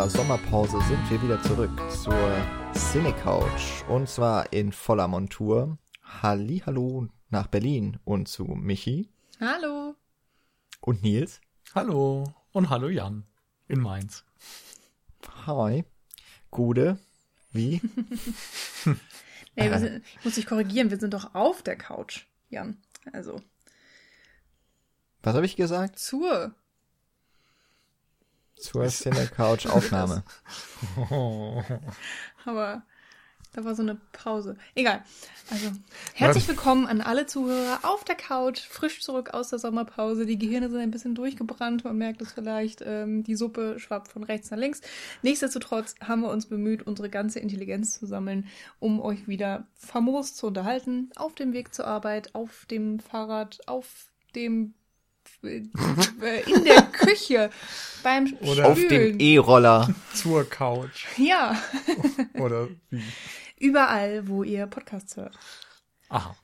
[0.00, 2.14] unserer Sommerpause sind wir wieder zurück zur
[2.72, 5.76] Cine Couch und zwar in voller Montur.
[6.22, 9.08] Halli, hallo nach Berlin und zu Michi
[9.40, 9.96] Hallo.
[10.82, 11.40] und Nils.
[11.74, 13.24] Hallo und hallo Jan
[13.66, 14.24] in Mainz.
[15.46, 15.84] Hi.
[16.52, 16.98] Gude.
[17.50, 17.80] Wie?
[19.56, 22.80] Nee, wir sind, ich muss dich korrigieren, wir sind doch auf der Couch, Jan.
[23.12, 23.42] Also
[25.24, 25.98] Was habe ich gesagt?
[25.98, 26.54] zur.
[28.60, 30.24] Zur Cine Couch Aufnahme.
[32.44, 32.82] Aber
[33.52, 34.56] da war so eine Pause.
[34.74, 35.02] Egal.
[35.50, 35.70] Also,
[36.14, 40.26] herzlich willkommen an alle Zuhörer auf der Couch, frisch zurück aus der Sommerpause.
[40.26, 42.82] Die Gehirne sind ein bisschen durchgebrannt, man merkt es vielleicht.
[42.84, 44.80] Ähm, die Suppe schwappt von rechts nach links.
[45.22, 48.48] Nichtsdestotrotz haben wir uns bemüht, unsere ganze Intelligenz zu sammeln,
[48.80, 51.10] um euch wieder famos zu unterhalten.
[51.16, 54.74] Auf dem Weg zur Arbeit, auf dem Fahrrad, auf dem
[55.42, 57.50] in der Küche,
[58.02, 59.20] beim Oder Auf dem Spülen.
[59.20, 59.94] E-Roller.
[60.14, 61.06] Zur Couch.
[61.16, 61.56] Ja,
[62.34, 63.02] Oder wie?
[63.58, 65.38] überall, wo ihr Podcasts hört.
[66.08, 66.34] Aha.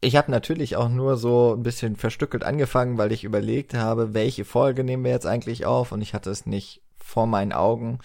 [0.00, 4.44] Ich habe natürlich auch nur so ein bisschen verstückelt angefangen, weil ich überlegt habe, welche
[4.44, 8.00] Folge nehmen wir jetzt eigentlich auf und ich hatte es nicht vor meinen Augen.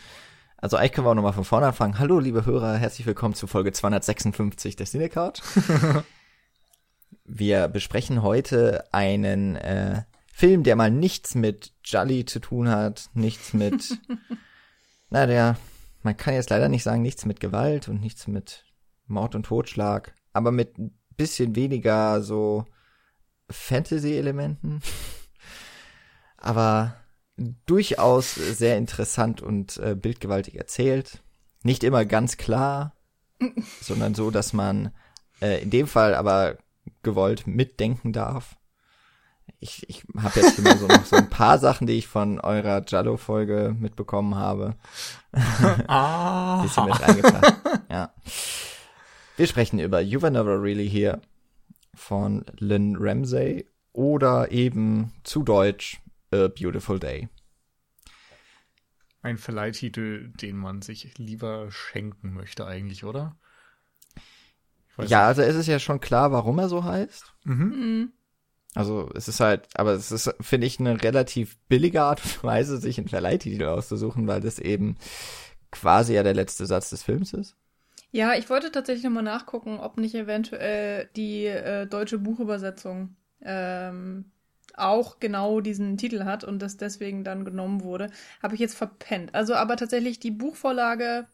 [0.58, 2.00] Also eigentlich können wir auch nochmal von vorne anfangen.
[2.00, 5.42] Hallo liebe Hörer, herzlich willkommen zu Folge 256 der Cinecouch.
[7.26, 13.54] wir besprechen heute einen äh, Film, der mal nichts mit Jolly zu tun hat, nichts
[13.54, 14.00] mit,
[15.10, 15.58] na der,
[16.02, 18.66] man kann jetzt leider nicht sagen, nichts mit Gewalt und nichts mit
[19.06, 22.66] Mord und Totschlag, aber mit ein bisschen weniger so
[23.50, 24.82] Fantasy-Elementen.
[26.38, 26.96] aber
[27.66, 31.22] durchaus sehr interessant und äh, bildgewaltig erzählt.
[31.64, 32.96] Nicht immer ganz klar,
[33.82, 34.94] sondern so, dass man
[35.42, 36.58] äh, in dem Fall aber
[37.04, 38.56] gewollt mitdenken darf.
[39.60, 42.84] Ich, ich habe jetzt immer so noch so ein paar Sachen, die ich von eurer
[42.88, 44.76] Jallo-Folge mitbekommen habe
[45.88, 46.62] Ah.
[46.62, 47.56] bisschen mit reingebracht.
[47.90, 48.14] ja.
[49.38, 51.22] Wir sprechen über You Were Never Really Here
[51.96, 56.00] von Lynn Ramsey oder eben zu Deutsch
[56.32, 57.28] A Beautiful Day.
[59.22, 63.36] Ein Verleihtitel, den man sich lieber schenken möchte eigentlich, oder?
[65.08, 67.34] Ja, also es ist ja schon klar, warum er so heißt.
[67.44, 67.64] Mhm.
[67.64, 68.12] Mhm.
[68.76, 72.78] Also es ist halt, aber es ist, finde ich, eine relativ billige Art und Weise,
[72.78, 74.98] sich einen Verleihtitel auszusuchen, weil das eben
[75.72, 77.56] quasi ja der letzte Satz des Films ist.
[78.12, 84.32] Ja, ich wollte tatsächlich nochmal nachgucken, ob nicht eventuell die äh, deutsche Buchübersetzung ähm,
[84.76, 88.10] auch genau diesen Titel hat und das deswegen dann genommen wurde.
[88.42, 89.36] Habe ich jetzt verpennt.
[89.36, 91.28] Also aber tatsächlich die Buchvorlage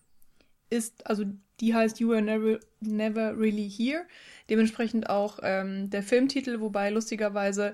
[0.70, 1.26] ist, also
[1.60, 4.06] die heißt You Were Never, Never Really Here.
[4.50, 7.74] Dementsprechend auch ähm, der Filmtitel, wobei lustigerweise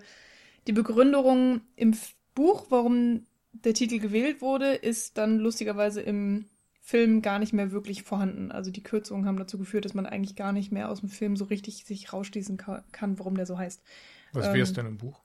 [0.68, 1.96] die Begründung im
[2.35, 6.46] Buch, warum der Titel gewählt wurde, ist dann lustigerweise im
[6.81, 8.51] Film gar nicht mehr wirklich vorhanden.
[8.51, 11.35] Also die Kürzungen haben dazu geführt, dass man eigentlich gar nicht mehr aus dem Film
[11.35, 13.81] so richtig sich rausschließen ka kann, warum der so heißt.
[14.34, 15.22] Was Ähm, wäre es denn im Buch?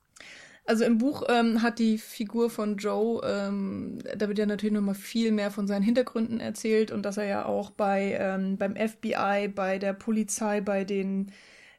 [0.66, 4.96] Also im Buch ähm, hat die Figur von Joe, ähm, da wird ja natürlich nochmal
[4.96, 9.48] viel mehr von seinen Hintergründen erzählt und dass er ja auch bei ähm, beim FBI,
[9.54, 11.30] bei der Polizei, bei den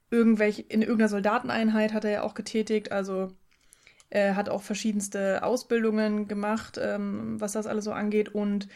[0.09, 2.93] irgendwelch in irgendeiner Soldateneinheit hat er ja auch getätigt.
[2.93, 3.33] Also
[4.09, 8.69] er hat auch verschiedenste Ausbildungen gemacht, ähm, was das alles so angeht und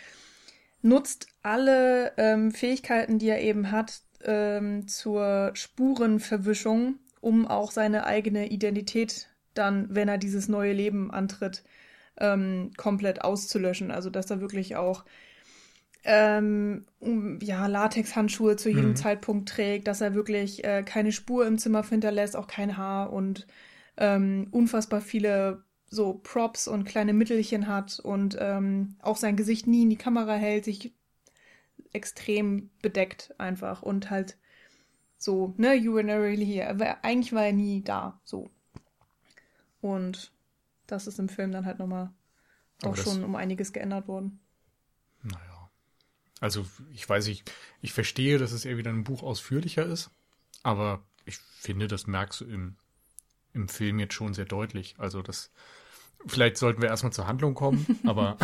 [0.81, 8.49] nutzt alle ähm, Fähigkeiten, die er eben hat, ähm, zur Spurenverwischung, um auch seine eigene
[8.49, 11.63] Identität dann, wenn er dieses neue Leben antritt,
[12.19, 13.91] ähm, komplett auszulöschen.
[13.91, 15.05] Also dass er wirklich auch
[16.03, 16.85] ähm,
[17.41, 18.95] ja, Latexhandschuhe zu jedem Mhm.
[18.95, 23.45] Zeitpunkt trägt, dass er wirklich äh, keine Spur im Zimmer hinterlässt, auch kein Haar und
[23.97, 29.83] ähm, unfassbar viele so Props und kleine Mittelchen hat und ähm, auch sein Gesicht nie
[29.83, 30.93] in die Kamera hält, sich
[31.93, 34.37] extrem bedeckt einfach und halt
[35.17, 36.69] so, ne, you were never really here.
[36.69, 38.51] Aber eigentlich war er nie da, so.
[39.81, 40.31] Und
[40.87, 42.11] das ist im Film dann halt nochmal
[42.83, 44.39] auch schon um einiges geändert worden.
[45.23, 45.69] Naja.
[46.39, 47.51] Also, ich weiß nicht,
[47.81, 50.09] ich verstehe, dass es eher wieder ein Buch ausführlicher ist,
[50.63, 52.77] aber ich finde, das merkst du im,
[53.53, 54.95] im Film jetzt schon sehr deutlich.
[54.97, 55.51] Also, das,
[56.25, 58.37] vielleicht sollten wir erstmal zur Handlung kommen, aber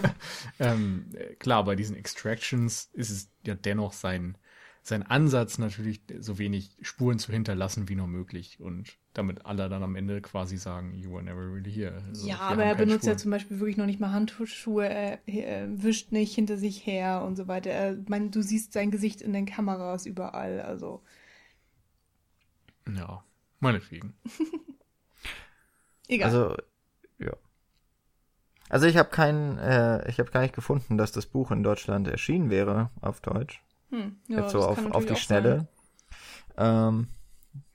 [0.60, 4.38] ähm, äh, klar, bei diesen Extractions ist es ja dennoch sein,
[4.84, 9.84] sein Ansatz natürlich, so wenig Spuren zu hinterlassen wie nur möglich und damit alle dann
[9.84, 12.02] am Ende quasi sagen, you were never really here.
[12.08, 13.18] Also, ja, aber er benutzt ja Spuren.
[13.18, 17.36] zum Beispiel wirklich noch nicht mal Handschuhe, er, er wischt nicht hinter sich her und
[17.36, 17.70] so weiter.
[17.70, 21.02] Er, mein, du siehst sein Gesicht in den Kameras überall, also.
[22.92, 23.22] Ja,
[23.60, 24.14] meinetwegen.
[26.08, 26.26] Egal.
[26.26, 26.56] Also,
[27.20, 27.36] ja.
[28.68, 32.08] Also ich habe keinen, äh, ich habe gar nicht gefunden, dass das Buch in Deutschland
[32.08, 33.62] erschienen wäre auf Deutsch.
[33.92, 35.68] Hm, ja, Jetzt so auf, auf die Schnelle.
[36.56, 37.08] Ähm,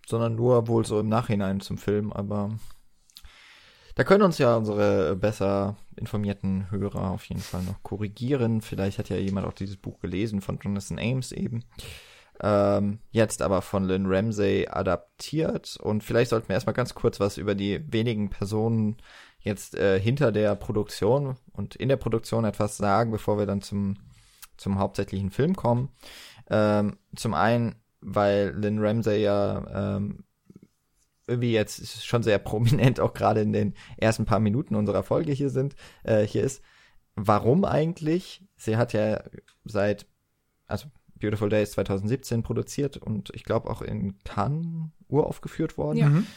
[0.05, 2.51] sondern nur wohl so im Nachhinein zum Film, aber
[3.95, 8.61] da können uns ja unsere besser informierten Hörer auf jeden Fall noch korrigieren.
[8.61, 11.63] Vielleicht hat ja jemand auch dieses Buch gelesen von Jonathan Ames eben.
[12.39, 17.37] Ähm, jetzt aber von Lynn Ramsey adaptiert und vielleicht sollten wir erstmal ganz kurz was
[17.37, 18.97] über die wenigen Personen
[19.39, 23.97] jetzt äh, hinter der Produktion und in der Produktion etwas sagen, bevor wir dann zum,
[24.57, 25.89] zum hauptsächlichen Film kommen.
[26.49, 30.23] Ähm, zum einen, weil Lynn Ramsey ja ähm,
[31.27, 35.49] irgendwie jetzt schon sehr prominent auch gerade in den ersten paar Minuten unserer Folge hier
[35.49, 36.61] sind, äh, hier ist.
[37.15, 38.45] Warum eigentlich?
[38.55, 39.23] Sie hat ja
[39.65, 40.05] seit,
[40.67, 40.87] also
[41.19, 45.97] Beautiful Days 2017 produziert und ich glaube auch in Cannes uraufgeführt worden.
[45.97, 46.09] Ja.
[46.09, 46.27] Mhm.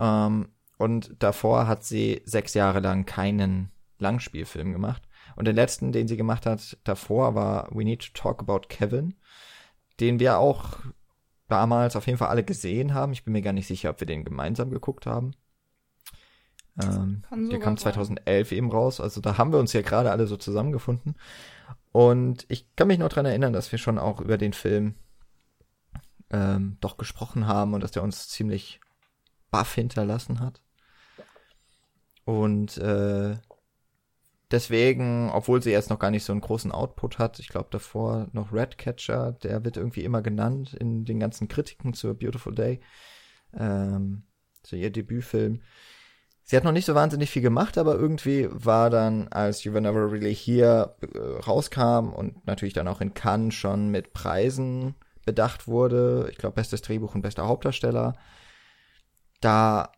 [0.00, 0.48] Ähm,
[0.78, 5.02] und davor hat sie sechs Jahre lang keinen Langspielfilm gemacht.
[5.36, 9.14] Und den letzten, den sie gemacht hat davor, war We Need to Talk About Kevin,
[10.00, 10.78] den wir auch
[11.48, 13.12] damals auf jeden Fall alle gesehen haben.
[13.12, 15.32] Ich bin mir gar nicht sicher, ob wir den gemeinsam geguckt haben.
[16.82, 17.92] Ähm, der kam sein.
[17.92, 19.00] 2011 eben raus.
[19.00, 21.16] Also da haben wir uns ja gerade alle so zusammengefunden.
[21.92, 24.94] Und ich kann mich noch dran erinnern, dass wir schon auch über den Film
[26.30, 28.80] ähm, doch gesprochen haben und dass der uns ziemlich
[29.50, 30.62] baff hinterlassen hat.
[32.24, 33.36] Und äh,
[34.50, 38.28] deswegen, obwohl sie jetzt noch gar nicht so einen großen Output hat, ich glaube davor
[38.32, 42.80] noch Redcatcher, der wird irgendwie immer genannt in den ganzen Kritiken zur Beautiful Day,
[43.56, 44.22] ähm,
[44.62, 45.62] zu ihr Debütfilm.
[46.42, 49.82] Sie hat noch nicht so wahnsinnig viel gemacht, aber irgendwie war dann, als You Were
[49.82, 55.68] Never Really Here äh, rauskam und natürlich dann auch in Cannes schon mit Preisen bedacht
[55.68, 58.14] wurde, ich glaube bestes Drehbuch und bester Hauptdarsteller,
[59.40, 59.92] da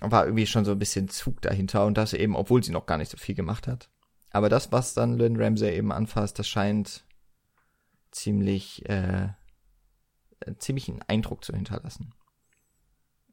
[0.00, 2.98] war irgendwie schon so ein bisschen Zug dahinter und das eben, obwohl sie noch gar
[2.98, 3.88] nicht so viel gemacht hat.
[4.30, 7.04] Aber das, was dann Lynn Ramsey eben anfasst, das scheint
[8.10, 9.28] ziemlich, äh,
[10.58, 12.12] ziemlich einen Eindruck zu hinterlassen.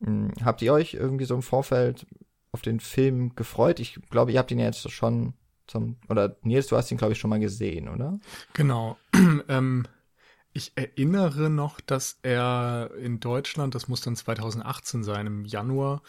[0.03, 2.05] Hm, habt ihr euch irgendwie so im Vorfeld
[2.51, 3.79] auf den Film gefreut?
[3.79, 5.33] Ich glaube, ihr habt ihn ja jetzt schon
[5.67, 8.19] zum, oder Nils, du hast ihn, glaube ich, schon mal gesehen, oder?
[8.53, 8.97] Genau.
[9.47, 9.88] ähm,
[10.53, 16.01] ich erinnere noch, dass er in Deutschland, das muss dann 2018 sein, im Januar,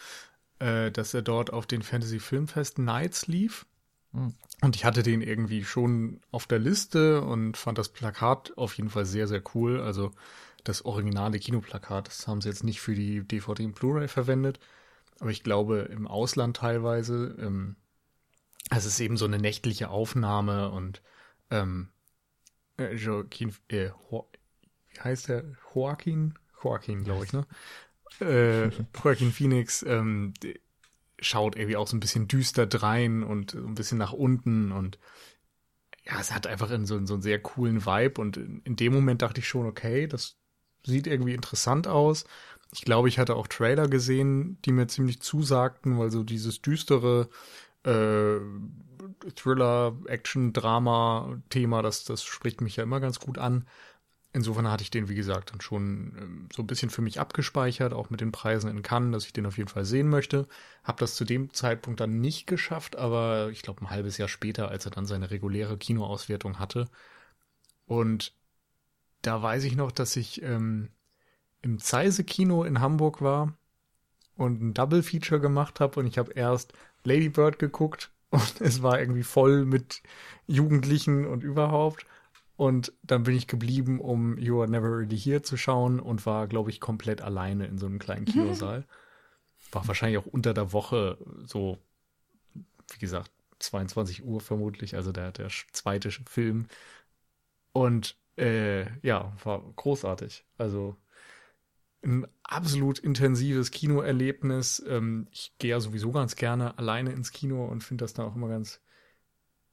[0.59, 3.65] äh, dass er dort auf den Fantasy Filmfest Nights lief.
[4.11, 4.33] Hm.
[4.61, 8.89] Und ich hatte den irgendwie schon auf der Liste und fand das Plakat auf jeden
[8.89, 9.81] Fall sehr, sehr cool.
[9.81, 10.11] Also
[10.63, 14.59] das originale Kinoplakat, das haben sie jetzt nicht für die DVD und Blu-ray verwendet.
[15.19, 17.75] Aber ich glaube, im Ausland teilweise, ähm,
[18.71, 21.01] es ist eben so eine nächtliche Aufnahme und
[21.51, 21.89] ähm,
[22.77, 24.27] äh, Joaquin, äh, Ho
[24.89, 25.43] wie heißt der?
[25.73, 26.33] Joaquin?
[26.63, 27.45] Joaquin, glaube ich, ne?
[28.21, 28.69] Äh,
[29.03, 30.33] Joaquin Phoenix ähm,
[31.19, 34.99] schaut irgendwie auch so ein bisschen düster drein und so ein bisschen nach unten und
[36.05, 38.93] ja, es hat einfach in so, so einen sehr coolen Vibe und in, in dem
[38.93, 40.37] Moment dachte ich schon, okay, das
[40.85, 42.25] sieht irgendwie interessant aus.
[42.71, 47.29] Ich glaube, ich hatte auch Trailer gesehen, die mir ziemlich zusagten, weil so dieses düstere
[47.83, 48.37] äh,
[49.35, 53.65] Thriller, Action, Drama Thema, das, das spricht mich ja immer ganz gut an.
[54.35, 57.93] Insofern hatte ich den, wie gesagt, dann schon ähm, so ein bisschen für mich abgespeichert,
[57.93, 60.45] auch mit den Preisen in Cannes, dass ich den auf jeden Fall sehen möchte.
[60.83, 64.67] Hab das zu dem Zeitpunkt dann nicht geschafft, aber ich glaube ein halbes Jahr später,
[64.67, 66.89] als er dann seine reguläre Kinoauswertung hatte.
[67.85, 68.33] Und
[69.21, 70.89] da weiß ich noch, dass ich ähm,
[71.61, 73.57] im Zeise Kino in Hamburg war
[74.35, 76.73] und ein Double Feature gemacht habe und ich habe erst
[77.05, 80.01] Lady Bird geguckt und es war irgendwie voll mit
[80.45, 82.05] Jugendlichen und überhaupt.
[82.57, 86.47] Und dann bin ich geblieben, um You Are Never Really Here zu schauen und war,
[86.47, 88.85] glaube ich, komplett alleine in so einem kleinen Kinosaal.
[89.71, 91.79] War wahrscheinlich auch unter der Woche so,
[92.53, 96.67] wie gesagt, 22 Uhr vermutlich, also der, der zweite Film.
[97.73, 100.45] Und äh, ja, war großartig.
[100.57, 100.95] Also
[102.03, 104.83] ein absolut intensives Kinoerlebnis.
[104.87, 108.35] Ähm, ich gehe ja sowieso ganz gerne alleine ins Kino und finde das dann auch
[108.35, 108.79] immer ganz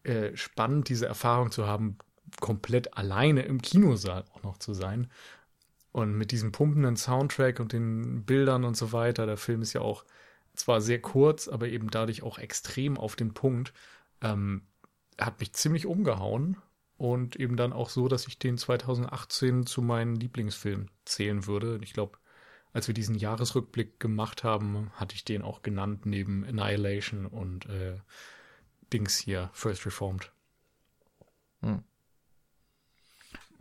[0.05, 1.99] äh, spannend, diese Erfahrung zu haben,
[2.41, 5.11] komplett alleine im Kinosaal auch noch zu sein.
[5.93, 9.83] Und mit diesem pumpenden Soundtrack und den Bildern und so weiter, der Film ist ja
[9.83, 10.05] auch
[10.55, 13.73] zwar sehr kurz, aber eben dadurch auch extrem auf den Punkt,
[14.23, 14.63] ähm,
[15.21, 16.57] hat mich ziemlich umgehauen
[16.97, 21.79] und eben dann auch so, dass ich den 2018 zu meinen Lieblingsfilmen zählen würde.
[21.83, 22.19] Ich glaube,
[22.73, 27.99] als wir diesen Jahresrückblick gemacht haben, hatte ich den auch genannt neben Annihilation und äh,
[28.93, 30.33] Dings hier, First Reformed.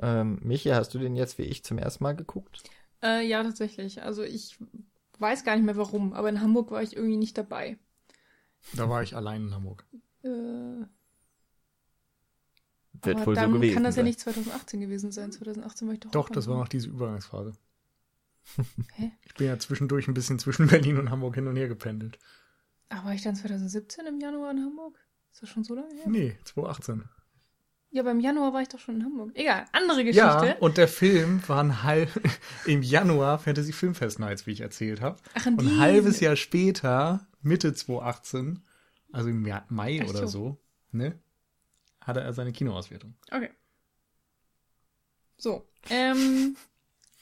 [0.01, 2.63] Ähm, Michi, hast du den jetzt wie ich zum ersten Mal geguckt?
[3.03, 4.01] Äh, ja, tatsächlich.
[4.03, 4.58] Also ich
[5.20, 7.77] weiß gar nicht mehr warum, aber in Hamburg war ich irgendwie nicht dabei.
[8.74, 9.86] Da war ich allein in Hamburg.
[10.24, 10.27] Äh,
[13.03, 15.31] Wird aber wohl dann so gewesen kann das ja nicht 2018 gewesen sein.
[15.31, 16.12] 2018 war ich doch.
[16.12, 17.53] Doch, das war noch diese Übergangsphase.
[18.96, 19.12] Hä?
[19.24, 22.20] Ich bin ja zwischendurch ein bisschen zwischen Berlin und Hamburg hin und her gependelt.
[22.89, 25.00] Aber war ich dann 2017 im Januar in Hamburg?
[25.31, 26.03] Ist das schon so lange her?
[26.08, 27.03] Nee, 2018.
[27.93, 29.31] Ja, aber im Januar war ich doch schon in Hamburg.
[29.36, 30.62] Egal, andere Ja, Geschichte.
[30.62, 32.10] und der Film war ein halb
[32.65, 35.17] im Januar Fantasy Filmfest Nights, wie ich erzählt habe.
[35.33, 38.63] Ach, Und ein halbes Jahr später, Mitte 2018,
[39.12, 40.27] also im Ja- Mai Ach oder so.
[40.27, 40.57] so,
[40.91, 41.19] ne,
[42.00, 43.13] hatte er seine Kinoauswertung.
[43.29, 43.50] Okay.
[45.38, 45.67] So.
[45.89, 46.55] Ähm,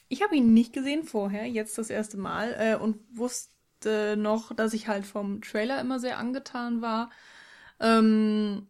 [0.08, 4.74] ich habe ihn nicht gesehen vorher, jetzt das erste Mal, äh, und wusste noch, dass
[4.74, 7.10] ich halt vom Trailer immer sehr angetan war.
[7.80, 8.68] Ähm,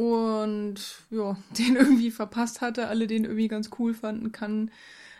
[0.00, 0.80] und
[1.10, 4.70] ja, den irgendwie verpasst hatte, alle den irgendwie ganz cool fanden, kann,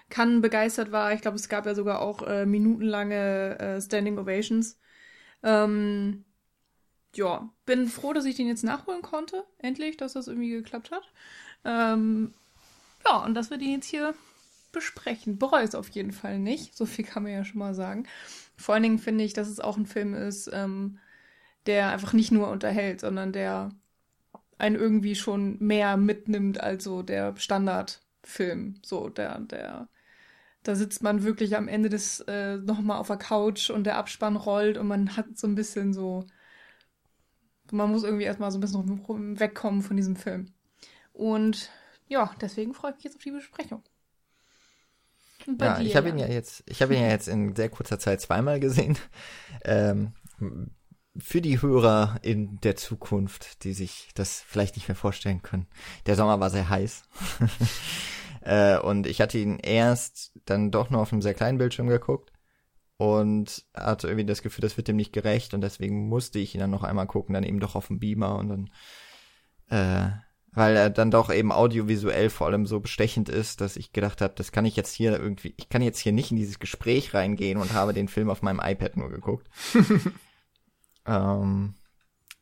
[0.09, 1.13] kann begeistert war.
[1.13, 4.79] Ich glaube, es gab ja sogar auch äh, minutenlange äh, Standing Ovations.
[5.43, 6.25] Ähm,
[7.15, 9.45] ja, bin froh, dass ich den jetzt nachholen konnte.
[9.59, 11.03] Endlich, dass das irgendwie geklappt hat.
[11.65, 12.33] Ähm,
[13.05, 14.15] ja, und dass wir den jetzt hier
[14.73, 15.39] besprechen.
[15.39, 16.75] Bereue es auf jeden Fall nicht.
[16.77, 18.07] So viel kann man ja schon mal sagen.
[18.57, 20.99] Vor allen Dingen finde ich, dass es auch ein Film ist, ähm,
[21.67, 23.73] der einfach nicht nur unterhält, sondern der
[24.61, 28.75] einen irgendwie schon mehr mitnimmt als so der Standardfilm.
[28.85, 29.89] So, der, der,
[30.63, 34.37] da sitzt man wirklich am Ende des äh, nochmal auf der Couch und der Abspann
[34.37, 36.27] rollt und man hat so ein bisschen so.
[37.73, 40.53] Man muss irgendwie erstmal so ein bisschen wegkommen von diesem Film.
[41.13, 41.71] Und
[42.09, 43.83] ja, deswegen freue ich mich jetzt auf die Besprechung.
[45.47, 47.99] Ja, dir, ich habe ihn ja jetzt, ich habe ihn ja jetzt in sehr kurzer
[47.99, 48.99] Zeit zweimal gesehen.
[49.65, 50.13] Ähm,
[51.17, 55.67] für die Hörer in der Zukunft, die sich das vielleicht nicht mehr vorstellen können.
[56.07, 57.03] Der Sommer war sehr heiß.
[58.43, 62.33] äh, und ich hatte ihn erst dann doch nur auf einem sehr kleinen Bildschirm geguckt
[62.97, 66.61] und hatte irgendwie das Gefühl, das wird dem nicht gerecht und deswegen musste ich ihn
[66.61, 68.71] dann noch einmal gucken, dann eben doch auf dem Beamer und dann
[69.69, 70.11] äh,
[70.53, 74.35] weil er dann doch eben audiovisuell vor allem so bestechend ist, dass ich gedacht habe,
[74.37, 77.59] das kann ich jetzt hier irgendwie, ich kann jetzt hier nicht in dieses Gespräch reingehen
[77.59, 79.49] und habe den Film auf meinem iPad nur geguckt.
[81.11, 81.75] ähm,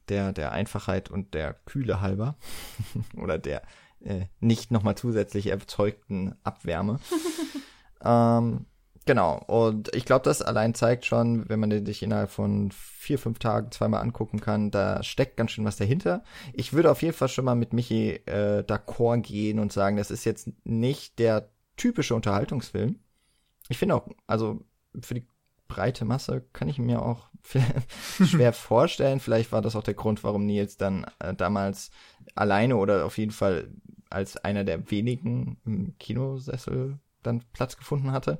[0.08, 2.36] der, der Einfachheit und der Kühle halber
[3.16, 3.62] oder der
[4.00, 7.00] äh, nicht nochmal zusätzlich erzeugten Abwärme.
[8.04, 8.66] ähm,
[9.06, 13.18] genau, und ich glaube, das allein zeigt schon, wenn man den sich innerhalb von vier,
[13.18, 16.22] fünf Tagen zweimal angucken kann, da steckt ganz schön was dahinter.
[16.52, 20.10] Ich würde auf jeden Fall schon mal mit Michi äh, d'accord gehen und sagen, das
[20.10, 23.00] ist jetzt nicht der typische Unterhaltungsfilm.
[23.68, 24.64] Ich finde auch, also
[25.02, 25.26] für die
[25.68, 27.28] breite Masse kann ich mir auch
[28.24, 29.20] schwer vorstellen.
[29.20, 31.90] Vielleicht war das auch der Grund, warum Nils dann äh, damals
[32.34, 33.70] alleine oder auf jeden Fall
[34.10, 38.38] als einer der wenigen im Kinosessel dann Platz gefunden hatte.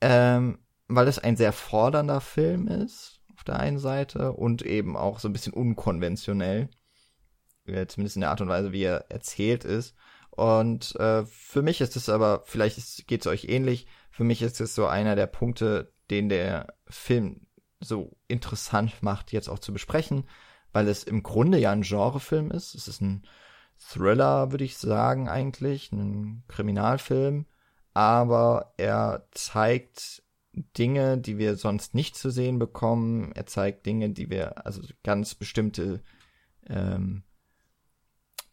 [0.00, 0.58] Ähm,
[0.88, 5.28] weil es ein sehr fordernder Film ist, auf der einen Seite, und eben auch so
[5.28, 6.68] ein bisschen unkonventionell.
[7.66, 9.94] Äh, zumindest in der Art und Weise, wie er erzählt ist.
[10.30, 14.60] Und äh, für mich ist es aber, vielleicht geht es euch ähnlich, für mich ist
[14.60, 17.46] es so einer der Punkte, den der Film
[17.80, 20.24] so interessant macht, jetzt auch zu besprechen,
[20.72, 22.74] weil es im Grunde ja ein Genrefilm ist.
[22.74, 23.26] Es ist ein
[23.78, 27.46] Thriller, würde ich sagen, eigentlich, ein Kriminalfilm,
[27.94, 33.32] aber er zeigt Dinge, die wir sonst nicht zu sehen bekommen.
[33.32, 36.02] Er zeigt Dinge, die wir, also ganz bestimmte
[36.68, 37.22] ähm,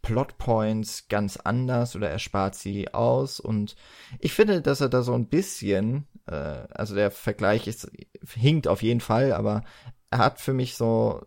[0.01, 3.39] Plotpoints ganz anders oder er spart sie aus.
[3.39, 3.75] Und
[4.20, 7.91] ich finde, dass er da so ein bisschen, äh, also der Vergleich ist,
[8.34, 9.63] hinkt auf jeden Fall, aber
[10.10, 11.25] er hat für mich so,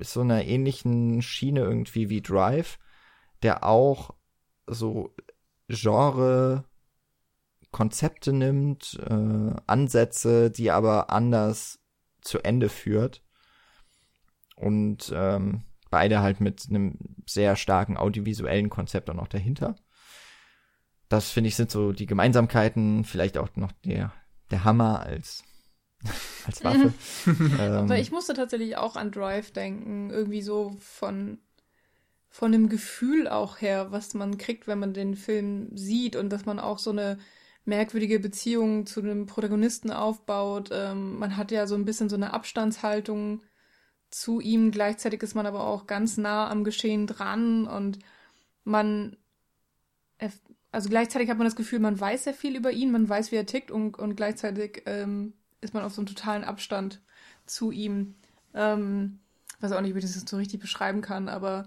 [0.00, 2.78] so einer ähnlichen Schiene irgendwie wie Drive,
[3.42, 4.14] der auch
[4.66, 5.14] so
[5.68, 6.64] Genre
[7.70, 11.78] Konzepte nimmt, äh, Ansätze, die aber anders
[12.22, 13.22] zu Ende führt.
[14.56, 15.64] Und ähm,
[15.96, 19.76] beide halt mit einem sehr starken audiovisuellen Konzept auch noch dahinter.
[21.08, 24.12] Das finde ich sind so die Gemeinsamkeiten, vielleicht auch noch der
[24.50, 25.42] der Hammer als
[26.46, 26.92] als Waffe.
[27.26, 31.38] ähm, Aber ich musste tatsächlich auch an Drive denken, irgendwie so von
[32.28, 36.44] von dem Gefühl auch her, was man kriegt, wenn man den Film sieht und dass
[36.44, 37.16] man auch so eine
[37.64, 40.68] merkwürdige Beziehung zu dem Protagonisten aufbaut.
[40.72, 43.40] Ähm, man hat ja so ein bisschen so eine Abstandshaltung
[44.10, 44.70] zu ihm.
[44.70, 47.98] Gleichzeitig ist man aber auch ganz nah am Geschehen dran und
[48.64, 49.16] man,
[50.72, 53.36] also gleichzeitig hat man das Gefühl, man weiß sehr viel über ihn, man weiß, wie
[53.36, 57.00] er tickt und, und gleichzeitig ähm, ist man auf so einem totalen Abstand
[57.46, 58.14] zu ihm.
[58.54, 59.20] Ähm,
[59.60, 61.66] weiß auch nicht, wie ich das so richtig beschreiben kann, aber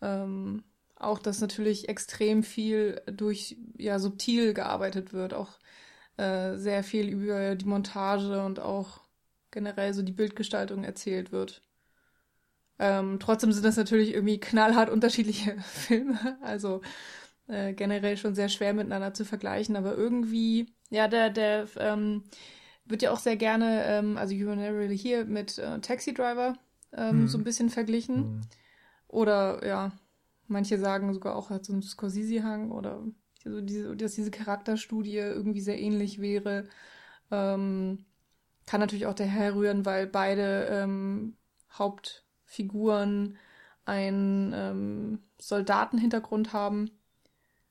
[0.00, 0.64] ähm,
[0.96, 5.58] auch, dass natürlich extrem viel durch, ja, subtil gearbeitet wird, auch
[6.16, 9.00] äh, sehr viel über die Montage und auch
[9.50, 11.62] generell so die Bildgestaltung erzählt wird.
[12.82, 16.38] Ähm, trotzdem sind das natürlich irgendwie knallhart unterschiedliche Filme.
[16.40, 16.80] Also
[17.46, 19.76] äh, generell schon sehr schwer miteinander zu vergleichen.
[19.76, 22.24] Aber irgendwie, ja, der, der ähm,
[22.86, 26.14] wird ja auch sehr gerne, ähm, also You Were Never Really Here mit äh, Taxi
[26.14, 26.56] Driver
[26.92, 27.28] ähm, mhm.
[27.28, 28.16] so ein bisschen verglichen.
[28.16, 28.40] Mhm.
[29.08, 29.92] Oder ja,
[30.46, 33.04] manche sagen sogar auch, hat so einen Scorsese-Hang oder
[33.44, 36.66] so diese, dass diese Charakterstudie irgendwie sehr ähnlich wäre.
[37.30, 38.06] Ähm,
[38.66, 41.36] kann natürlich auch daherrühren, weil beide ähm,
[42.50, 43.38] Hauptfiguren
[43.84, 46.90] einen ähm, Soldatenhintergrund haben.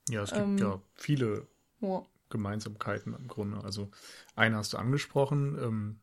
[0.08, 1.46] Ja, es gibt ähm, ja viele
[1.80, 2.02] ja.
[2.30, 3.62] Gemeinsamkeiten im Grunde.
[3.62, 3.90] Also
[4.34, 6.00] eine hast du angesprochen, ähm,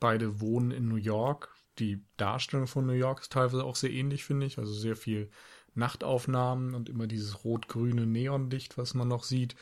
[0.00, 1.54] beide wohnen in New York.
[1.78, 4.58] Die Darstellung von New York ist teilweise auch sehr ähnlich, finde ich.
[4.58, 5.30] Also sehr viel
[5.74, 9.54] Nachtaufnahmen und immer dieses rot-grüne Neonlicht, was man noch sieht.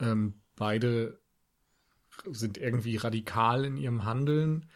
[0.00, 1.18] Ähm, beide
[2.30, 4.68] sind irgendwie radikal in ihrem Handeln,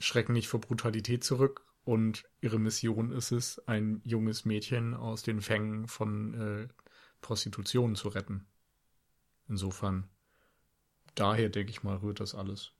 [0.00, 5.40] schrecken nicht vor Brutalität zurück und ihre Mission ist es, ein junges Mädchen aus den
[5.40, 6.68] Fängen von äh,
[7.20, 8.46] Prostitution zu retten.
[9.48, 10.08] Insofern,
[11.14, 12.72] daher denke ich mal, rührt das alles.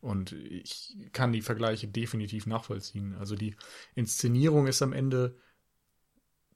[0.00, 3.14] Und ich kann die Vergleiche definitiv nachvollziehen.
[3.14, 3.56] Also die
[3.94, 5.36] Inszenierung ist am Ende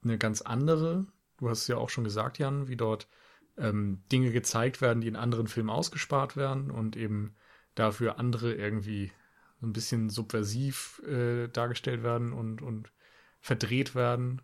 [0.03, 1.07] eine ganz andere.
[1.39, 3.09] Du hast es ja auch schon gesagt, Jan, wie dort
[3.57, 7.35] ähm, Dinge gezeigt werden, die in anderen Filmen ausgespart werden und eben
[7.75, 9.13] dafür andere irgendwie
[9.61, 12.93] so ein bisschen subversiv äh, dargestellt werden und, und
[13.41, 14.43] verdreht werden.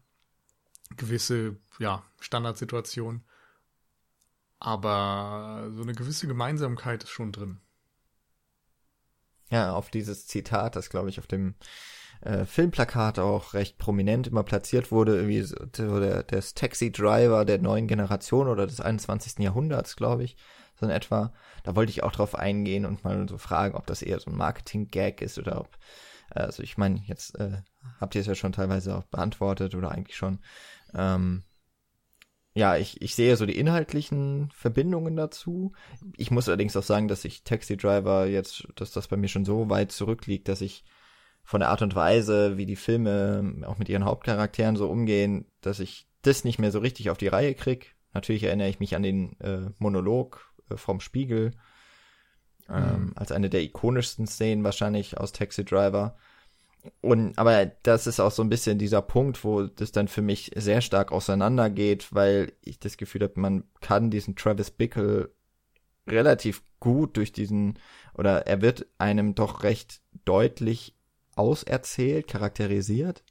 [0.96, 3.24] Gewisse, ja, Standardsituationen.
[4.58, 7.60] Aber so eine gewisse Gemeinsamkeit ist schon drin.
[9.50, 11.54] Ja, auf dieses Zitat, das glaube ich auf dem
[12.22, 17.86] äh, Filmplakat auch recht prominent immer platziert wurde, irgendwie so der, des Taxi-Driver der neuen
[17.86, 19.38] Generation oder des 21.
[19.40, 20.36] Jahrhunderts, glaube ich,
[20.84, 21.32] so in etwa.
[21.62, 24.36] Da wollte ich auch drauf eingehen und mal so fragen, ob das eher so ein
[24.36, 25.78] Marketing-Gag ist oder ob,
[26.30, 27.62] also ich meine, jetzt äh,
[28.00, 30.38] habt ihr es ja schon teilweise auch beantwortet oder eigentlich schon.
[30.94, 31.42] Ähm,
[32.56, 35.72] ja, ich, ich sehe so die inhaltlichen Verbindungen dazu.
[36.16, 39.44] Ich muss allerdings auch sagen, dass ich Taxi Driver jetzt, dass das bei mir schon
[39.44, 40.84] so weit zurückliegt, dass ich
[41.42, 45.80] von der Art und Weise, wie die Filme auch mit ihren Hauptcharakteren so umgehen, dass
[45.80, 47.96] ich das nicht mehr so richtig auf die Reihe krieg.
[48.14, 51.52] Natürlich erinnere ich mich an den äh, Monolog äh, vom Spiegel
[52.68, 53.12] ähm, mhm.
[53.16, 56.16] als eine der ikonischsten Szenen wahrscheinlich aus Taxi Driver.
[57.00, 60.50] Und aber das ist auch so ein bisschen dieser Punkt, wo das dann für mich
[60.54, 65.30] sehr stark auseinandergeht, weil ich das Gefühl habe, man kann diesen Travis Bickle
[66.06, 67.78] relativ gut durch diesen
[68.12, 70.94] oder er wird einem doch recht deutlich
[71.36, 73.24] auserzählt, charakterisiert.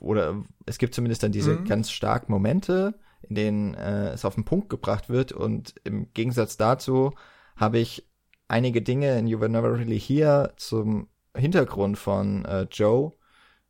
[0.00, 1.64] Oder es gibt zumindest dann diese mhm.
[1.66, 5.32] ganz starken Momente, in denen äh, es auf den Punkt gebracht wird.
[5.32, 7.12] Und im Gegensatz dazu
[7.56, 8.08] habe ich
[8.48, 13.12] einige Dinge in You Were Never Really Here zum Hintergrund von äh, Joe,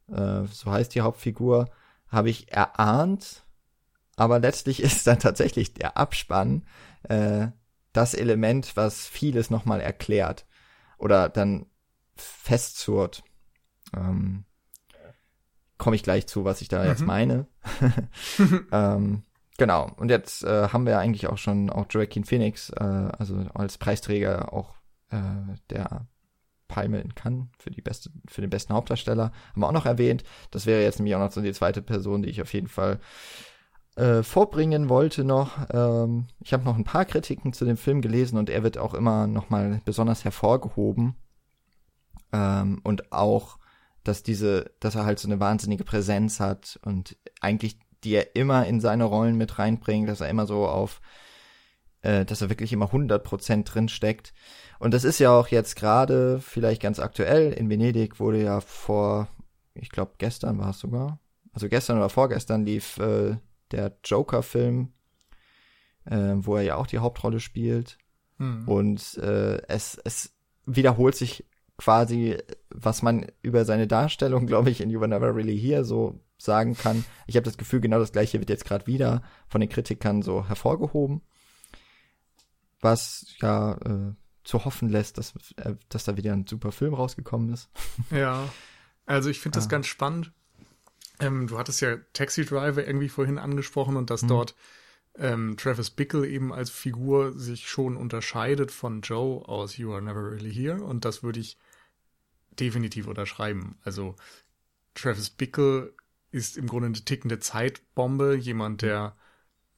[0.08, 1.70] äh, so heißt die Hauptfigur,
[2.08, 3.44] habe ich erahnt.
[4.16, 6.66] Aber letztlich ist dann tatsächlich der Abspann
[7.04, 7.48] äh,
[7.92, 10.46] das Element, was vieles nochmal erklärt.
[10.98, 11.66] Oder dann
[12.16, 13.24] festzurrt.
[13.96, 14.44] Ähm,
[15.76, 16.88] Komme ich gleich zu, was ich da mhm.
[16.88, 17.46] jetzt meine.
[18.72, 19.22] ähm,
[19.58, 19.90] genau.
[19.96, 24.52] Und jetzt äh, haben wir eigentlich auch schon auch Joaquin Phoenix, äh, also als Preisträger
[24.52, 24.74] auch
[25.10, 25.18] äh,
[25.70, 26.06] der
[26.68, 30.24] Palme in Cannes für die beste, für den besten Hauptdarsteller, haben wir auch noch erwähnt.
[30.50, 33.00] Das wäre jetzt nämlich auch noch so die zweite Person, die ich auf jeden Fall
[33.96, 35.68] äh, vorbringen wollte noch.
[35.70, 38.94] Ähm, ich habe noch ein paar Kritiken zu dem Film gelesen und er wird auch
[38.94, 41.14] immer noch mal besonders hervorgehoben
[42.32, 43.58] ähm, und auch,
[44.02, 48.66] dass diese, dass er halt so eine wahnsinnige Präsenz hat und eigentlich die er immer
[48.66, 51.00] in seine Rollen mit reinbringt, dass er immer so auf,
[52.02, 54.32] äh, dass er wirklich immer 100% drin steckt.
[54.78, 57.52] Und das ist ja auch jetzt gerade vielleicht ganz aktuell.
[57.52, 59.28] In Venedig wurde ja vor,
[59.74, 61.18] ich glaube gestern war es sogar,
[61.52, 63.36] also gestern oder vorgestern lief äh,
[63.70, 64.92] der Joker-Film,
[66.04, 67.98] äh, wo er ja auch die Hauptrolle spielt.
[68.38, 68.68] Hm.
[68.68, 70.34] Und äh, es, es
[70.66, 71.44] wiederholt sich
[71.76, 72.36] quasi,
[72.70, 76.76] was man über seine Darstellung, glaube ich, in You Were Never Really Here so sagen
[76.76, 77.04] kann.
[77.26, 80.48] Ich habe das Gefühl, genau das gleiche wird jetzt gerade wieder von den Kritikern so
[80.48, 81.22] hervorgehoben.
[82.80, 87.52] Was ja äh, zu hoffen lässt, dass, äh, dass da wieder ein super Film rausgekommen
[87.52, 87.68] ist.
[88.10, 88.48] Ja,
[89.06, 90.32] also ich finde das ganz spannend.
[91.20, 94.28] Ähm, du hattest ja Taxi Driver irgendwie vorhin angesprochen und dass mhm.
[94.28, 94.54] dort
[95.16, 100.32] ähm, Travis Bickle eben als Figur sich schon unterscheidet von Joe aus You Are Never
[100.32, 101.56] Really Here und das würde ich
[102.58, 103.76] definitiv unterschreiben.
[103.84, 104.16] Also
[104.94, 105.92] Travis Bickle
[106.34, 109.16] ist im Grunde eine tickende Zeitbombe, jemand, der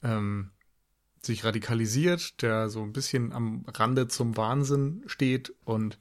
[0.02, 0.52] ähm,
[1.20, 5.98] sich radikalisiert, der so ein bisschen am Rande zum Wahnsinn steht und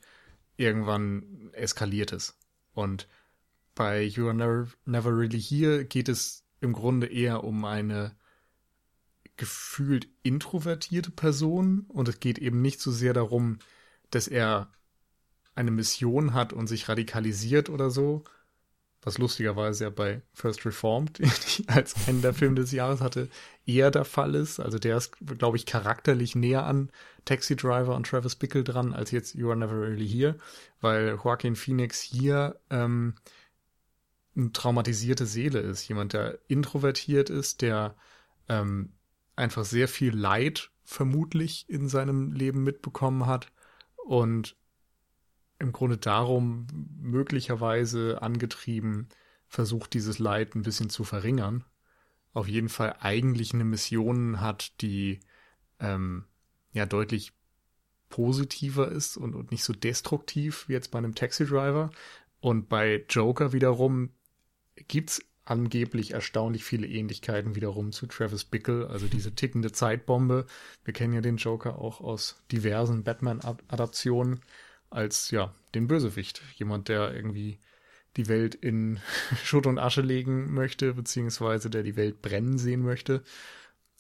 [0.56, 2.38] irgendwann eskaliert es.
[2.74, 3.10] Und
[3.76, 8.16] bei You Are Never, Never Really Here geht es im Grunde eher um eine
[9.36, 13.60] gefühlt introvertierte Person und es geht eben nicht so sehr darum,
[14.10, 14.72] dass er
[15.54, 18.24] eine Mission hat und sich radikalisiert oder so,
[19.06, 21.22] was lustigerweise ja bei First Reformed
[21.68, 23.30] als einen der Filme des Jahres hatte,
[23.66, 24.60] eher der Fall ist.
[24.60, 26.90] Also der ist, glaube ich, charakterlich näher an
[27.24, 30.36] Taxi Driver und Travis Bickle dran, als jetzt You Are Never Really Here,
[30.82, 33.14] weil Joaquin Phoenix hier ähm,
[34.36, 35.88] eine traumatisierte Seele ist.
[35.88, 37.96] Jemand, der introvertiert ist, der
[38.50, 38.92] ähm,
[39.36, 43.52] einfach sehr viel Leid vermutlich in seinem Leben mitbekommen hat
[43.96, 44.56] und
[45.60, 46.68] im Grunde darum
[47.00, 49.08] möglicherweise angetrieben
[49.48, 51.64] versucht, dieses Leid ein bisschen zu verringern.
[52.34, 55.22] Auf jeden Fall eigentlich eine Mission hat, die
[55.80, 56.26] ähm,
[56.74, 57.32] ja deutlich
[58.10, 61.92] positiver ist und, und nicht so destruktiv wie jetzt bei einem Taxi Driver.
[62.42, 64.10] Und bei Joker wiederum
[64.88, 70.46] gibt's angeblich erstaunlich viele Ähnlichkeiten wiederum zu Travis Bickle, also diese tickende Zeitbombe.
[70.84, 74.42] Wir kennen ja den Joker auch aus diversen Batman-Adaptionen
[74.90, 77.60] als ja den Bösewicht, jemand, der irgendwie
[78.18, 79.00] die Welt in
[79.44, 83.24] Schutt und Asche legen möchte, beziehungsweise der die Welt brennen sehen möchte.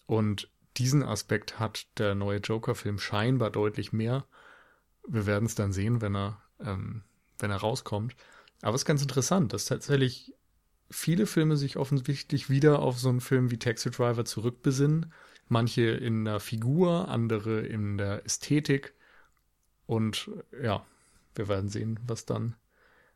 [0.05, 4.25] Und diesen Aspekt hat der neue Joker-Film scheinbar deutlich mehr.
[5.07, 7.03] Wir werden es dann sehen, wenn er, ähm,
[7.39, 8.15] wenn er rauskommt.
[8.61, 10.33] Aber es ist ganz interessant, dass tatsächlich
[10.89, 15.11] viele Filme sich offensichtlich wieder auf so einen Film wie Taxi Driver zurückbesinnen.
[15.47, 18.94] Manche in der Figur, andere in der Ästhetik.
[19.85, 20.29] Und
[20.61, 20.85] ja,
[21.35, 22.55] wir werden sehen, was dann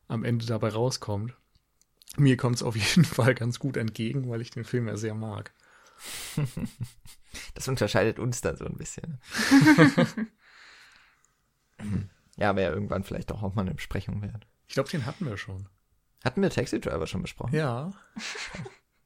[0.08, 1.34] am Ende dabei rauskommt.
[2.16, 5.14] Mir kommt es auf jeden Fall ganz gut entgegen, weil ich den Film ja sehr
[5.14, 5.52] mag.
[7.54, 9.20] Das unterscheidet uns dann so ein bisschen.
[12.36, 14.46] ja, aber ja irgendwann vielleicht auch, auch mal eine Besprechung wert.
[14.66, 15.68] Ich glaube, den hatten wir schon.
[16.24, 17.54] Hatten wir Taxi Driver schon besprochen?
[17.54, 17.92] Ja.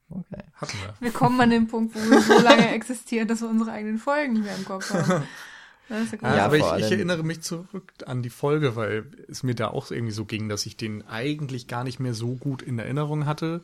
[0.09, 0.43] Okay.
[0.53, 0.95] Hatten wir.
[0.99, 4.33] Wir kommen an den Punkt, wo wir so lange existieren, dass wir unsere eigenen Folgen
[4.33, 5.23] nicht mehr im Kopf haben.
[5.89, 9.67] Ja ja, aber ich, ich erinnere mich zurück an die Folge, weil es mir da
[9.67, 13.25] auch irgendwie so ging, dass ich den eigentlich gar nicht mehr so gut in Erinnerung
[13.25, 13.61] hatte.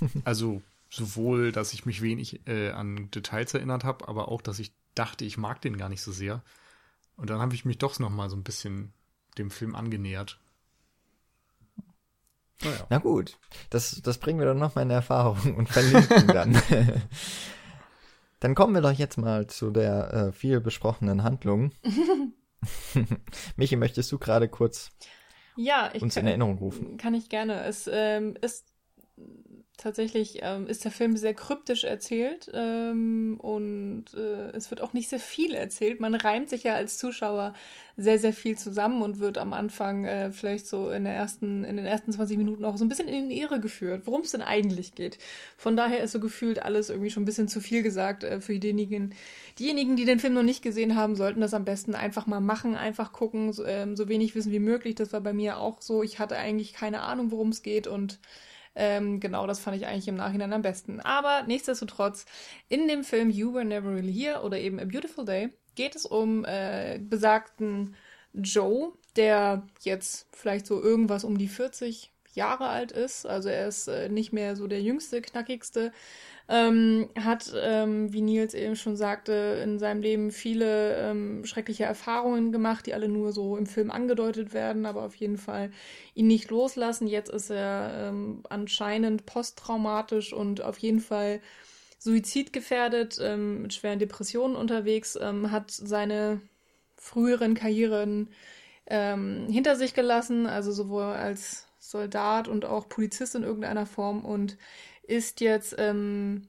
[0.24, 4.72] Also sowohl, dass ich mich wenig äh, an Details erinnert habe, aber auch, dass ich
[4.94, 6.42] dachte, ich mag den gar nicht so sehr.
[7.16, 8.92] Und dann habe ich mich doch noch mal so ein bisschen
[9.38, 10.38] dem Film angenähert.
[12.62, 12.86] Naja.
[12.90, 13.38] Na gut,
[13.70, 16.54] das, das bringen wir dann noch mal in Erfahrung und verlinken dann.
[18.40, 21.72] dann kommen wir doch jetzt mal zu der äh, viel besprochenen Handlung.
[23.56, 24.90] Michi, möchtest du gerade kurz
[25.54, 26.96] Ja, ich uns kann, in Erinnerung rufen?
[26.96, 27.64] kann ich gerne.
[27.64, 28.66] Es ähm, ist
[29.80, 35.08] tatsächlich ähm, ist der Film sehr kryptisch erzählt ähm, und äh, es wird auch nicht
[35.08, 36.00] sehr viel erzählt.
[36.00, 37.54] Man reimt sich ja als Zuschauer
[37.96, 41.76] sehr, sehr viel zusammen und wird am Anfang äh, vielleicht so in der ersten, in
[41.76, 44.42] den ersten 20 Minuten auch so ein bisschen in die Irre geführt, worum es denn
[44.42, 45.18] eigentlich geht.
[45.56, 48.58] Von daher ist so gefühlt alles irgendwie schon ein bisschen zu viel gesagt äh, für
[48.58, 49.14] diejenigen,
[49.58, 52.74] diejenigen, die den Film noch nicht gesehen haben, sollten das am besten einfach mal machen,
[52.74, 54.94] einfach gucken, so, ähm, so wenig wissen wie möglich.
[54.94, 56.02] Das war bei mir auch so.
[56.02, 58.18] Ich hatte eigentlich keine Ahnung, worum es geht und
[58.74, 61.00] ähm, genau, das fand ich eigentlich im Nachhinein am besten.
[61.00, 62.24] Aber nichtsdestotrotz,
[62.68, 66.06] in dem Film You Were Never Really Here oder eben A Beautiful Day geht es
[66.06, 67.96] um äh, besagten
[68.32, 73.26] Joe, der jetzt vielleicht so irgendwas um die 40 Jahre alt ist.
[73.26, 75.92] Also er ist äh, nicht mehr so der jüngste, knackigste.
[76.48, 82.50] Ähm, hat, ähm, wie Nils eben schon sagte, in seinem Leben viele ähm, schreckliche Erfahrungen
[82.50, 85.70] gemacht, die alle nur so im Film angedeutet werden, aber auf jeden Fall
[86.14, 87.06] ihn nicht loslassen.
[87.06, 91.40] Jetzt ist er ähm, anscheinend posttraumatisch und auf jeden Fall
[91.98, 96.40] suizidgefährdet, ähm, mit schweren Depressionen unterwegs, ähm, hat seine
[96.96, 98.28] früheren Karrieren
[98.92, 104.56] hinter sich gelassen, also sowohl als Soldat und auch Polizist in irgendeiner Form und
[105.02, 106.48] ist jetzt ähm,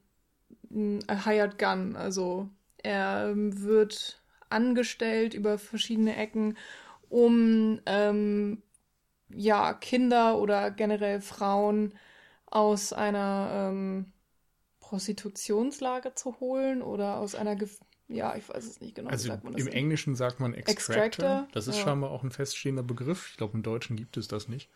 [1.06, 2.48] a hired gun, also
[2.82, 6.56] er ähm, wird angestellt über verschiedene Ecken,
[7.08, 8.62] um ähm,
[9.28, 11.94] ja Kinder oder generell Frauen
[12.46, 14.12] aus einer ähm,
[14.80, 19.08] Prostitutionslage zu holen oder aus einer Gef ja, ich weiß es nicht genau.
[19.08, 19.68] Also sagt man das im?
[19.68, 21.04] Englischen sagt man Extractor.
[21.04, 21.84] Extractor, Das ist ja.
[21.84, 23.30] scheinbar auch ein feststehender Begriff.
[23.30, 24.68] Ich glaube, im Deutschen gibt es das nicht.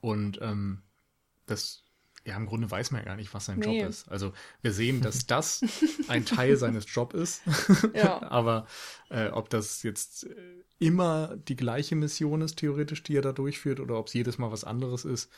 [0.00, 0.82] Und ähm,
[1.46, 1.84] das,
[2.24, 3.80] ja, im Grunde weiß man ja gar nicht, was sein Nee.
[3.80, 4.08] Job ist.
[4.08, 4.32] Also
[4.62, 5.60] wir sehen, dass das
[6.08, 7.42] ein Teil seines Jobs ist.
[7.94, 8.22] Ja.
[8.30, 8.66] Aber
[9.10, 13.80] äh, ob das jetzt äh, immer die gleiche Mission ist, theoretisch, die er da durchführt,
[13.80, 15.30] oder ob es jedes Mal was anderes ist,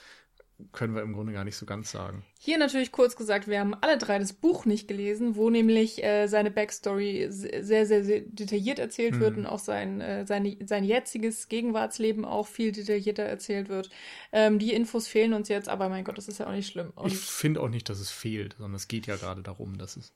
[0.72, 2.24] können wir im Grunde gar nicht so ganz sagen.
[2.38, 6.26] Hier natürlich kurz gesagt, wir haben alle drei das Buch nicht gelesen, wo nämlich äh,
[6.26, 9.20] seine Backstory sehr, sehr, sehr detailliert erzählt mhm.
[9.20, 13.90] wird und auch sein, äh, sein, sein jetziges Gegenwartsleben auch viel detaillierter erzählt wird.
[14.32, 16.92] Ähm, die Infos fehlen uns jetzt, aber mein Gott, das ist ja auch nicht schlimm.
[16.94, 19.96] Und ich finde auch nicht, dass es fehlt, sondern es geht ja gerade darum, dass
[19.96, 20.12] es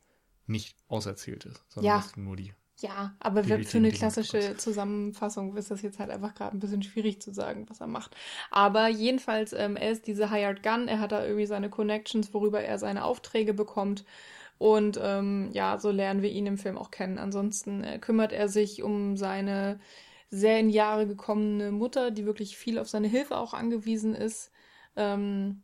[0.46, 1.96] nicht auserzählt ist, sondern ja.
[1.98, 6.56] dass nur die ja, aber für eine klassische Zusammenfassung ist das jetzt halt einfach gerade
[6.56, 8.16] ein bisschen schwierig zu sagen, was er macht.
[8.50, 12.62] Aber jedenfalls, ähm, er ist diese Hired Gun, er hat da irgendwie seine Connections, worüber
[12.62, 14.04] er seine Aufträge bekommt.
[14.58, 17.18] Und ähm, ja, so lernen wir ihn im Film auch kennen.
[17.18, 19.80] Ansonsten äh, kümmert er sich um seine
[20.30, 24.52] sehr in Jahre gekommene Mutter, die wirklich viel auf seine Hilfe auch angewiesen ist.
[24.96, 25.63] Ähm,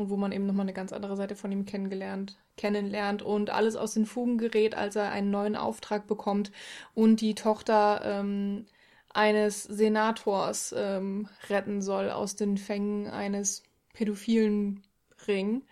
[0.00, 3.76] und wo man eben nochmal eine ganz andere Seite von ihm kennengelernt, kennenlernt und alles
[3.76, 6.50] aus den Fugen gerät, als er einen neuen Auftrag bekommt
[6.94, 8.64] und die Tochter ähm,
[9.10, 14.82] eines Senators ähm, retten soll aus den Fängen eines pädophilen
[15.28, 15.62] Ring.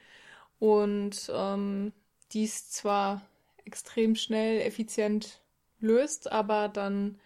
[0.59, 1.93] Und ähm,
[2.33, 3.23] dies zwar
[3.65, 5.41] extrem schnell, effizient
[5.81, 7.19] löst, aber dann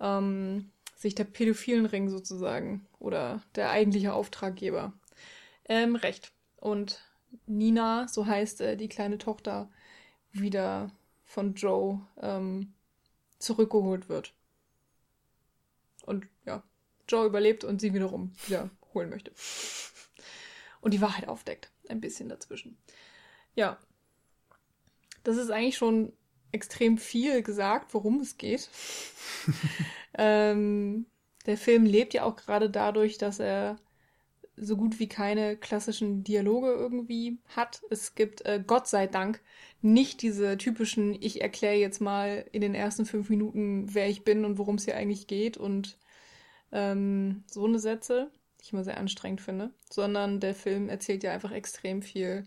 [0.00, 4.92] ähm, sich der pädophilen Ring sozusagen oder der eigentliche Auftraggeber
[5.68, 6.32] ähm, recht.
[6.56, 7.02] Und
[7.46, 9.70] Nina, so heißt äh, die kleine Tochter,
[10.32, 10.90] wieder
[11.24, 12.74] von Joe ähm,
[13.38, 14.34] zurückgeholt wird.
[16.04, 16.62] Und ja,
[17.06, 19.32] Joe überlebt und sie wiederum wieder holen möchte.
[20.80, 21.70] Und die Wahrheit aufdeckt.
[21.88, 22.78] Ein bisschen dazwischen.
[23.54, 23.78] Ja.
[25.24, 26.12] Das ist eigentlich schon
[26.52, 28.70] extrem viel gesagt, worum es geht.
[30.14, 31.06] ähm,
[31.46, 33.78] der Film lebt ja auch gerade dadurch, dass er
[34.60, 37.82] so gut wie keine klassischen Dialoge irgendwie hat.
[37.90, 39.40] Es gibt, äh, Gott sei Dank,
[39.82, 44.44] nicht diese typischen, ich erkläre jetzt mal in den ersten fünf Minuten, wer ich bin
[44.44, 45.98] und worum es hier eigentlich geht und
[46.72, 51.32] ähm, so eine Sätze, die ich immer sehr anstrengend finde, sondern der Film erzählt ja
[51.32, 52.46] einfach extrem viel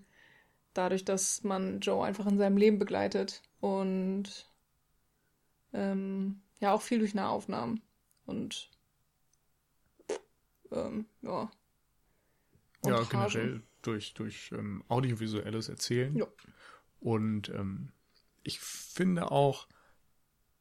[0.74, 4.50] dadurch, dass man Joe einfach in seinem Leben begleitet und
[5.74, 7.82] ähm, ja auch viel durch Nahaufnahmen
[8.26, 8.70] und
[10.72, 11.52] ähm, ja,
[12.86, 16.16] ja, generell durch, durch ähm, audiovisuelles Erzählen.
[16.16, 16.28] Ja.
[17.00, 17.92] Und ähm,
[18.44, 19.68] ich finde auch,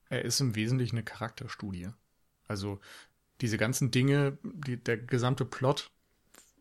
[0.09, 1.89] er ist im Wesentlichen eine Charakterstudie.
[2.47, 2.81] Also
[3.41, 5.91] diese ganzen Dinge, die, der gesamte Plot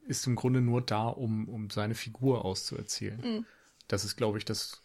[0.08, 3.22] ist im Grunde nur da, um, um seine Figur auszuerzählen.
[3.22, 3.46] Mhm.
[3.88, 4.82] Das ist, glaube ich, das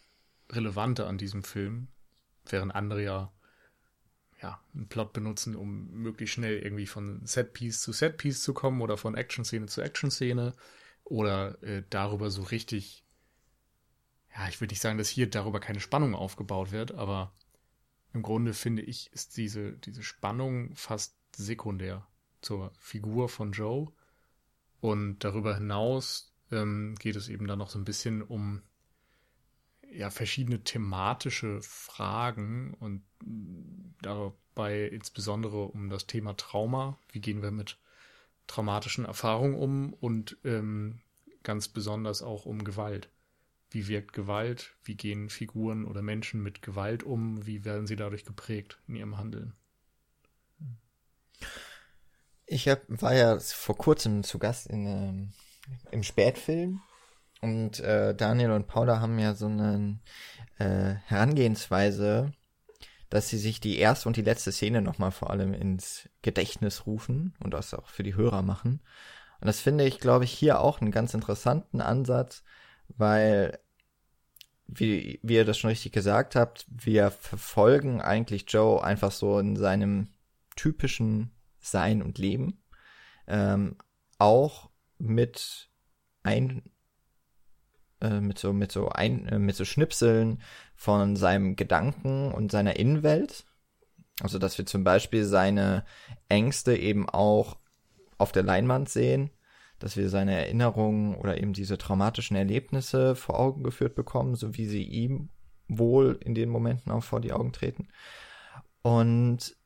[0.51, 1.87] Relevante an diesem Film,
[2.45, 3.31] während andere ja
[4.45, 8.95] ja, einen Plot benutzen, um möglichst schnell irgendwie von Setpiece zu Setpiece zu kommen oder
[8.95, 10.53] von Action-Szene zu Action-Szene
[11.03, 13.03] oder äh, darüber so richtig,
[14.35, 17.33] ja, ich würde nicht sagen, dass hier darüber keine Spannung aufgebaut wird, aber
[18.13, 22.07] im Grunde finde ich, ist diese, diese Spannung fast sekundär
[22.41, 23.91] zur Figur von Joe.
[24.79, 28.61] Und darüber hinaus ähm, geht es eben dann noch so ein bisschen um
[29.91, 33.03] ja, verschiedene thematische Fragen und
[34.01, 36.97] dabei insbesondere um das Thema Trauma.
[37.11, 37.77] Wie gehen wir mit
[38.47, 40.99] traumatischen Erfahrungen um und ähm,
[41.43, 43.09] ganz besonders auch um Gewalt.
[43.69, 44.75] Wie wirkt Gewalt?
[44.83, 47.45] Wie gehen Figuren oder Menschen mit Gewalt um?
[47.45, 49.53] Wie werden sie dadurch geprägt in ihrem Handeln?
[52.45, 55.33] Ich hab, war ja vor kurzem zu Gast in, ähm,
[55.91, 56.81] im Spätfilm
[57.41, 59.99] und äh, Daniel und Paula haben ja so eine
[60.57, 62.31] äh, Herangehensweise,
[63.09, 67.33] dass sie sich die erste und die letzte Szene nochmal vor allem ins Gedächtnis rufen
[67.43, 68.81] und das auch für die Hörer machen.
[69.39, 72.43] Und das finde ich, glaube ich, hier auch einen ganz interessanten Ansatz,
[72.87, 73.59] weil,
[74.67, 79.55] wie, wie ihr das schon richtig gesagt habt, wir verfolgen eigentlich Joe einfach so in
[79.55, 80.09] seinem
[80.55, 82.63] typischen Sein und Leben.
[83.27, 83.77] Ähm,
[84.17, 85.69] auch mit
[86.23, 86.63] ein,
[88.01, 90.41] äh, mit so mit so ein äh, mit so Schnipseln
[90.75, 93.45] von seinem Gedanken und seiner Innenwelt.
[94.21, 95.85] Also dass wir zum Beispiel seine
[96.29, 97.57] Ängste eben auch
[98.17, 99.31] auf der Leinwand sehen,
[99.79, 104.65] dass wir seine Erinnerungen oder eben diese traumatischen Erlebnisse vor Augen geführt bekommen, so wie
[104.65, 105.29] sie ihm
[105.67, 107.87] wohl in den Momenten auch vor die Augen treten.
[108.81, 109.57] Und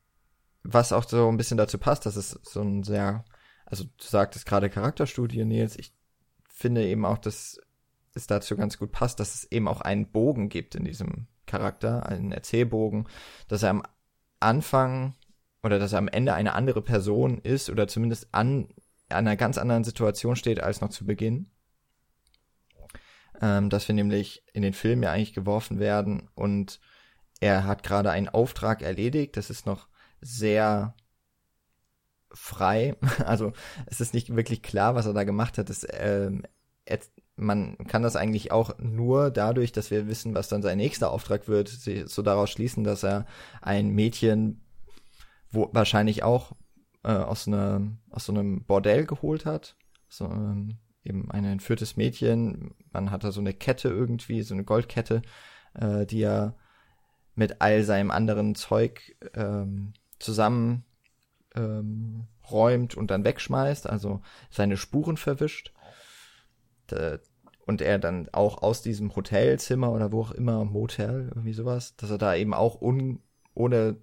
[0.62, 3.24] was auch so ein bisschen dazu passt, dass es so ein sehr,
[3.66, 5.94] also du sagtest gerade Charakterstudie, Nils, ich
[6.48, 7.60] finde eben auch, dass
[8.14, 12.06] es dazu ganz gut passt, dass es eben auch einen Bogen gibt in diesem Charakter,
[12.06, 13.06] einen Erzählbogen,
[13.48, 13.82] dass er am
[14.40, 15.14] Anfang
[15.62, 18.68] oder dass er am Ende eine andere Person ist oder zumindest an,
[19.08, 21.50] einer ganz anderen Situation steht als noch zu Beginn.
[23.42, 26.78] Ähm, dass wir nämlich in den Film ja eigentlich geworfen werden und
[27.40, 29.36] er hat gerade einen Auftrag erledigt.
[29.36, 29.88] Das ist noch
[30.20, 30.94] sehr
[32.30, 32.96] frei.
[33.24, 33.52] Also
[33.86, 35.70] es ist nicht wirklich klar, was er da gemacht hat.
[35.70, 36.42] Es, ähm,
[37.40, 41.48] man kann das eigentlich auch nur dadurch, dass wir wissen, was dann sein nächster Auftrag
[41.48, 43.26] wird, so daraus schließen, dass er
[43.60, 44.60] ein Mädchen,
[45.50, 46.52] wo wahrscheinlich auch
[47.02, 49.76] äh, aus, einer, aus so einem Bordell geholt hat.
[50.08, 52.74] So, ähm, eben ein entführtes Mädchen.
[52.92, 55.22] Man hat da so eine Kette irgendwie, so eine Goldkette,
[55.74, 56.56] äh, die er
[57.34, 60.84] mit all seinem anderen Zeug ähm, zusammen
[61.54, 65.72] ähm, räumt und dann wegschmeißt, also seine Spuren verwischt.
[67.70, 72.10] Und er dann auch aus diesem Hotelzimmer oder wo auch immer, Motel, irgendwie sowas, dass
[72.10, 73.20] er da eben auch un,
[73.54, 73.96] ohne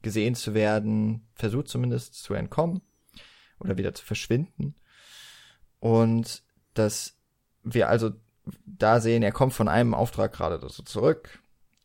[0.00, 2.80] gesehen zu werden, versucht zumindest zu entkommen
[3.60, 4.74] oder wieder zu verschwinden.
[5.80, 7.18] Und dass
[7.62, 8.12] wir also
[8.64, 11.40] da sehen, er kommt von einem Auftrag gerade so zurück,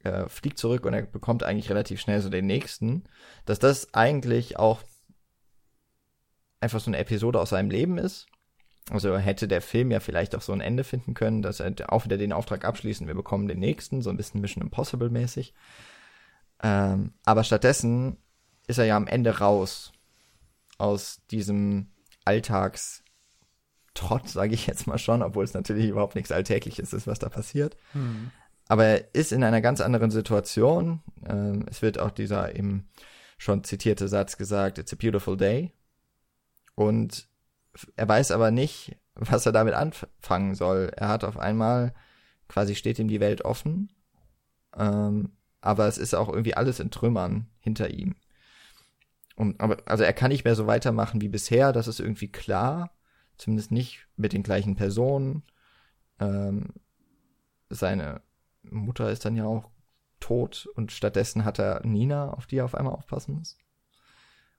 [0.06, 3.04] äh, fliegt zurück und er bekommt eigentlich relativ schnell so den nächsten,
[3.44, 4.84] dass das eigentlich auch
[6.62, 8.28] einfach so eine Episode aus seinem Leben ist.
[8.90, 12.06] Also hätte der Film ja vielleicht auch so ein Ende finden können, dass er auch
[12.06, 15.54] wieder den Auftrag abschließen, wir bekommen den nächsten, so ein bisschen Mission Impossible mäßig.
[16.64, 18.18] Ähm, aber stattdessen
[18.68, 19.92] ist er ja am Ende raus
[20.78, 21.92] aus diesem
[22.26, 23.04] Alltagstrott,
[24.28, 27.78] sage ich jetzt mal schon, obwohl es natürlich überhaupt nichts Alltägliches ist, was da passiert.
[27.94, 28.32] Hm.
[28.68, 31.02] Aber er ist in einer ganz anderen Situation.
[31.28, 32.88] Ähm, es wird auch dieser eben
[33.38, 35.72] schon zitierte Satz gesagt, It's a beautiful day.
[36.76, 37.29] Und
[37.96, 40.92] er weiß aber nicht, was er damit anfangen soll.
[40.96, 41.94] Er hat auf einmal,
[42.48, 43.92] quasi steht ihm die Welt offen.
[44.76, 48.16] Ähm, aber es ist auch irgendwie alles in Trümmern hinter ihm.
[49.36, 52.92] Und, aber, also er kann nicht mehr so weitermachen wie bisher, das ist irgendwie klar.
[53.38, 55.44] Zumindest nicht mit den gleichen Personen.
[56.20, 56.74] Ähm,
[57.70, 58.22] seine
[58.64, 59.70] Mutter ist dann ja auch
[60.20, 63.58] tot und stattdessen hat er Nina, auf die er auf einmal aufpassen muss.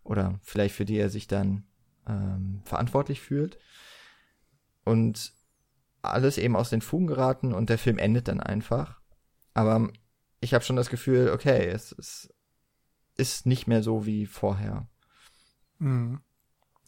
[0.03, 1.67] Oder vielleicht für die er sich dann
[2.11, 3.59] ähm, verantwortlich fühlt.
[4.85, 5.33] Und
[6.03, 9.01] alles eben aus den Fugen geraten und der Film endet dann einfach.
[9.55, 9.91] Aber
[10.41, 12.35] ich habe schon das Gefühl, okay, es, es
[13.17, 14.89] ist nicht mehr so wie vorher.
[15.79, 16.21] Mhm.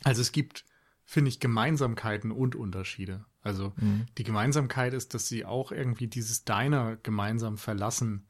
[0.04, 0.64] Also es gibt,
[1.04, 3.24] finde ich, Gemeinsamkeiten und Unterschiede.
[3.42, 4.06] Also mhm.
[4.18, 8.26] die Gemeinsamkeit ist, dass sie auch irgendwie dieses Diner gemeinsam verlassen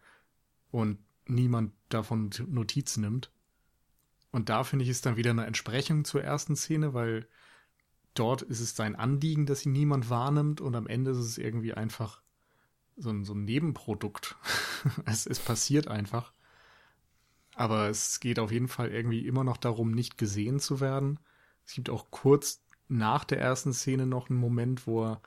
[0.71, 3.31] und niemand davon Notiz nimmt.
[4.33, 7.29] Und da finde ich es dann wieder eine Entsprechung zur ersten Szene, weil
[8.15, 11.75] dort ist es sein Anliegen, dass ihn niemand wahrnimmt und am Ende ist es irgendwie
[11.75, 12.23] einfach
[12.97, 14.37] so ein, so ein Nebenprodukt.
[15.05, 16.33] es, es passiert einfach.
[17.55, 21.21] Aber es geht auf jeden Fall irgendwie immer noch darum, nicht gesehen zu werden.
[21.67, 25.23] Es gibt auch kurz nach der ersten Szene noch einen Moment, wo er,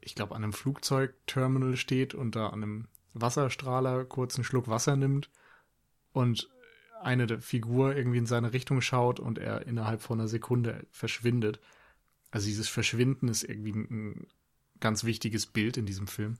[0.00, 4.96] ich glaube, an einem Flugzeugterminal steht und da an einem Wasserstrahler kurz einen Schluck Wasser
[4.96, 5.30] nimmt
[6.12, 6.48] und
[7.06, 11.60] eine Figur irgendwie in seine Richtung schaut und er innerhalb von einer Sekunde verschwindet.
[12.32, 14.26] Also dieses Verschwinden ist irgendwie ein
[14.80, 16.38] ganz wichtiges Bild in diesem Film.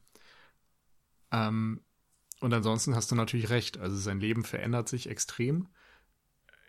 [1.31, 1.81] Ähm,
[2.41, 3.79] und ansonsten hast du natürlich recht.
[3.79, 5.69] Also sein Leben verändert sich extrem.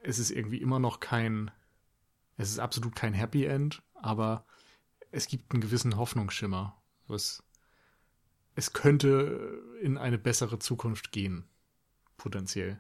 [0.04, 1.50] Es ist irgendwie immer noch kein,
[2.38, 4.46] es ist absolut kein Happy End, aber
[5.10, 6.80] es gibt einen gewissen Hoffnungsschimmer.
[7.10, 7.42] Es,
[8.54, 11.46] es könnte in eine bessere Zukunft gehen.
[12.16, 12.80] Potenziell.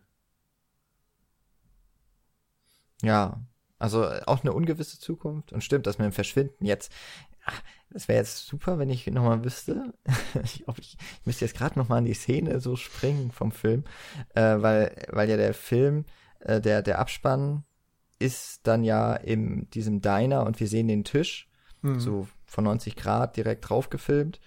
[3.01, 3.41] Ja,
[3.79, 5.53] also äh, auch eine ungewisse Zukunft.
[5.53, 6.91] Und stimmt, dass mit dem Verschwinden jetzt,
[7.45, 9.93] ach, das wäre jetzt super, wenn ich nochmal wüsste.
[10.43, 13.83] ich, ich, ich müsste jetzt gerade nochmal in die Szene so springen vom Film,
[14.35, 16.05] äh, weil, weil ja der Film,
[16.39, 17.63] äh, der, der Abspann
[18.19, 21.49] ist dann ja in diesem Diner und wir sehen den Tisch,
[21.81, 21.99] mhm.
[21.99, 24.39] so von 90 Grad direkt drauf gefilmt.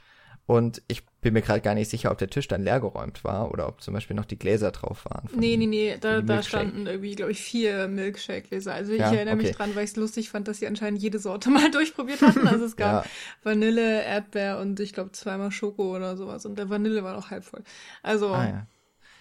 [0.46, 3.68] Und ich bin mir gerade gar nicht sicher, ob der Tisch dann leergeräumt war oder
[3.68, 5.28] ob zum Beispiel noch die Gläser drauf waren.
[5.34, 8.72] Nee, nee, nee, da, da standen irgendwie, glaube ich, vier Milkshake-Gläser.
[8.72, 9.46] Also ich ja, erinnere okay.
[9.46, 12.46] mich dran, weil ich es lustig fand, dass sie anscheinend jede Sorte mal durchprobiert hatten.
[12.48, 13.10] Also es gab ja.
[13.42, 16.46] Vanille, Erdbeer und ich glaube zweimal Schoko oder sowas.
[16.46, 17.62] Und der Vanille war noch halb voll.
[18.02, 18.32] Also.
[18.32, 18.66] Ah, ja.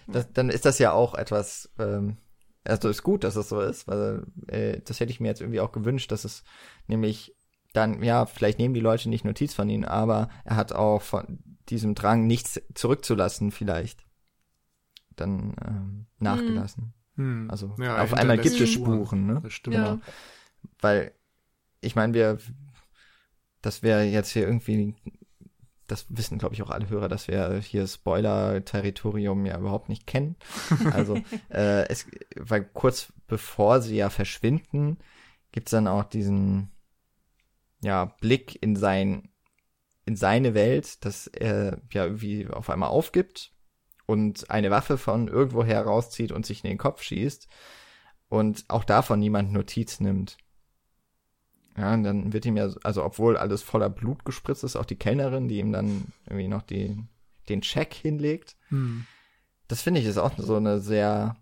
[0.06, 2.16] das, dann ist das ja auch etwas, ähm,
[2.64, 5.60] also ist gut, dass es so ist, weil äh, das hätte ich mir jetzt irgendwie
[5.60, 6.44] auch gewünscht, dass es
[6.86, 7.34] nämlich
[7.72, 11.38] dann, ja, vielleicht nehmen die Leute nicht Notiz von ihm, aber er hat auch von
[11.68, 14.04] diesem Drang, nichts zurückzulassen, vielleicht
[15.16, 16.94] dann ähm, nachgelassen.
[17.16, 17.50] Hm.
[17.50, 19.40] Also ja, auf einmal gibt es Spuren, ne?
[19.42, 19.76] Das stimmt.
[19.76, 20.00] Ja.
[20.80, 21.12] Weil,
[21.80, 22.38] ich meine, wir,
[23.62, 24.96] dass wir jetzt hier irgendwie,
[25.86, 30.36] das wissen, glaube ich, auch alle Hörer, dass wir hier Spoiler-Territorium ja überhaupt nicht kennen.
[30.92, 31.16] Also,
[31.50, 32.06] äh, es,
[32.36, 34.98] weil kurz bevor sie ja verschwinden,
[35.52, 36.70] gibt's dann auch diesen,
[37.80, 39.30] ja, Blick in sein,
[40.04, 43.52] in seine Welt, dass er ja irgendwie auf einmal aufgibt
[44.06, 47.48] und eine Waffe von irgendwo her rauszieht und sich in den Kopf schießt
[48.28, 50.38] und auch davon niemand Notiz nimmt.
[51.76, 54.96] Ja, und dann wird ihm ja, also obwohl alles voller Blut gespritzt ist, auch die
[54.96, 57.02] Kellnerin, die ihm dann irgendwie noch die,
[57.48, 58.56] den Check hinlegt.
[58.68, 59.06] Hm.
[59.68, 61.36] Das finde ich ist auch so eine sehr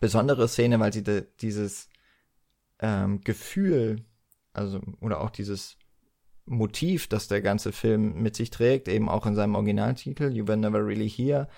[0.00, 1.88] besondere Szene, weil sie de, dieses
[2.78, 4.04] ähm, Gefühl,
[4.52, 5.76] also oder auch dieses
[6.44, 10.56] Motiv, das der ganze Film mit sich trägt, eben auch in seinem Originaltitel, You Were
[10.56, 11.48] Never Really Here,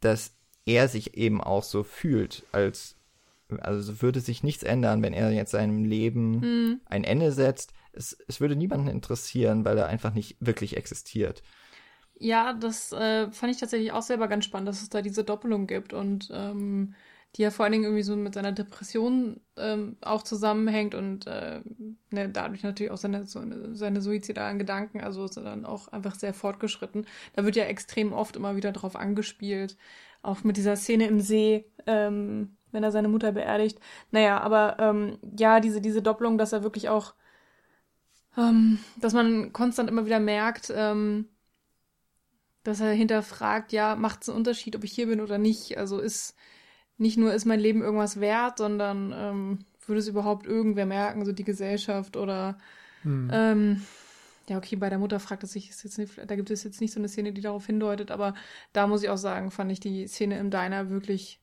[0.00, 0.34] dass
[0.66, 2.96] er sich eben auch so fühlt, als
[3.60, 6.80] also würde sich nichts ändern, wenn er jetzt seinem Leben Hm.
[6.86, 7.72] ein Ende setzt.
[7.92, 11.42] Es, es würde niemanden interessieren, weil er einfach nicht wirklich existiert.
[12.18, 15.66] Ja, das äh, fand ich tatsächlich auch selber ganz spannend, dass es da diese Doppelung
[15.66, 16.94] gibt und ähm,
[17.36, 21.60] die ja vor allen Dingen irgendwie so mit seiner Depression ähm, auch zusammenhängt und äh,
[22.10, 26.34] ne, dadurch natürlich auch seine, seine suizidalen Gedanken, also ist er dann auch einfach sehr
[26.34, 27.06] fortgeschritten.
[27.34, 29.78] Da wird ja extrem oft immer wieder drauf angespielt,
[30.20, 33.80] auch mit dieser Szene im See, ähm, wenn er seine Mutter beerdigt.
[34.10, 37.14] Naja, aber ähm, ja, diese, diese Doppelung, dass er wirklich auch,
[38.36, 41.28] ähm, dass man konstant immer wieder merkt, ähm,
[42.62, 45.78] dass er hinterfragt, ja, macht es einen Unterschied, ob ich hier bin oder nicht?
[45.78, 46.36] Also ist
[47.02, 51.32] nicht nur ist mein Leben irgendwas wert, sondern ähm, würde es überhaupt irgendwer merken, so
[51.32, 52.56] die Gesellschaft oder
[53.02, 53.30] Hm.
[53.32, 53.82] ähm,
[54.48, 56.80] ja, okay, bei der Mutter fragt es sich, ist jetzt nicht, da gibt es jetzt
[56.80, 58.34] nicht so eine Szene, die darauf hindeutet, aber
[58.72, 61.40] da muss ich auch sagen, fand ich die Szene im Diner wirklich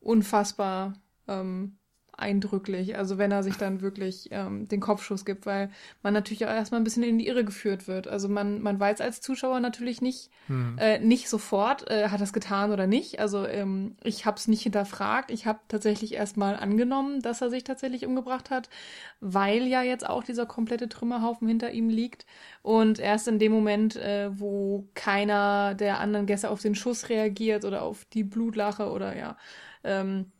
[0.00, 0.94] unfassbar
[1.28, 1.76] ähm,
[2.20, 2.96] eindrücklich.
[2.96, 5.70] Also wenn er sich dann wirklich ähm, den Kopfschuss gibt, weil
[6.02, 8.06] man natürlich auch erstmal ein bisschen in die Irre geführt wird.
[8.08, 10.76] Also man, man weiß als Zuschauer natürlich nicht, Hm.
[10.78, 13.20] äh, nicht sofort, äh, hat er es getan oder nicht.
[13.20, 15.30] Also ähm, ich habe es nicht hinterfragt.
[15.30, 18.68] Ich habe tatsächlich erstmal angenommen, dass er sich tatsächlich umgebracht hat,
[19.20, 22.26] weil ja jetzt auch dieser komplette Trümmerhaufen hinter ihm liegt.
[22.62, 27.64] Und erst in dem Moment, äh, wo keiner der anderen Gäste auf den Schuss reagiert
[27.64, 29.36] oder auf die Blutlache oder ja,
[29.84, 30.30] ähm,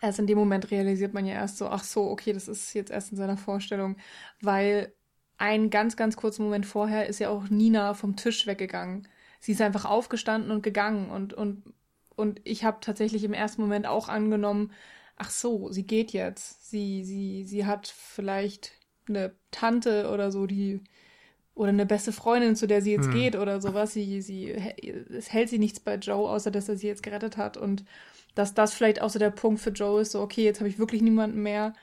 [0.00, 2.90] erst in dem Moment realisiert man ja erst so, ach so, okay, das ist jetzt
[2.90, 3.96] erst in seiner Vorstellung,
[4.40, 4.92] weil
[5.38, 9.08] ein ganz, ganz kurzen Moment vorher ist ja auch Nina vom Tisch weggegangen.
[9.40, 11.62] Sie ist einfach aufgestanden und gegangen und, und,
[12.16, 14.72] und ich habe tatsächlich im ersten Moment auch angenommen,
[15.16, 16.70] ach so, sie geht jetzt.
[16.70, 18.72] Sie, sie, sie hat vielleicht
[19.08, 20.82] eine Tante oder so, die
[21.54, 23.12] oder eine beste Freundin, zu der sie jetzt Hm.
[23.12, 23.92] geht oder sowas.
[23.92, 27.56] Sie, sie, es hält sie nichts bei Joe, außer dass er sie jetzt gerettet hat
[27.56, 27.84] und
[28.34, 30.78] dass das vielleicht auch so der Punkt für Joe ist, so okay, jetzt habe ich
[30.78, 31.74] wirklich niemanden mehr.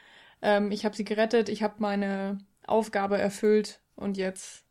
[0.41, 4.66] Ähm, ich habe sie gerettet, ich habe meine Aufgabe erfüllt und jetzt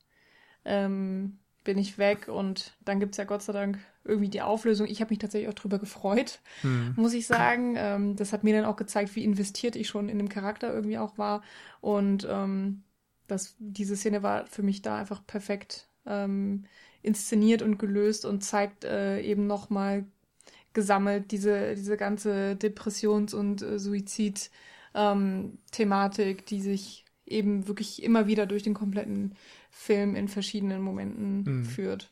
[0.65, 4.87] ähm, bin ich weg und dann gibt's ja Gott sei Dank irgendwie die Auflösung.
[4.87, 6.95] Ich habe mich tatsächlich auch drüber gefreut, Hm.
[6.97, 7.75] muss ich sagen.
[7.77, 10.99] Ähm, das hat mir dann auch gezeigt, wie investiert ich schon in dem Charakter irgendwie
[10.99, 11.43] auch war.
[11.81, 12.85] Und ähm,
[13.27, 16.65] das, diese Szene war für mich da einfach perfekt ähm,
[17.03, 20.05] inszeniert und gelöst und zeigt äh, eben nochmal
[20.77, 28.63] gesammelt diese, diese ganze Depressions- und äh, Suizid-Thematik, die sich eben wirklich immer wieder durch
[28.63, 29.35] den kompletten
[29.71, 31.65] Film in verschiedenen Momenten Mhm.
[31.65, 32.11] führt.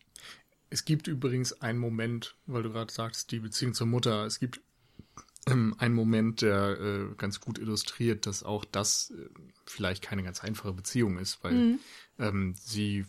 [0.70, 4.26] Es gibt übrigens einen Moment, weil du gerade sagst, die Beziehung zur Mutter.
[4.26, 4.60] Es gibt
[5.46, 9.28] ähm, einen Moment, der äh, ganz gut illustriert, dass auch das äh,
[9.66, 11.78] vielleicht keine ganz einfache Beziehung ist, weil Mhm.
[12.18, 13.04] ähm, sie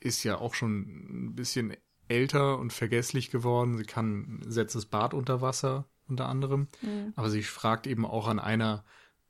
[0.00, 0.80] ist ja auch schon
[1.28, 1.74] ein bisschen
[2.10, 3.76] älter und vergesslich geworden.
[3.78, 7.12] Sie kann setzt das Bad unter Wasser unter anderem, Mhm.
[7.16, 8.84] aber sie fragt eben auch an einer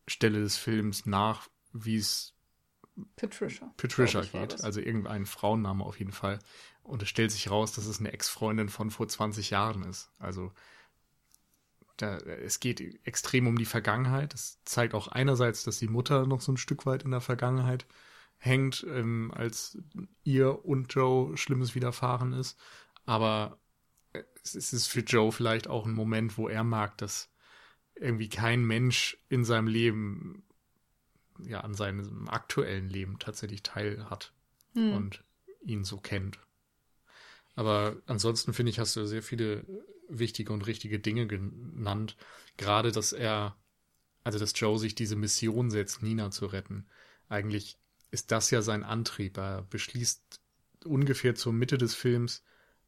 [0.09, 2.35] Stelle des Films nach, wie es
[3.17, 3.73] Patricia.
[3.77, 6.39] Patricia geht, also irgendein Frauenname auf jeden Fall.
[6.83, 10.11] Und es stellt sich raus, dass es eine Ex-Freundin von vor 20 Jahren ist.
[10.19, 10.53] Also
[11.99, 14.35] da, es geht extrem um die Vergangenheit.
[14.35, 17.87] Es zeigt auch einerseits, dass die Mutter noch so ein Stück weit in der Vergangenheit
[18.41, 19.79] hängt, ähm, als
[20.25, 22.59] ihr und Joe Schlimmes widerfahren ist.
[23.07, 23.59] Aber
[24.43, 27.31] es ist für Joe vielleicht auch ein Moment, wo er merkt, dass
[27.95, 30.43] irgendwie kein Mensch in seinem Leben
[31.43, 34.33] ja an seinem aktuellen Leben tatsächlich teil hat
[34.75, 34.93] Hm.
[34.95, 35.25] und
[35.65, 36.39] ihn so kennt.
[37.57, 39.65] Aber ansonsten finde ich, hast du sehr viele
[40.09, 42.17] wichtige und richtige Dinge genannt.
[42.57, 43.57] Gerade, dass er,
[44.23, 46.87] also dass Joe sich diese Mission setzt, Nina zu retten.
[47.29, 47.80] Eigentlich
[48.11, 49.37] ist das ja sein Antrieb.
[49.37, 50.41] Er beschließt
[50.85, 52.45] ungefähr zur Mitte des Films,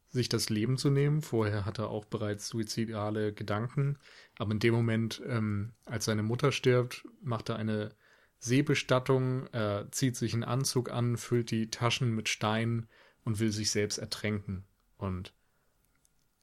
[0.09, 1.21] sich das Leben zu nehmen.
[1.21, 3.97] Vorher hat er auch bereits suizidale Gedanken.
[4.37, 7.95] Aber in dem Moment, ähm, als seine Mutter stirbt, macht er eine
[8.39, 12.87] Seebestattung, er zieht sich einen Anzug an, füllt die Taschen mit Steinen
[13.23, 14.65] und will sich selbst ertränken.
[14.97, 15.33] Und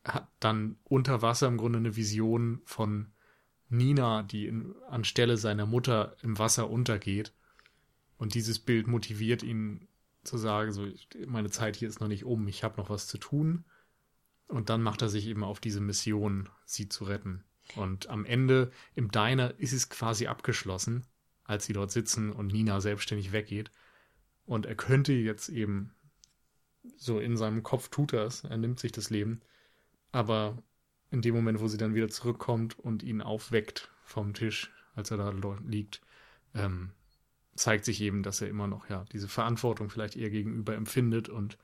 [0.05, 3.13] hat dann unter Wasser im Grunde eine Vision von
[3.69, 7.33] Nina, die in, anstelle seiner Mutter im Wasser untergeht.
[8.21, 9.89] Und dieses Bild motiviert ihn
[10.25, 10.87] zu sagen, so,
[11.27, 13.65] meine Zeit hier ist noch nicht um, ich habe noch was zu tun.
[14.47, 17.45] Und dann macht er sich eben auf diese Mission, sie zu retten.
[17.77, 21.07] Und am Ende im Diner ist es quasi abgeschlossen.
[21.45, 23.71] als sie dort sitzen und Nina selbstständig weggeht.
[24.45, 25.95] Und er könnte jetzt eben
[26.97, 29.41] so in seinem Kopf tut er es, er nimmt sich das Leben.
[30.13, 30.63] Aber
[31.11, 35.17] in dem Moment, wo sie dann wieder zurückkommt und ihn aufweckt vom Tisch, als er
[35.17, 35.33] da
[35.65, 36.03] liegt,
[36.55, 36.93] ähm,
[37.55, 41.59] zeigt sich eben, dass er immer noch ja diese Verantwortung vielleicht ihr gegenüber empfindet und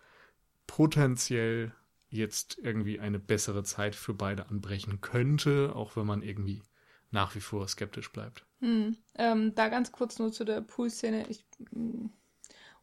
[0.66, 1.72] potenziell
[2.08, 6.62] jetzt irgendwie eine bessere Zeit für beide anbrechen könnte, auch wenn man irgendwie
[7.10, 8.44] nach wie vor skeptisch bleibt.
[8.60, 8.96] Hm.
[9.16, 11.26] Ähm, da ganz kurz nur zu der Pool-Szene.
[11.28, 12.10] Ich, hm,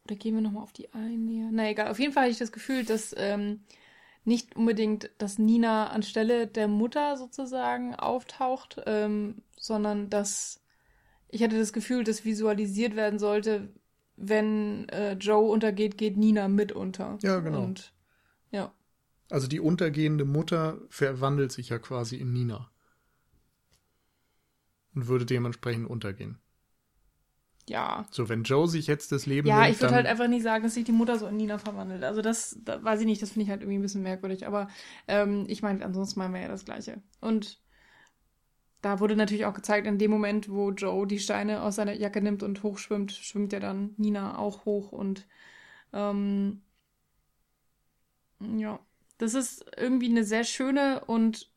[0.04, 1.50] oder gehen wir nochmal auf die ein?
[1.52, 1.88] Na egal.
[1.88, 3.64] Auf jeden Fall hatte ich das Gefühl, dass ähm,
[4.24, 10.60] nicht unbedingt, dass Nina anstelle der Mutter sozusagen auftaucht, ähm, sondern dass
[11.34, 13.68] ich hatte das Gefühl, dass visualisiert werden sollte,
[14.16, 17.18] wenn äh, Joe untergeht, geht Nina mit unter.
[17.22, 17.64] Ja, genau.
[17.64, 17.92] Und,
[18.52, 18.72] ja.
[19.30, 22.70] Also die untergehende Mutter verwandelt sich ja quasi in Nina.
[24.94, 26.38] Und würde dementsprechend untergehen.
[27.68, 28.06] Ja.
[28.12, 30.62] So, wenn Joe sich jetzt das Leben Ja, nimmt, ich würde halt einfach nicht sagen,
[30.62, 32.04] dass sich die Mutter so in Nina verwandelt.
[32.04, 34.46] Also das, da weiß ich nicht, das finde ich halt irgendwie ein bisschen merkwürdig.
[34.46, 34.68] Aber
[35.08, 37.02] ähm, ich meine, ansonsten meinen wir ja das Gleiche.
[37.20, 37.63] Und
[38.84, 42.20] da wurde natürlich auch gezeigt, in dem Moment, wo Joe die Steine aus seiner Jacke
[42.20, 45.26] nimmt und hochschwimmt, schwimmt ja dann Nina auch hoch und
[45.94, 46.62] ähm,
[48.40, 48.78] ja,
[49.18, 51.50] das ist irgendwie eine sehr schöne und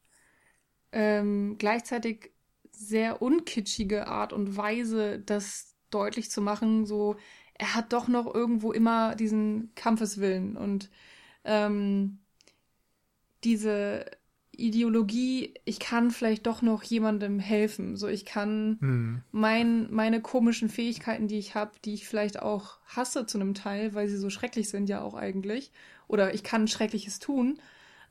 [0.94, 2.32] ähm, gleichzeitig
[2.72, 6.86] sehr unkitschige Art und Weise, das deutlich zu machen.
[6.86, 7.18] So,
[7.56, 10.90] er hat doch noch irgendwo immer diesen Kampfeswillen und
[11.44, 12.20] ähm,
[13.44, 14.06] diese
[14.58, 17.96] Ideologie, ich kann vielleicht doch noch jemandem helfen.
[17.96, 19.22] So, ich kann mhm.
[19.32, 23.94] mein, meine komischen Fähigkeiten, die ich habe, die ich vielleicht auch hasse zu einem Teil,
[23.94, 25.72] weil sie so schrecklich sind ja auch eigentlich.
[26.08, 27.60] Oder ich kann Schreckliches tun,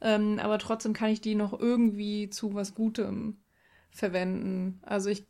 [0.01, 3.39] ähm, aber trotzdem kann ich die noch irgendwie zu was Gutem
[3.91, 4.81] verwenden.
[4.83, 5.27] Also ich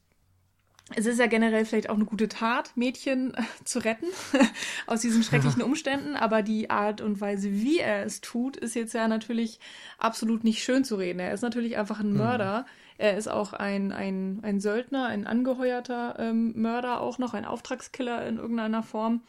[0.95, 4.07] es ist ja generell vielleicht auch eine gute Tat, Mädchen äh, zu retten
[4.87, 8.95] aus diesen schrecklichen Umständen, aber die Art und Weise, wie er es tut, ist jetzt
[8.95, 9.59] ja natürlich
[9.99, 11.19] absolut nicht schön zu reden.
[11.19, 12.19] Er ist natürlich einfach ein mhm.
[12.19, 12.61] Mörder.
[12.61, 12.65] Mhm.
[12.99, 18.25] Er ist auch ein, ein, ein Söldner, ein angeheuerter ähm, Mörder auch noch, ein Auftragskiller
[18.27, 19.23] in irgendeiner Form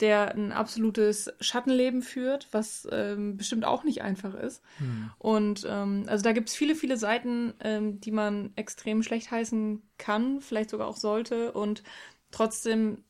[0.00, 4.62] der ein absolutes Schattenleben führt, was ähm, bestimmt auch nicht einfach ist.
[4.78, 5.10] Hm.
[5.18, 9.82] Und ähm, also da gibt es viele, viele Seiten, ähm, die man extrem schlecht heißen
[9.98, 11.52] kann, vielleicht sogar auch sollte.
[11.52, 11.82] Und
[12.30, 13.02] trotzdem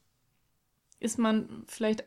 [0.98, 2.04] ist man vielleicht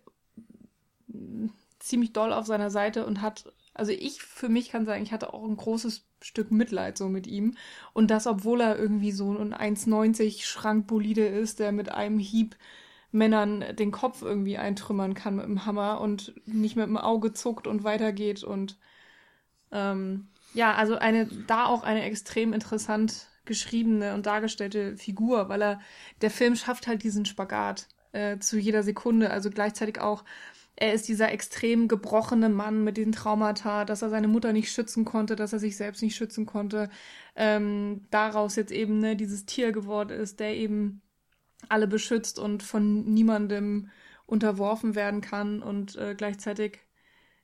[1.79, 5.33] ziemlich doll auf seiner Seite und hat, also ich für mich kann sagen, ich hatte
[5.33, 7.55] auch ein großes Stück Mitleid so mit ihm.
[7.93, 12.55] Und das, obwohl er irgendwie so ein 1,90 Schrankbolide ist, der mit einem Hieb
[13.11, 17.67] Männern den Kopf irgendwie eintrümmern kann mit dem Hammer und nicht mit dem Auge zuckt
[17.67, 18.77] und weitergeht und
[19.71, 25.81] ähm, ja, also eine, da auch eine extrem interessant geschriebene und dargestellte Figur, weil er,
[26.21, 30.23] der Film schafft halt diesen Spagat äh, zu jeder Sekunde, also gleichzeitig auch,
[30.75, 35.05] er ist dieser extrem gebrochene Mann mit den Traumata, dass er seine Mutter nicht schützen
[35.05, 36.89] konnte, dass er sich selbst nicht schützen konnte,
[37.35, 41.01] ähm, daraus jetzt eben ne, dieses Tier geworden ist, der eben
[41.69, 43.89] alle beschützt und von niemandem
[44.25, 46.79] unterworfen werden kann und äh, gleichzeitig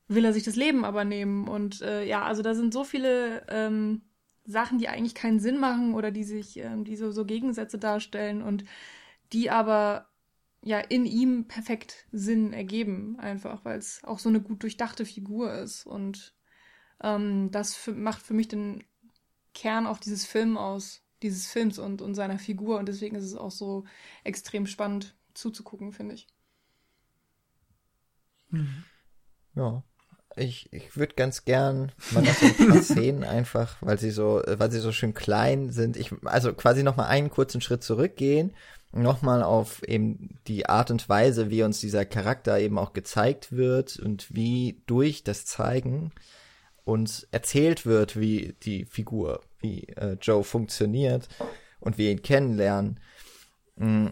[0.07, 1.47] will er sich das Leben aber nehmen.
[1.47, 4.01] Und äh, ja, also da sind so viele ähm,
[4.45, 8.41] Sachen, die eigentlich keinen Sinn machen oder die sich, ähm, die so, so Gegensätze darstellen
[8.41, 8.63] und
[9.33, 10.07] die aber
[10.63, 15.53] ja in ihm perfekt Sinn ergeben, einfach, weil es auch so eine gut durchdachte Figur
[15.53, 15.85] ist.
[15.85, 16.33] Und
[17.03, 18.83] ähm, das macht für mich den
[19.53, 22.77] Kern auch dieses Film aus dieses Films und, und seiner Figur.
[22.77, 23.85] Und deswegen ist es auch so
[24.23, 26.27] extrem spannend zuzugucken, finde ich.
[28.49, 28.83] Mhm.
[29.55, 29.83] Ja.
[30.35, 34.43] Ich, ich würde ganz gern mal noch so ein paar Szenen einfach, weil sie so,
[34.45, 35.97] weil sie so schön klein sind.
[35.97, 38.53] Ich, also quasi noch mal einen kurzen Schritt zurückgehen,
[38.91, 43.51] noch mal auf eben die Art und Weise, wie uns dieser Charakter eben auch gezeigt
[43.51, 46.11] wird und wie durch das Zeigen
[46.83, 51.27] uns erzählt wird, wie die Figur, wie äh, Joe funktioniert
[51.79, 52.99] und wir ihn kennenlernen.
[53.75, 54.11] Mhm.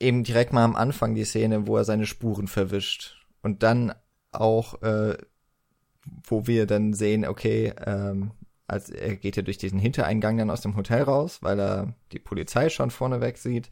[0.00, 3.26] Eben direkt mal am Anfang die Szene, wo er seine Spuren verwischt.
[3.42, 3.92] Und dann
[4.30, 5.18] auch, äh,
[6.24, 8.30] wo wir dann sehen, okay, ähm,
[8.68, 12.18] also er geht ja durch diesen Hintereingang dann aus dem Hotel raus, weil er die
[12.18, 13.70] Polizei schon vorneweg sieht.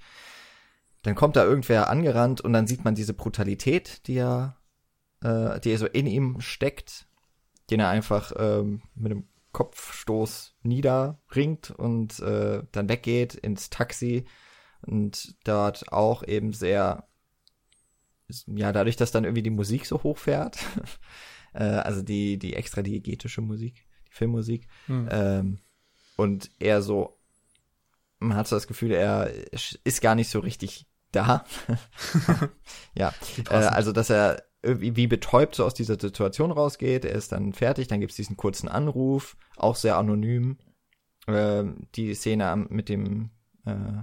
[1.02, 4.56] Dann kommt da irgendwer angerannt und dann sieht man diese Brutalität, die er,
[5.22, 7.06] äh, die er so in ihm steckt
[7.70, 9.24] den er einfach ähm, mit einem
[9.56, 14.26] Kopfstoß niederringt und äh, dann weggeht ins Taxi
[14.82, 17.08] und dort auch eben sehr,
[18.48, 20.58] ja, dadurch, dass dann irgendwie die Musik so hochfährt,
[21.54, 25.08] äh, also die, die extra diegetische Musik, die Filmmusik, hm.
[25.10, 25.58] ähm,
[26.16, 27.18] und er so,
[28.18, 31.46] man hat so das Gefühl, er ist gar nicht so richtig da.
[32.94, 33.14] ja,
[33.48, 37.04] äh, also dass er wie betäubt so aus dieser Situation rausgeht.
[37.04, 40.58] Er ist dann fertig, dann gibt's diesen kurzen Anruf, auch sehr anonym.
[41.26, 41.64] Äh,
[41.94, 43.30] die Szene mit dem
[43.64, 44.02] äh,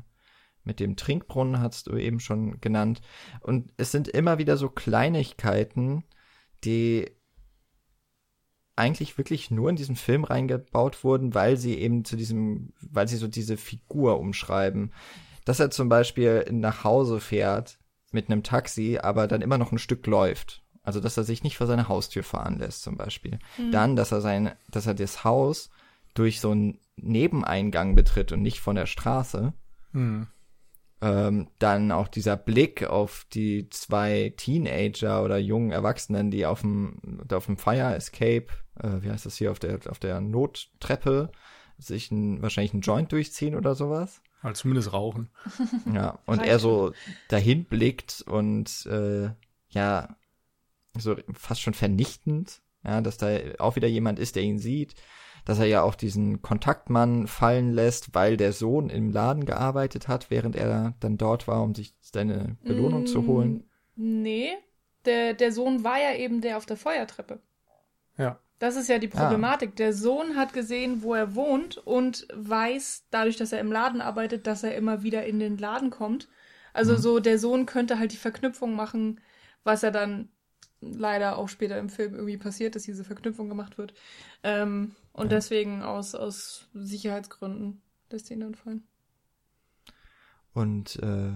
[0.64, 3.01] mit dem Trinkbrunnen hast du eben schon genannt.
[3.41, 6.05] Und es sind immer wieder so Kleinigkeiten,
[6.64, 7.11] die
[8.76, 13.18] eigentlich wirklich nur in diesen Film reingebaut wurden, weil sie eben zu diesem, weil sie
[13.18, 14.93] so diese Figur umschreiben.
[15.45, 17.78] Dass er zum Beispiel nach Hause fährt
[18.14, 20.64] mit einem Taxi, aber dann immer noch ein Stück läuft.
[20.84, 23.39] Also, dass er sich nicht vor seine Haustür fahren lässt, zum Beispiel.
[23.57, 23.72] Mhm.
[23.72, 25.70] Dann, dass er sein, dass er das Haus
[26.14, 29.53] durch so einen Nebeneingang betritt und nicht von der Straße.
[29.93, 30.28] Mhm.
[31.01, 37.22] Ähm, dann auch dieser Blick auf die zwei Teenager oder jungen Erwachsenen, die auf dem,
[37.32, 38.47] auf dem Fire Escape,
[38.80, 41.32] äh, wie heißt das hier, auf der, auf der Nottreppe
[41.78, 44.22] sich ein, wahrscheinlich einen Joint durchziehen oder sowas.
[44.44, 45.30] Also zumindest rauchen.
[45.91, 46.94] Ja, und er so
[47.30, 49.30] dahin blickt und äh,
[49.70, 50.16] ja,
[50.98, 54.96] so fast schon vernichtend, ja, dass da auch wieder jemand ist, der ihn sieht
[55.46, 60.30] dass er ja auch diesen Kontaktmann fallen lässt, weil der Sohn im Laden gearbeitet hat,
[60.30, 63.70] während er dann dort war, um sich seine Belohnung mm, zu holen.
[63.96, 64.52] Nee,
[65.06, 67.39] der, der Sohn war ja eben der auf der Feuertreppe.
[68.18, 68.39] Ja.
[68.64, 69.09] Das ist ja die.
[69.09, 69.72] Problematik.
[69.72, 69.76] Ah.
[69.76, 74.47] Der Sohn hat gesehen, wo er wohnt und weiß, dadurch, dass er im Laden arbeitet,
[74.47, 76.30] dass er immer wieder in den Laden kommt.
[76.72, 76.97] Also mhm.
[76.97, 79.20] so, der Sohn könnte halt die Verknüpfung machen,
[79.66, 80.30] was er dann
[80.80, 83.95] leider auch später im Film irgendwie passiert, dass diese Verknüpfung gemacht wird.
[84.43, 85.38] Ähm, und ja.
[85.38, 88.88] deswegen aus, aus Sicherheitsgründen lässt ihn dann fallen.
[90.53, 91.34] Und äh,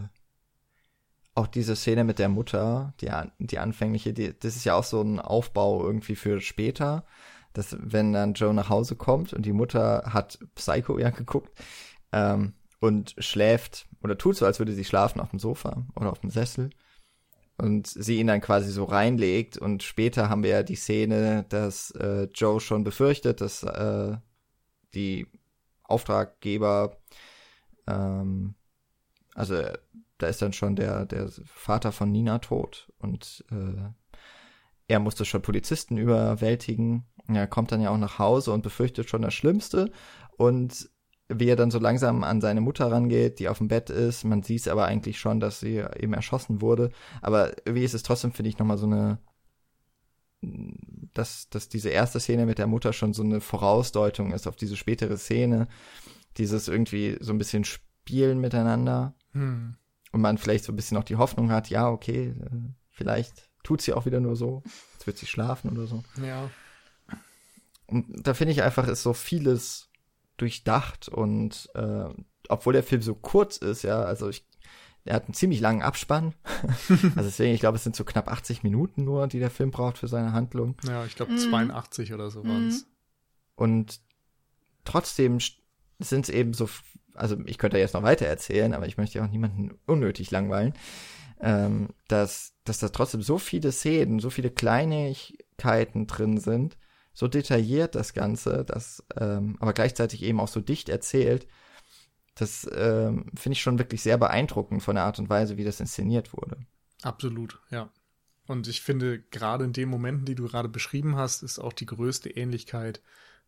[1.37, 3.09] auch diese Szene mit der Mutter, die,
[3.39, 7.05] die anfängliche, die, das ist ja auch so ein Aufbau irgendwie für später,
[7.53, 11.51] dass wenn dann Joe nach Hause kommt und die Mutter hat Psycho ja geguckt
[12.11, 16.19] ähm, und schläft oder tut so, als würde sie schlafen auf dem Sofa oder auf
[16.19, 16.71] dem Sessel
[17.57, 21.91] und sie ihn dann quasi so reinlegt und später haben wir ja die Szene, dass
[21.91, 24.17] äh, Joe schon befürchtet, dass äh,
[24.95, 25.27] die
[25.83, 26.97] Auftraggeber,
[27.87, 28.55] ähm,
[29.35, 29.63] also
[30.17, 33.91] da ist dann schon der der Vater von Nina tot und äh,
[34.87, 37.05] er musste schon Polizisten überwältigen.
[37.27, 39.91] Er kommt dann ja auch nach Hause und befürchtet schon das Schlimmste
[40.37, 40.89] und
[41.29, 44.23] wie er dann so langsam an seine Mutter rangeht, die auf dem Bett ist.
[44.23, 46.91] Man sieht es aber eigentlich schon, dass sie eben erschossen wurde.
[47.21, 49.17] Aber wie ist es trotzdem, finde ich, nochmal so eine,
[51.13, 54.77] dass, dass diese erste Szene mit der Mutter schon so eine Vorausdeutung ist auf diese
[54.77, 55.67] spätere Szene.
[56.37, 59.13] Dieses irgendwie so ein bisschen Spielen miteinander.
[59.33, 59.75] Hm.
[60.11, 62.49] Und man vielleicht so ein bisschen noch die Hoffnung hat, ja, okay, äh,
[62.89, 64.63] vielleicht tut sie auch wieder nur so.
[64.93, 66.03] Jetzt wird sie schlafen oder so.
[66.21, 66.49] Ja.
[67.87, 69.89] Und da finde ich einfach, ist so vieles
[70.37, 72.09] durchdacht und äh,
[72.49, 74.45] obwohl der Film so kurz ist, ja, also ich,
[75.03, 76.33] er hat einen ziemlich langen Abspann.
[76.89, 79.97] also deswegen, ich glaube, es sind so knapp 80 Minuten nur, die der Film braucht
[79.97, 80.75] für seine Handlung.
[80.83, 81.37] Ja, ich glaube mhm.
[81.37, 82.81] 82 oder so waren es.
[82.83, 82.91] Mhm.
[83.55, 84.01] Und
[84.85, 85.39] trotzdem
[85.99, 86.69] sind es eben so,
[87.17, 90.73] also ich könnte jetzt noch weiter erzählen, aber ich möchte ja auch niemanden unnötig langweilen,
[91.41, 96.77] ähm, dass, dass da trotzdem so viele Szenen, so viele Kleinigkeiten drin sind,
[97.13, 101.47] so detailliert das Ganze, das ähm, aber gleichzeitig eben auch so dicht erzählt.
[102.35, 105.79] Das ähm, finde ich schon wirklich sehr beeindruckend von der Art und Weise, wie das
[105.79, 106.57] inszeniert wurde.
[107.01, 107.89] Absolut, ja.
[108.45, 111.85] Und ich finde, gerade in den Momenten, die du gerade beschrieben hast, ist auch die
[111.85, 113.01] größte Ähnlichkeit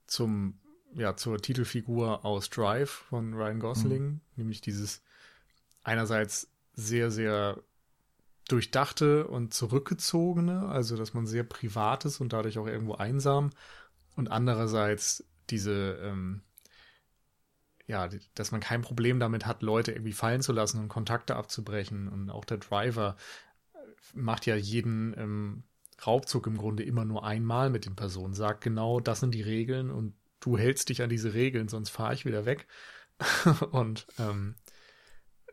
[0.07, 0.59] zum,
[0.95, 4.21] ja, zur Titelfigur aus Drive von Ryan Gosling, mhm.
[4.35, 5.01] nämlich dieses
[5.83, 7.61] einerseits sehr, sehr
[8.47, 13.51] durchdachte und zurückgezogene, also dass man sehr privat ist und dadurch auch irgendwo einsam
[14.15, 16.41] und andererseits diese, ähm,
[17.85, 22.07] ja, dass man kein Problem damit hat, Leute irgendwie fallen zu lassen und Kontakte abzubrechen
[22.07, 23.15] und auch der Driver
[24.13, 25.63] macht ja jeden ähm,
[26.05, 29.91] Raubzug im Grunde immer nur einmal mit den Personen, sagt genau, das sind die Regeln
[29.91, 32.67] und du hältst dich an diese Regeln, sonst fahre ich wieder weg.
[33.71, 34.55] und ähm,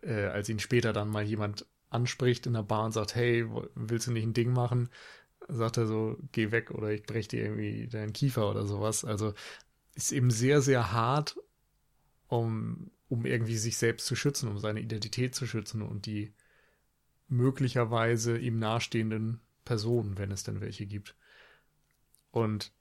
[0.03, 4.07] äh, als ihn später dann mal jemand anspricht in der Bar und sagt, hey, willst
[4.07, 4.89] du nicht ein Ding machen?
[5.49, 9.05] Sagt er so, geh weg oder ich breche dir irgendwie deinen Kiefer oder sowas.
[9.05, 9.35] Also
[9.95, 11.37] ist eben sehr, sehr hart,
[12.29, 16.35] um, um irgendwie sich selbst zu schützen, um seine Identität zu schützen und die
[17.29, 21.17] möglicherweise ihm nahestehenden Personen, wenn es denn welche gibt.
[22.31, 22.73] Und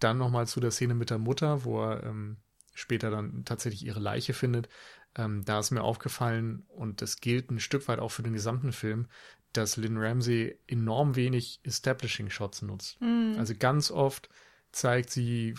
[0.00, 2.38] dann nochmal zu der Szene mit der Mutter, wo er ähm,
[2.74, 4.68] später dann tatsächlich ihre Leiche findet.
[5.16, 8.72] Ähm, da ist mir aufgefallen, und das gilt ein Stück weit auch für den gesamten
[8.72, 9.06] Film,
[9.52, 13.00] dass Lynn Ramsey enorm wenig Establishing Shots nutzt.
[13.00, 13.34] Mhm.
[13.38, 14.28] Also ganz oft
[14.72, 15.54] zeigt sie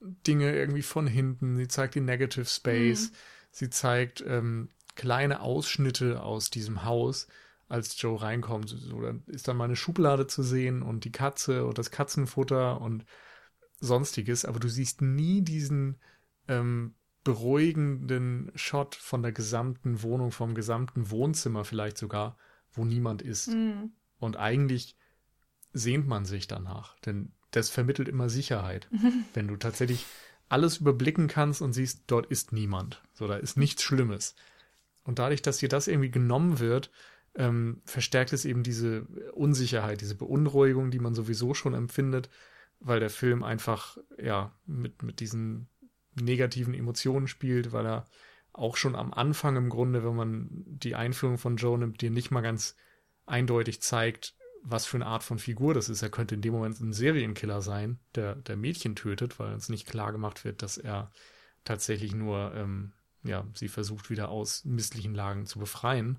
[0.00, 3.16] Dinge irgendwie von hinten, sie zeigt die Negative Space, mhm.
[3.50, 7.28] sie zeigt ähm, kleine Ausschnitte aus diesem Haus,
[7.68, 8.68] als Joe reinkommt.
[8.68, 12.80] So, dann ist dann mal eine Schublade zu sehen und die Katze und das Katzenfutter
[12.80, 13.04] und
[13.80, 15.96] sonstiges, aber du siehst nie diesen
[16.48, 22.36] ähm, beruhigenden Shot von der gesamten Wohnung, vom gesamten Wohnzimmer vielleicht sogar,
[22.72, 23.48] wo niemand ist.
[23.48, 23.90] Mhm.
[24.18, 24.96] Und eigentlich
[25.72, 28.88] sehnt man sich danach, denn das vermittelt immer Sicherheit.
[29.34, 30.06] Wenn du tatsächlich
[30.48, 33.02] alles überblicken kannst und siehst, dort ist niemand.
[33.12, 34.36] So, da ist nichts Schlimmes.
[35.04, 36.90] Und dadurch, dass dir das irgendwie genommen wird,
[37.34, 39.02] ähm, verstärkt es eben diese
[39.34, 42.30] Unsicherheit, diese Beunruhigung, die man sowieso schon empfindet,
[42.80, 45.68] weil der Film einfach, ja, mit, mit diesen
[46.14, 48.04] negativen Emotionen spielt, weil er
[48.52, 52.30] auch schon am Anfang im Grunde, wenn man die Einführung von Joe nimmt, dir nicht
[52.30, 52.76] mal ganz
[53.26, 56.02] eindeutig zeigt, was für eine Art von Figur das ist.
[56.02, 59.86] Er könnte in dem Moment ein Serienkiller sein, der, der Mädchen tötet, weil uns nicht
[59.86, 61.12] klar gemacht wird, dass er
[61.64, 66.18] tatsächlich nur, ähm, ja, sie versucht wieder aus misslichen Lagen zu befreien.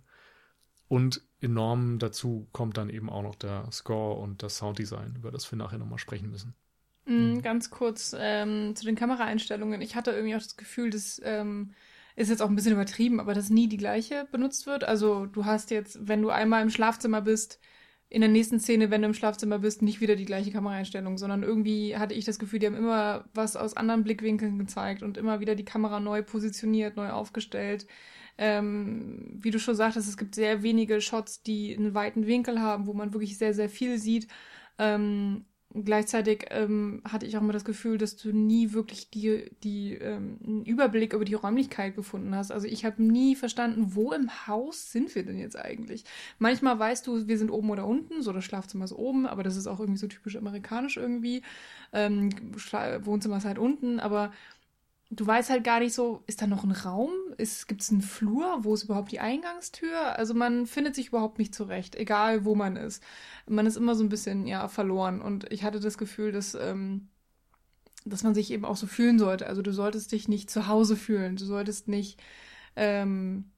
[0.87, 5.51] Und enorm dazu kommt dann eben auch noch der Score und das Sounddesign, über das
[5.51, 6.55] wir nachher nochmal sprechen müssen.
[7.05, 9.81] Mhm, ganz kurz ähm, zu den Kameraeinstellungen.
[9.81, 11.73] Ich hatte irgendwie auch das Gefühl, dass ähm,
[12.17, 14.83] ist jetzt auch ein bisschen übertrieben, aber dass nie die gleiche benutzt wird.
[14.83, 17.59] Also du hast jetzt, wenn du einmal im Schlafzimmer bist,
[18.09, 21.43] in der nächsten Szene, wenn du im Schlafzimmer bist, nicht wieder die gleiche Kameraeinstellung, sondern
[21.43, 25.39] irgendwie hatte ich das Gefühl, die haben immer was aus anderen Blickwinkeln gezeigt und immer
[25.41, 27.85] wieder die Kamera neu positioniert, neu aufgestellt.
[28.37, 32.87] Ähm, wie du schon sagtest, es gibt sehr wenige Shots, die einen weiten Winkel haben,
[32.87, 34.27] wo man wirklich sehr, sehr viel sieht.
[34.77, 39.93] Ähm, gleichzeitig ähm, hatte ich auch immer das Gefühl, dass du nie wirklich die, die,
[39.95, 42.51] ähm, einen Überblick über die Räumlichkeit gefunden hast.
[42.51, 46.05] Also ich habe nie verstanden, wo im Haus sind wir denn jetzt eigentlich?
[46.39, 49.57] Manchmal weißt du, wir sind oben oder unten, so das Schlafzimmer ist oben, aber das
[49.57, 51.41] ist auch irgendwie so typisch amerikanisch irgendwie.
[51.93, 52.29] Ähm,
[53.01, 54.31] Wohnzimmer ist halt unten, aber
[55.09, 57.11] du weißt halt gar nicht so, ist da noch ein Raum?
[57.67, 58.63] Gibt es einen Flur?
[58.63, 60.17] Wo ist überhaupt die Eingangstür?
[60.17, 63.01] Also man findet sich überhaupt nicht zurecht, egal wo man ist.
[63.47, 65.21] Man ist immer so ein bisschen, ja, verloren.
[65.21, 67.07] Und ich hatte das Gefühl, dass, ähm,
[68.05, 69.47] dass man sich eben auch so fühlen sollte.
[69.47, 71.37] Also du solltest dich nicht zu Hause fühlen.
[71.37, 72.21] Du solltest nicht,
[72.75, 73.51] ähm,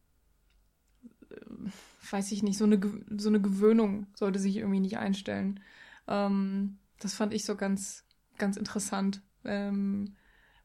[2.12, 2.80] weiß ich nicht, so eine,
[3.18, 5.60] so eine Gewöhnung sollte sich irgendwie nicht einstellen.
[6.08, 8.06] Ähm, das fand ich so ganz,
[8.38, 9.22] ganz interessant.
[9.46, 10.16] Ähm,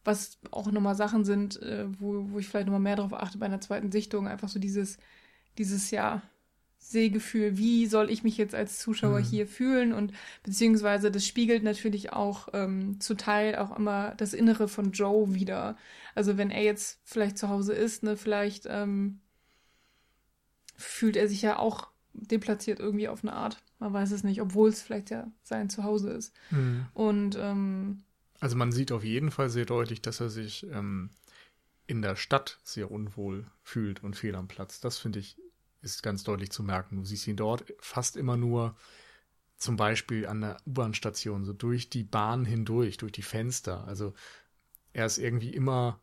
[0.05, 3.47] was auch nochmal Sachen sind, äh, wo, wo ich vielleicht nochmal mehr darauf achte bei
[3.47, 4.99] einer zweiten Sichtung, einfach so dieses,
[5.59, 6.23] dieses, ja,
[6.87, 9.25] Sehgefühl, wie soll ich mich jetzt als Zuschauer mhm.
[9.25, 14.69] hier fühlen und beziehungsweise das spiegelt natürlich auch ähm, zu Teil auch immer das Innere
[14.69, 15.79] von Joe wieder.
[16.15, 19.21] Also wenn er jetzt vielleicht zu Hause ist, ne, vielleicht ähm,
[20.77, 23.63] fühlt er sich ja auch deplatziert irgendwie auf eine Art.
[23.79, 26.35] Man weiß es nicht, obwohl es vielleicht ja sein Zuhause ist.
[26.51, 26.87] Mhm.
[26.93, 28.04] Und ähm,
[28.45, 31.09] also man sieht auf jeden Fall sehr deutlich, dass er sich ähm,
[31.87, 34.81] in der Stadt sehr unwohl fühlt und fehl am Platz.
[34.81, 35.39] Das finde ich
[35.81, 36.97] ist ganz deutlich zu merken.
[36.97, 38.77] Du siehst ihn dort fast immer nur
[39.57, 43.89] zum Beispiel an der U-Bahn-Station, so durch die Bahn hindurch, durch die Fenster.
[43.89, 44.13] Also
[44.93, 46.03] er ist irgendwie immer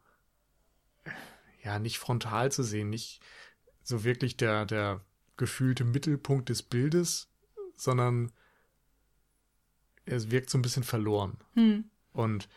[1.63, 3.21] ja nicht frontal zu sehen, nicht
[3.83, 5.01] so wirklich der, der
[5.37, 7.29] gefühlte Mittelpunkt des Bildes,
[7.75, 8.31] sondern
[10.05, 11.37] er wirkt so ein bisschen verloren.
[11.53, 11.91] Hm.
[12.13, 12.49] Und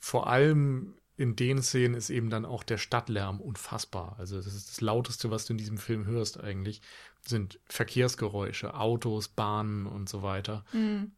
[0.00, 4.16] vor allem in den Szenen ist eben dann auch der Stadtlärm unfassbar.
[4.18, 6.82] Also das ist das Lauteste, was du in diesem Film hörst eigentlich,
[7.26, 10.64] sind Verkehrsgeräusche, Autos, Bahnen und so weiter.
[10.72, 11.12] Mhm.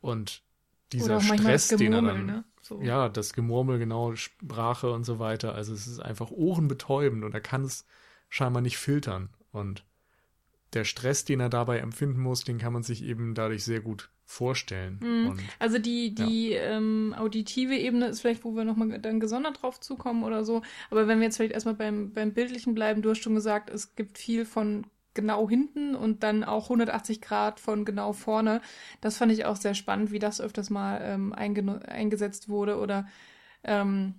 [0.00, 0.42] Und
[0.92, 2.44] dieser Stress, den er dann, ne?
[2.60, 2.80] so.
[2.80, 5.54] ja, das Gemurmel, genau, Sprache und so weiter.
[5.54, 7.84] Also es ist einfach ohrenbetäubend und er kann es
[8.28, 9.30] scheinbar nicht filtern.
[9.52, 9.84] Und
[10.74, 14.10] der Stress, den er dabei empfinden muss, den kann man sich eben dadurch sehr gut
[14.24, 15.00] vorstellen.
[15.02, 15.30] Mhm.
[15.30, 16.76] Und, also die, die ja.
[16.76, 20.62] ähm, auditive Ebene ist vielleicht, wo wir nochmal dann gesondert drauf zukommen oder so.
[20.90, 23.96] Aber wenn wir jetzt vielleicht erstmal beim, beim Bildlichen bleiben, du hast schon gesagt, es
[23.96, 28.60] gibt viel von genau hinten und dann auch 180 Grad von genau vorne.
[29.00, 33.08] Das fand ich auch sehr spannend, wie das öfters mal ähm, eingesetzt wurde oder
[33.64, 34.14] ähm,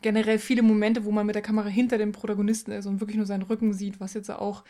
[0.00, 3.26] generell viele Momente, wo man mit der Kamera hinter dem Protagonisten ist und wirklich nur
[3.26, 4.64] seinen Rücken sieht, was jetzt auch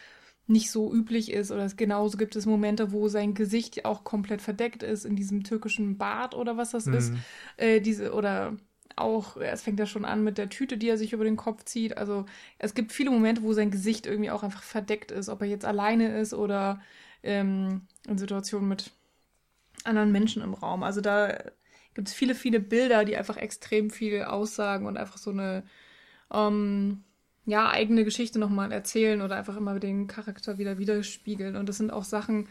[0.46, 1.50] nicht so üblich ist.
[1.50, 5.98] Oder genauso gibt es Momente, wo sein Gesicht auch komplett verdeckt ist in diesem türkischen
[5.98, 6.94] Bart oder was das mhm.
[6.94, 7.12] ist.
[7.56, 8.56] Äh, diese, oder
[8.96, 11.64] auch, es fängt ja schon an mit der Tüte, die er sich über den Kopf
[11.64, 11.96] zieht.
[11.96, 12.26] Also
[12.58, 15.64] es gibt viele Momente, wo sein Gesicht irgendwie auch einfach verdeckt ist, ob er jetzt
[15.64, 16.80] alleine ist oder
[17.22, 18.90] ähm, in Situationen mit
[19.84, 20.82] anderen Menschen im Raum.
[20.82, 21.38] Also da
[21.94, 25.64] gibt es viele, viele Bilder, die einfach extrem viel aussagen und einfach so eine
[26.32, 27.04] ähm,
[27.44, 31.56] ja, eigene Geschichte nochmal erzählen oder einfach immer den Charakter wieder widerspiegeln.
[31.56, 32.48] Und das sind auch Sachen,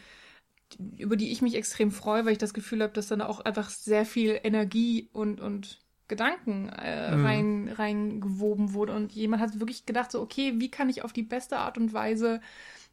[0.97, 3.69] über die ich mich extrem freue, weil ich das Gefühl habe, dass dann auch einfach
[3.69, 5.79] sehr viel Energie und, und
[6.11, 7.25] Gedanken äh, mhm.
[7.25, 11.23] rein reingewoben wurde und jemand hat wirklich gedacht so okay wie kann ich auf die
[11.23, 12.41] beste Art und Weise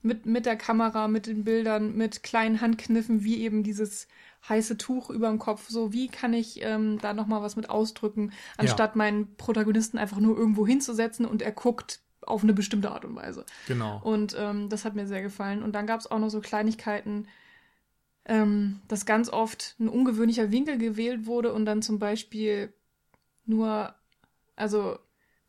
[0.03, 4.07] mit mit der Kamera mit den Bildern mit kleinen Handkniffen wie eben dieses
[4.47, 7.71] heiße Tuch über dem Kopf so wie kann ich ähm, da noch mal was mit
[7.71, 8.99] ausdrücken anstatt ja.
[8.99, 13.45] meinen Protagonisten einfach nur irgendwo hinzusetzen und er guckt auf eine bestimmte Art und Weise
[13.67, 16.41] genau und ähm, das hat mir sehr gefallen und dann gab es auch noch so
[16.41, 17.27] Kleinigkeiten
[18.29, 22.73] ähm, dass ganz oft ein ungewöhnlicher Winkel gewählt wurde und dann zum Beispiel
[23.47, 23.95] nur,
[24.55, 24.99] also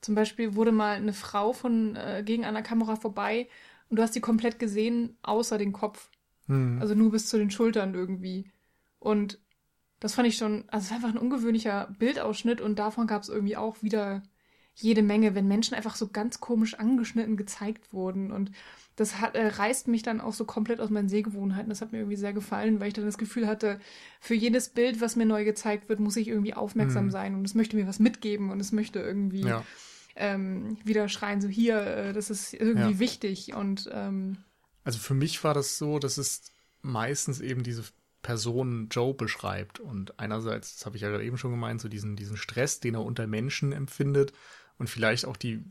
[0.02, 3.50] zum Beispiel wurde mal eine Frau von äh, gegen einer Kamera vorbei
[3.90, 6.10] und du hast sie komplett gesehen, außer den Kopf.
[6.48, 6.80] Hm.
[6.80, 8.50] Also nur bis zu den Schultern irgendwie.
[9.00, 9.40] Und
[10.00, 13.30] das fand ich schon, also es war einfach ein ungewöhnlicher Bildausschnitt und davon gab es
[13.30, 14.24] irgendwie auch wieder
[14.76, 18.32] jede Menge, wenn Menschen einfach so ganz komisch angeschnitten gezeigt wurden.
[18.32, 18.52] Und
[18.96, 21.70] das hat, äh, reißt mich dann auch so komplett aus meinen Sehgewohnheiten.
[21.70, 23.80] Das hat mir irgendwie sehr gefallen, weil ich dann das Gefühl hatte,
[24.22, 27.12] für jedes Bild, was mir neu gezeigt wird, muss ich irgendwie aufmerksam mhm.
[27.12, 29.64] sein und es möchte mir was mitgeben und es möchte irgendwie ja.
[30.16, 33.00] ähm, wieder schreien, so hier, äh, das ist irgendwie ja.
[33.00, 33.54] wichtig.
[33.54, 34.38] Und ähm,
[34.86, 36.44] also für mich war das so, dass es
[36.82, 37.84] meistens eben diese
[38.22, 39.80] Person Joe beschreibt.
[39.80, 42.96] Und einerseits, das habe ich ja gerade eben schon gemeint, so diesen, diesen Stress, den
[42.96, 44.34] er unter Menschen empfindet
[44.78, 45.64] und vielleicht auch die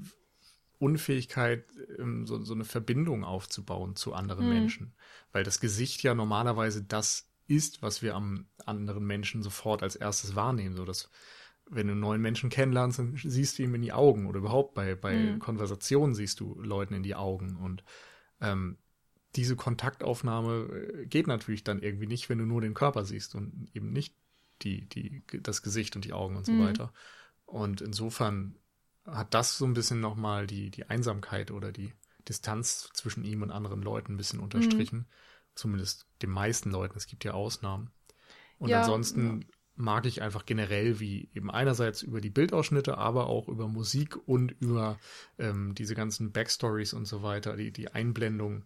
[0.79, 1.65] Unfähigkeit,
[1.99, 4.53] ähm, so, so eine Verbindung aufzubauen zu anderen mhm.
[4.53, 4.95] Menschen.
[5.33, 10.37] Weil das Gesicht ja normalerweise das ist, was wir am anderen Menschen sofort als erstes
[10.37, 10.77] wahrnehmen.
[10.77, 11.11] So dass,
[11.69, 14.75] wenn du einen neuen Menschen kennenlernst, dann siehst du ihm in die Augen oder überhaupt
[14.75, 15.39] bei, bei mhm.
[15.39, 17.57] Konversationen siehst du Leuten in die Augen.
[17.57, 17.83] Und
[18.41, 18.79] ähm,
[19.37, 23.69] diese Kontaktaufnahme äh, geht natürlich dann irgendwie nicht, wenn du nur den Körper siehst und
[23.75, 24.15] eben nicht
[24.63, 26.65] die, die, das Gesicht und die Augen und so mhm.
[26.65, 26.93] weiter.
[27.47, 28.57] Und insofern
[29.07, 31.93] hat das so ein bisschen nochmal die, die Einsamkeit oder die
[32.29, 34.99] Distanz zwischen ihm und anderen Leuten ein bisschen unterstrichen.
[34.99, 35.07] Mhm.
[35.55, 36.97] Zumindest den meisten Leuten.
[36.97, 37.91] Es gibt ja Ausnahmen.
[38.59, 39.47] Und ja, ansonsten ja.
[39.77, 44.53] mag ich einfach generell, wie eben einerseits über die Bildausschnitte, aber auch über Musik und
[44.61, 44.99] über
[45.39, 48.65] ähm, diese ganzen Backstories und so weiter, die, die Einblendung,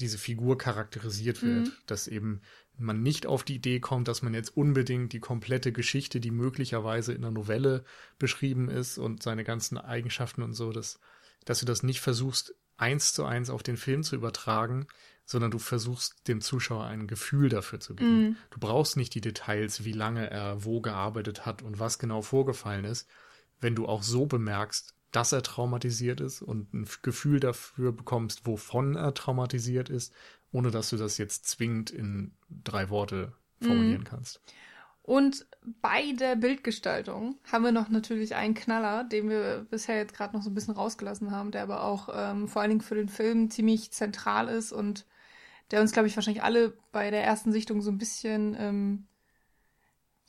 [0.00, 1.72] diese Figur charakterisiert wird, mhm.
[1.86, 2.40] dass eben
[2.76, 7.12] man nicht auf die Idee kommt, dass man jetzt unbedingt die komplette Geschichte, die möglicherweise
[7.12, 7.84] in der Novelle
[8.18, 10.98] beschrieben ist und seine ganzen Eigenschaften und so, dass,
[11.44, 14.86] dass du das nicht versuchst, eins zu eins auf den Film zu übertragen,
[15.26, 18.30] sondern du versuchst dem Zuschauer ein Gefühl dafür zu geben.
[18.30, 18.36] Mm.
[18.50, 22.84] Du brauchst nicht die Details, wie lange er wo gearbeitet hat und was genau vorgefallen
[22.84, 23.08] ist,
[23.60, 28.96] wenn du auch so bemerkst, dass er traumatisiert ist und ein Gefühl dafür bekommst, wovon
[28.96, 30.12] er traumatisiert ist
[30.52, 34.04] ohne dass du das jetzt zwingend in drei Worte formulieren mhm.
[34.04, 34.40] kannst.
[35.02, 35.46] Und
[35.80, 40.42] bei der Bildgestaltung haben wir noch natürlich einen Knaller, den wir bisher jetzt gerade noch
[40.42, 43.50] so ein bisschen rausgelassen haben, der aber auch ähm, vor allen Dingen für den Film
[43.50, 45.06] ziemlich zentral ist und
[45.70, 49.06] der uns, glaube ich, wahrscheinlich alle bei der ersten Sichtung so ein bisschen ähm,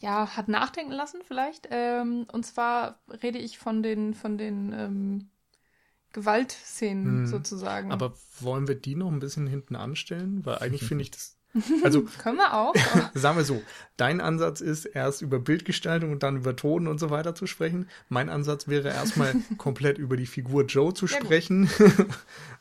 [0.02, 1.68] ja, hat nachdenken lassen, vielleicht.
[1.70, 5.30] Ähm, und zwar rede ich von den, von den ähm,
[6.12, 7.28] Gewaltszenen hm.
[7.28, 7.91] sozusagen.
[7.91, 10.43] Aber wollen wir die noch ein bisschen hinten anstellen?
[10.43, 11.38] Weil eigentlich finde ich das.
[11.84, 12.74] Also können wir auch.
[13.14, 13.62] sagen wir so,
[13.97, 17.89] dein Ansatz ist erst über Bildgestaltung und dann über Tonen und so weiter zu sprechen.
[18.08, 21.70] Mein Ansatz wäre erstmal komplett über die Figur Joe zu sprechen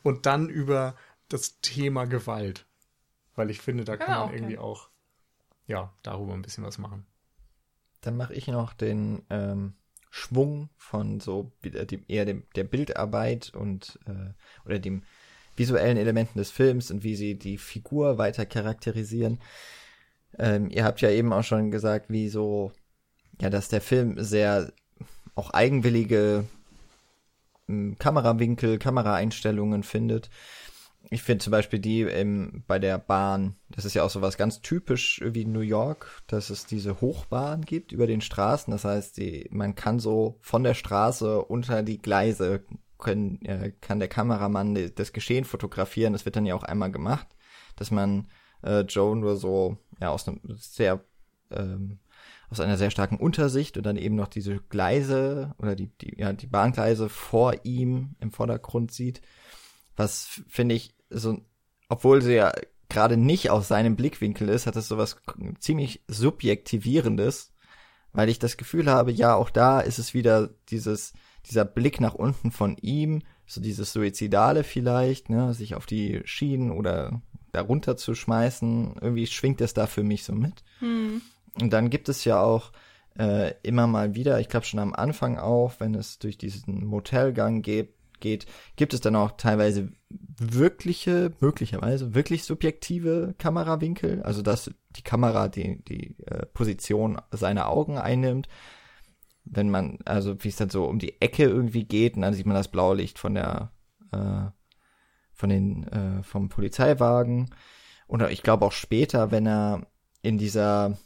[0.02, 0.96] und dann über
[1.28, 2.66] das Thema Gewalt.
[3.36, 4.64] Weil ich finde, da kann man irgendwie gern.
[4.64, 4.88] auch
[5.68, 7.06] ja, darüber ein bisschen was machen.
[8.00, 9.74] Dann mache ich noch den ähm,
[10.10, 14.32] Schwung von so dem, eher dem, der Bildarbeit und äh,
[14.64, 15.02] oder dem
[15.56, 19.40] visuellen Elementen des Films und wie sie die Figur weiter charakterisieren.
[20.38, 22.72] Ähm, ihr habt ja eben auch schon gesagt, wie so,
[23.40, 24.72] ja, dass der Film sehr
[25.34, 26.44] auch eigenwillige
[27.68, 30.30] ähm, Kamerawinkel, Kameraeinstellungen findet
[31.08, 34.36] ich finde zum Beispiel die im, bei der Bahn, das ist ja auch so was
[34.36, 38.70] ganz typisch wie New York, dass es diese Hochbahn gibt über den Straßen.
[38.70, 42.64] Das heißt, die, man kann so von der Straße unter die Gleise
[42.98, 46.12] können, äh, kann der Kameramann das Geschehen fotografieren.
[46.12, 47.26] Das wird dann ja auch einmal gemacht,
[47.76, 48.28] dass man
[48.62, 51.02] äh, Joe nur so ja aus einem sehr
[51.50, 51.98] ähm,
[52.50, 56.32] aus einer sehr starken Untersicht und dann eben noch diese Gleise oder die, die, ja,
[56.32, 59.22] die Bahngleise vor ihm im Vordergrund sieht
[60.00, 61.38] was finde ich so,
[61.88, 62.52] obwohl sie ja
[62.88, 65.16] gerade nicht aus seinem Blickwinkel ist, hat es sowas
[65.58, 67.52] ziemlich subjektivierendes,
[68.12, 71.12] weil ich das Gefühl habe, ja, auch da ist es wieder dieses,
[71.46, 76.70] dieser Blick nach unten von ihm, so dieses Suizidale vielleicht, ne, sich auf die Schienen
[76.70, 77.20] oder
[77.52, 80.64] darunter zu schmeißen, irgendwie schwingt es da für mich so mit.
[80.78, 81.20] Hm.
[81.60, 82.72] Und dann gibt es ja auch
[83.18, 87.60] äh, immer mal wieder, ich glaube schon am Anfang auch, wenn es durch diesen Motelgang
[87.60, 88.46] geht, geht,
[88.76, 95.82] gibt es dann auch teilweise wirkliche, möglicherweise wirklich subjektive Kamerawinkel, also dass die Kamera die,
[95.84, 98.48] die äh, Position seiner Augen einnimmt.
[99.44, 102.46] wenn man, also wie es dann so um die Ecke irgendwie geht und dann sieht
[102.46, 103.72] man das Blaulicht von der,
[104.12, 104.50] äh,
[105.32, 107.50] von den, äh, vom Polizeiwagen.
[108.06, 109.86] Oder ich glaube auch später, wenn er
[110.22, 110.98] in dieser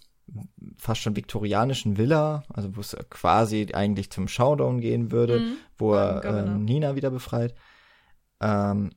[0.79, 5.57] fast schon viktorianischen Villa, also wo es quasi eigentlich zum Showdown gehen würde, Mhm.
[5.77, 7.55] wo er ähm, Nina wieder befreit.
[8.41, 8.91] Ähm,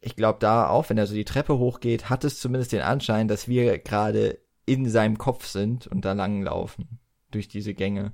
[0.00, 3.28] ich glaube da auch, wenn er so die Treppe hochgeht, hat es zumindest den Anschein,
[3.28, 7.00] dass wir gerade in seinem Kopf sind und da lang laufen
[7.30, 8.12] durch diese Gänge.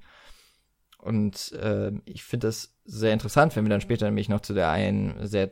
[0.99, 4.71] Und ähm, ich finde das sehr interessant, wenn wir dann später nämlich noch zu der
[4.71, 5.51] einen sehr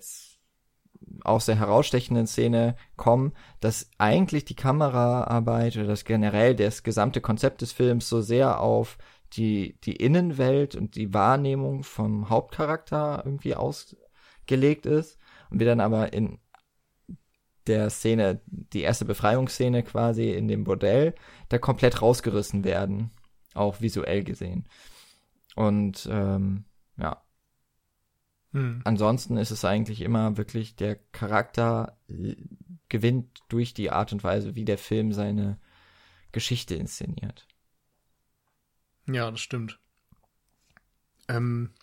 [1.24, 7.62] auch sehr herausstechenden Szene kommen, dass eigentlich die Kameraarbeit oder das generell das gesamte Konzept
[7.62, 8.98] des Films so sehr auf
[9.32, 15.18] die, die Innenwelt und die Wahrnehmung vom Hauptcharakter irgendwie ausgelegt ist
[15.50, 16.38] und wir dann aber in
[17.66, 21.14] der Szene, die erste Befreiungsszene quasi in dem Bordell,
[21.48, 23.10] da komplett rausgerissen werden,
[23.54, 24.68] auch visuell gesehen.
[25.56, 26.64] Und ähm,
[26.96, 27.22] ja,
[28.56, 28.80] Hm.
[28.84, 32.36] ansonsten ist es eigentlich immer wirklich der Charakter äh,
[32.88, 35.58] gewinnt durch die Art und Weise, wie der Film seine
[36.32, 37.46] Geschichte inszeniert.
[39.06, 39.78] Ja, das stimmt.
[41.28, 41.74] Ähm,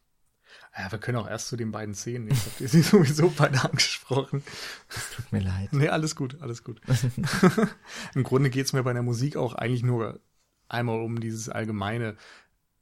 [0.76, 2.32] ja, wir können auch erst zu den beiden Szenen.
[2.32, 4.44] Ich habe sie sowieso beide angesprochen.
[5.16, 5.74] Tut mir leid.
[5.74, 6.82] Nee, alles gut, alles gut.
[8.16, 10.22] Im Grunde geht's mir bei der Musik auch eigentlich nur
[10.70, 12.18] einmal um dieses allgemeine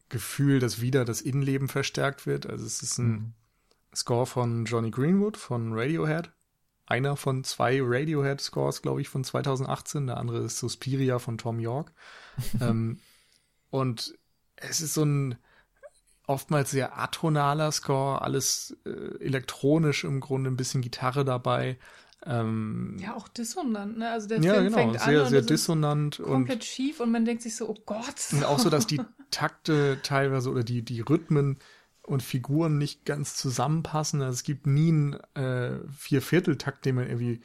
[0.08, 2.46] Gefühl, dass wieder das Innenleben verstärkt wird.
[2.46, 3.34] Also es ist ein
[3.96, 6.32] Score von Johnny Greenwood von Radiohead.
[6.86, 10.08] Einer von zwei Radiohead-Scores, glaube ich, von 2018.
[10.08, 11.94] Der andere ist Suspiria von Tom York.
[12.62, 13.00] ähm,
[13.70, 14.18] und
[14.56, 15.38] es ist so ein
[16.28, 18.90] oftmals sehr atonaler Score, alles äh,
[19.24, 21.78] elektronisch im Grunde, ein bisschen Gitarre dabei.
[22.26, 24.12] Ähm, Ja, auch dissonant, ne?
[24.12, 27.00] Also der ja, Film genau, fängt an sehr, und sehr ist dissonant und, komplett schief
[27.00, 28.28] und man denkt sich so, oh Gott.
[28.32, 31.58] und auch so, dass die Takte teilweise oder die, die Rhythmen
[32.04, 34.22] und Figuren nicht ganz zusammenpassen.
[34.22, 37.42] Also es gibt nie einen äh, Viervierteltakt, den man irgendwie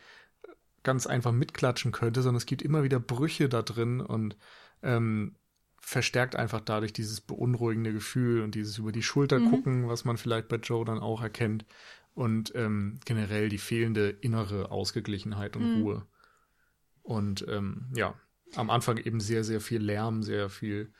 [0.82, 4.36] ganz einfach mitklatschen könnte, sondern es gibt immer wieder Brüche da drin und
[4.82, 5.36] ähm,
[5.80, 9.44] verstärkt einfach dadurch dieses beunruhigende Gefühl und dieses über die Schulter Mhm.
[9.50, 11.64] gucken, was man vielleicht bei Joe dann auch erkennt
[12.14, 15.82] und ähm, generell die fehlende innere Ausgeglichenheit und Mhm.
[15.82, 16.06] Ruhe.
[17.02, 18.14] Und ähm, ja,
[18.54, 20.92] am Anfang eben sehr, sehr viel Lärm, sehr viel,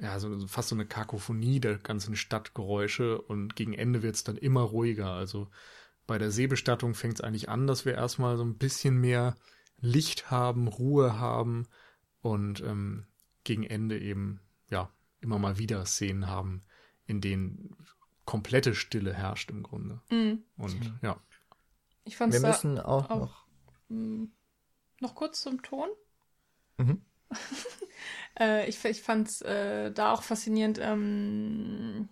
[0.00, 4.24] ja, so, so fast so eine Kakophonie der ganzen Stadtgeräusche und gegen Ende wird es
[4.24, 5.10] dann immer ruhiger.
[5.12, 5.48] Also
[6.06, 9.34] bei der Seebestattung fängt es eigentlich an, dass wir erstmal so ein bisschen mehr
[9.80, 11.66] Licht haben, Ruhe haben
[12.20, 13.06] und ähm,
[13.44, 14.40] gegen Ende eben,
[14.70, 14.90] ja,
[15.20, 16.62] immer mal wieder Szenen haben,
[17.06, 17.76] in denen
[18.24, 20.00] komplette Stille herrscht im Grunde.
[20.10, 20.42] Mhm.
[20.56, 21.20] Und ja.
[22.04, 23.46] Ich fand's Wir da müssen auch auch-
[23.88, 24.08] noch.
[25.00, 25.88] noch kurz zum Ton.
[26.78, 27.02] Mhm.
[28.40, 30.78] Äh, ich ich fand es äh, da auch faszinierend.
[30.80, 32.08] Ähm,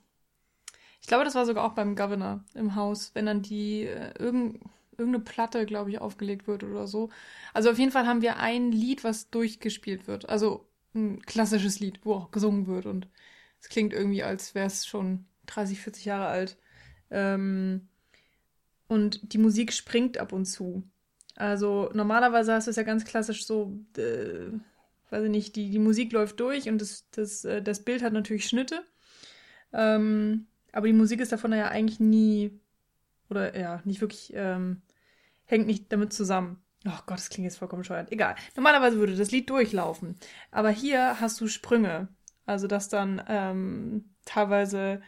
[1.01, 4.61] ich glaube, das war sogar auch beim Governor im Haus, wenn dann die äh, irgend,
[4.97, 7.11] irgendeine Platte, glaube ich, aufgelegt wird oder so.
[7.55, 10.29] Also auf jeden Fall haben wir ein Lied, was durchgespielt wird.
[10.29, 12.87] Also ein klassisches Lied, wo auch gesungen wird.
[12.87, 13.09] Und
[13.61, 16.57] es klingt irgendwie, als wäre es schon 30, 40 Jahre alt.
[17.11, 17.89] Ähm,
[18.89, 20.83] und die Musik springt ab und zu.
[21.35, 24.51] Also normalerweise hast du es ja ganz klassisch so, äh,
[25.11, 28.13] weiß ich nicht, die, die Musik läuft durch und das, das, äh, das Bild hat
[28.13, 28.83] natürlich Schnitte.
[29.73, 32.61] Ähm, aber die Musik ist davon ja eigentlich nie,
[33.31, 34.83] oder ja, nicht wirklich, ähm,
[35.45, 36.63] hängt nicht damit zusammen.
[36.87, 38.13] Oh Gott, das klingt jetzt vollkommen bescheuert.
[38.13, 38.37] Egal.
[38.55, 40.17] Normalerweise würde das Lied durchlaufen.
[40.51, 42.09] Aber hier hast du Sprünge.
[42.45, 45.03] Also, dass dann ähm, teilweise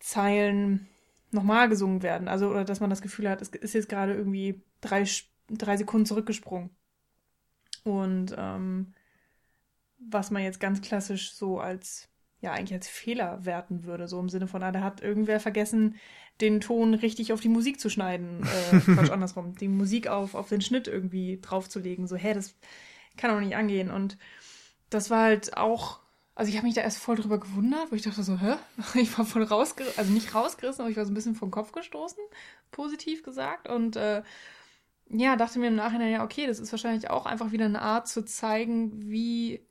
[0.00, 0.88] Zeilen
[1.30, 2.26] nochmal gesungen werden.
[2.26, 5.06] Also, oder dass man das Gefühl hat, es ist jetzt gerade irgendwie drei,
[5.48, 6.70] drei Sekunden zurückgesprungen.
[7.86, 8.92] Und ähm,
[9.98, 12.08] was man jetzt ganz klassisch so als,
[12.40, 15.94] ja, eigentlich als Fehler werten würde, so im Sinne von, ah, da hat irgendwer vergessen,
[16.40, 18.42] den Ton richtig auf die Musik zu schneiden.
[18.72, 19.54] Äh, Quatsch, andersrum.
[19.54, 22.08] Die Musik auf, auf den Schnitt irgendwie draufzulegen.
[22.08, 22.56] So, hä, das
[23.16, 23.92] kann doch nicht angehen.
[23.92, 24.18] Und
[24.90, 26.00] das war halt auch,
[26.34, 28.56] also ich habe mich da erst voll drüber gewundert, wo ich dachte so, hä?
[29.00, 31.70] Ich war voll rausgerissen, also nicht rausgerissen, aber ich war so ein bisschen vom Kopf
[31.70, 32.18] gestoßen,
[32.72, 33.68] positiv gesagt.
[33.68, 34.24] Und äh,
[35.08, 38.08] ja, dachte mir im Nachhinein, ja, okay, das ist wahrscheinlich auch einfach wieder eine Art
[38.08, 39.64] zu zeigen, wie,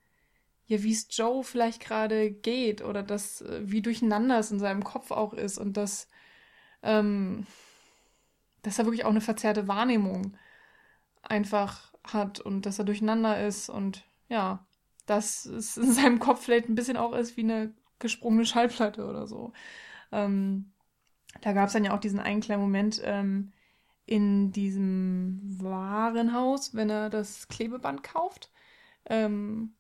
[0.67, 4.83] ja, wie es Joe vielleicht gerade geht oder das, äh, wie durcheinander es in seinem
[4.83, 6.07] Kopf auch ist und dass,
[6.83, 7.45] ähm,
[8.63, 10.38] dass er wirklich auch eine verzerrte Wahrnehmung
[11.21, 14.65] einfach hat und dass er durcheinander ist und ja,
[15.05, 19.27] dass es in seinem Kopf vielleicht ein bisschen auch ist wie eine gesprungene Schallplatte oder
[19.27, 19.53] so.
[20.11, 20.71] Ähm,
[21.41, 23.51] da gab es dann ja auch diesen einen kleinen Moment ähm,
[24.06, 28.51] in diesem Warenhaus, wenn er das Klebeband kauft,
[29.10, 29.76] ähm,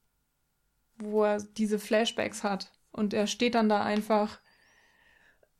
[0.97, 4.39] wo er diese Flashbacks hat Und er steht dann da einfach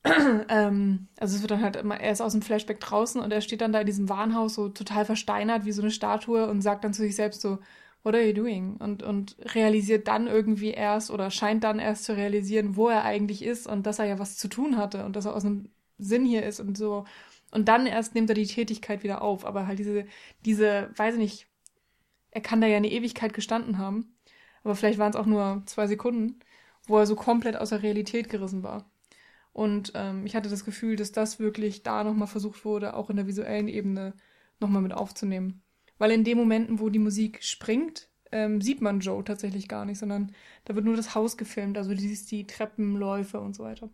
[0.50, 3.42] ähm, also es wird dann halt immer, er ist aus dem Flashback draußen und er
[3.42, 6.84] steht dann da in diesem Warenhaus so total versteinert wie so eine Statue und sagt
[6.84, 7.60] dann zu sich selbst so,
[8.04, 8.78] what are you doing?
[8.78, 13.44] Und, und realisiert dann irgendwie erst oder scheint dann erst zu realisieren, wo er eigentlich
[13.44, 16.26] ist und dass er ja was zu tun hatte und dass er aus einem Sinn
[16.26, 17.06] hier ist und so.
[17.56, 19.46] Und dann erst nimmt er die Tätigkeit wieder auf.
[19.46, 20.06] Aber halt diese,
[20.44, 21.48] diese, weiß ich nicht,
[22.32, 24.14] er kann da ja eine Ewigkeit gestanden haben.
[24.66, 26.42] Aber vielleicht waren es auch nur zwei Sekunden,
[26.86, 28.92] wo er so komplett aus der Realität gerissen war.
[29.54, 33.16] Und ähm, ich hatte das Gefühl, dass das wirklich da nochmal versucht wurde, auch in
[33.16, 34.16] der visuellen Ebene
[34.60, 35.64] nochmal mit aufzunehmen.
[35.98, 39.98] Weil in den Momenten, wo die Musik springt, ähm, sieht man Joe tatsächlich gar nicht,
[39.98, 40.34] sondern
[40.66, 43.90] da wird nur das Haus gefilmt, also die, die Treppenläufe und so weiter.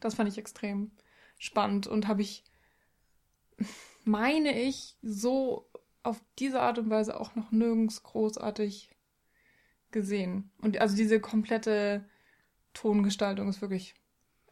[0.00, 0.92] Das fand ich extrem
[1.38, 2.42] spannend und habe ich,
[4.04, 5.68] meine ich, so
[6.02, 8.90] auf diese Art und Weise auch noch nirgends großartig
[9.90, 10.50] gesehen.
[10.60, 12.04] Und also diese komplette
[12.74, 13.94] Tongestaltung ist wirklich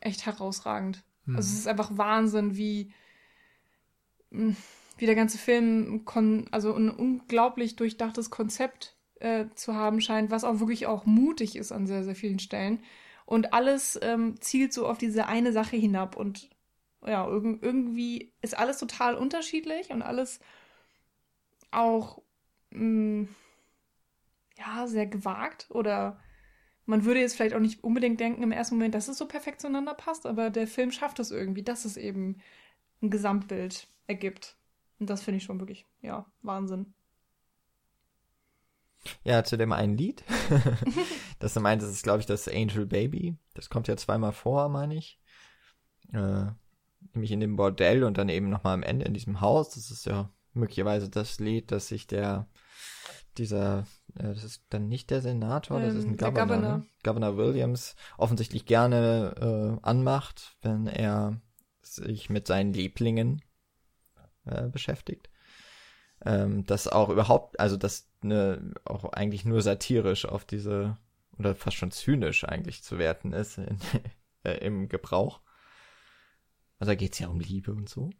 [0.01, 1.05] echt herausragend.
[1.27, 1.37] Mhm.
[1.37, 2.93] Also es ist einfach Wahnsinn, wie,
[4.31, 4.57] hm,
[4.97, 6.03] wie der ganze Film
[6.51, 11.73] also ein unglaublich durchdachtes Konzept äh, zu haben scheint, was auch wirklich auch mutig ist
[11.73, 12.83] an sehr, sehr vielen Stellen.
[13.27, 16.17] Und alles ähm, zielt so auf diese eine Sache hinab.
[16.17, 16.51] Und
[17.07, 20.41] ja, irg irgendwie ist alles total unterschiedlich und alles
[21.71, 22.23] auch
[22.71, 23.29] mh, hm,
[24.59, 26.21] ja, sehr gewagt oder
[26.85, 29.61] man würde jetzt vielleicht auch nicht unbedingt denken im ersten Moment, dass es so perfekt
[29.61, 32.41] zueinander passt, aber der Film schafft es irgendwie, dass es eben
[33.01, 34.57] ein Gesamtbild ergibt.
[34.99, 36.95] Und das finde ich schon wirklich, ja, Wahnsinn.
[39.25, 40.23] Ja, zu dem einen Lied.
[41.41, 43.37] das du meintest, ist, glaube ich, das Angel Baby.
[43.55, 45.19] Das kommt ja zweimal vor, meine ich.
[46.13, 46.47] Äh,
[47.13, 49.71] nämlich in dem Bordell und dann eben nochmal am Ende in diesem Haus.
[49.71, 52.47] Das ist ja möglicherweise das Lied, das sich der
[53.39, 56.79] dieser, äh, das ist dann nicht der Senator, das ist ein ähm, Governor, Governor.
[56.79, 56.87] Ne?
[57.03, 61.41] Governor Williams, offensichtlich gerne äh, anmacht, wenn er
[61.83, 63.43] sich mit seinen Lieblingen
[64.45, 65.31] äh, beschäftigt.
[66.25, 70.97] Ähm, das auch überhaupt, also das ne, auch eigentlich nur satirisch auf diese,
[71.39, 73.79] oder fast schon zynisch eigentlich zu werten ist in,
[74.45, 75.41] äh, im Gebrauch.
[76.83, 78.11] Also da geht's ja um Liebe und so.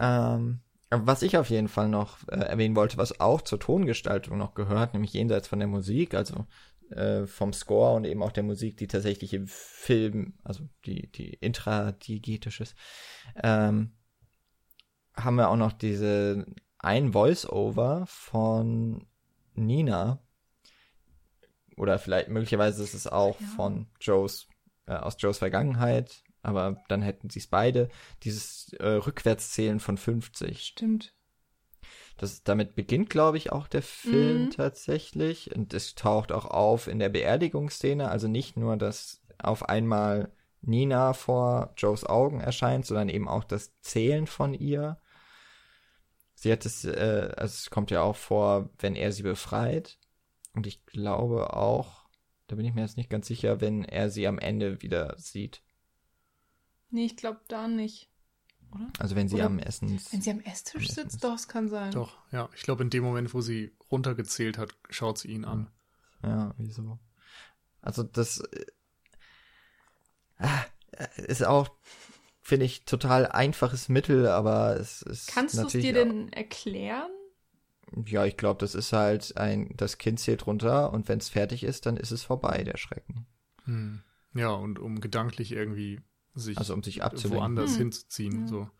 [0.00, 0.58] Ähm,
[0.90, 4.92] was ich auf jeden Fall noch äh, erwähnen wollte, was auch zur Tongestaltung noch gehört,
[4.92, 6.48] nämlich jenseits von der Musik, also
[6.90, 11.34] äh, vom Score und eben auch der Musik, die tatsächlich im Film, also die, die
[11.34, 12.74] intradiegetische ist,
[13.40, 13.92] ähm,
[15.14, 16.44] haben wir auch noch diese
[16.78, 19.06] ein Voice-Over von
[19.54, 20.18] Nina.
[21.76, 23.46] Oder vielleicht, möglicherweise ist es auch ja.
[23.54, 24.48] von Joes,
[24.86, 27.88] äh, aus Joes Vergangenheit aber dann hätten sie es beide.
[28.22, 30.62] Dieses äh, Rückwärtszählen von 50.
[30.62, 31.12] Stimmt.
[32.18, 34.50] Das, damit beginnt, glaube ich, auch der Film mhm.
[34.50, 35.54] tatsächlich.
[35.54, 38.08] Und es taucht auch auf in der Beerdigungsszene.
[38.08, 40.32] Also nicht nur, dass auf einmal
[40.62, 45.00] Nina vor Joes Augen erscheint, sondern eben auch das Zählen von ihr.
[46.34, 49.98] Sie hat es, äh, also es kommt ja auch vor, wenn er sie befreit.
[50.54, 52.06] Und ich glaube auch,
[52.46, 55.62] da bin ich mir jetzt nicht ganz sicher, wenn er sie am Ende wieder sieht.
[56.96, 58.08] Nee, ich glaube da nicht.
[58.74, 58.90] Oder?
[58.98, 61.46] Also wenn sie Oder am Essen Wenn sie am Esstisch am sitzt, Essen doch, es
[61.46, 61.90] kann sein.
[61.90, 62.48] Doch, ja.
[62.56, 65.70] Ich glaube, in dem Moment, wo sie runtergezählt hat, schaut sie ihn an.
[66.22, 66.98] Ja, wieso?
[67.82, 68.38] Also das
[70.38, 70.46] äh,
[71.18, 71.68] ist auch,
[72.40, 75.28] finde ich, total einfaches Mittel, aber es ist.
[75.28, 77.10] Kannst du es dir denn erklären?
[78.06, 81.62] Ja, ich glaube, das ist halt ein, das Kind zählt runter und wenn es fertig
[81.62, 83.26] ist, dann ist es vorbei, der Schrecken.
[83.64, 84.02] Hm.
[84.32, 86.00] Ja, und um gedanklich irgendwie
[86.36, 87.40] sich, also um sich abzulenken.
[87.40, 87.78] woanders hm.
[87.78, 88.40] hinzuziehen.
[88.42, 88.46] Ja.
[88.46, 88.70] So.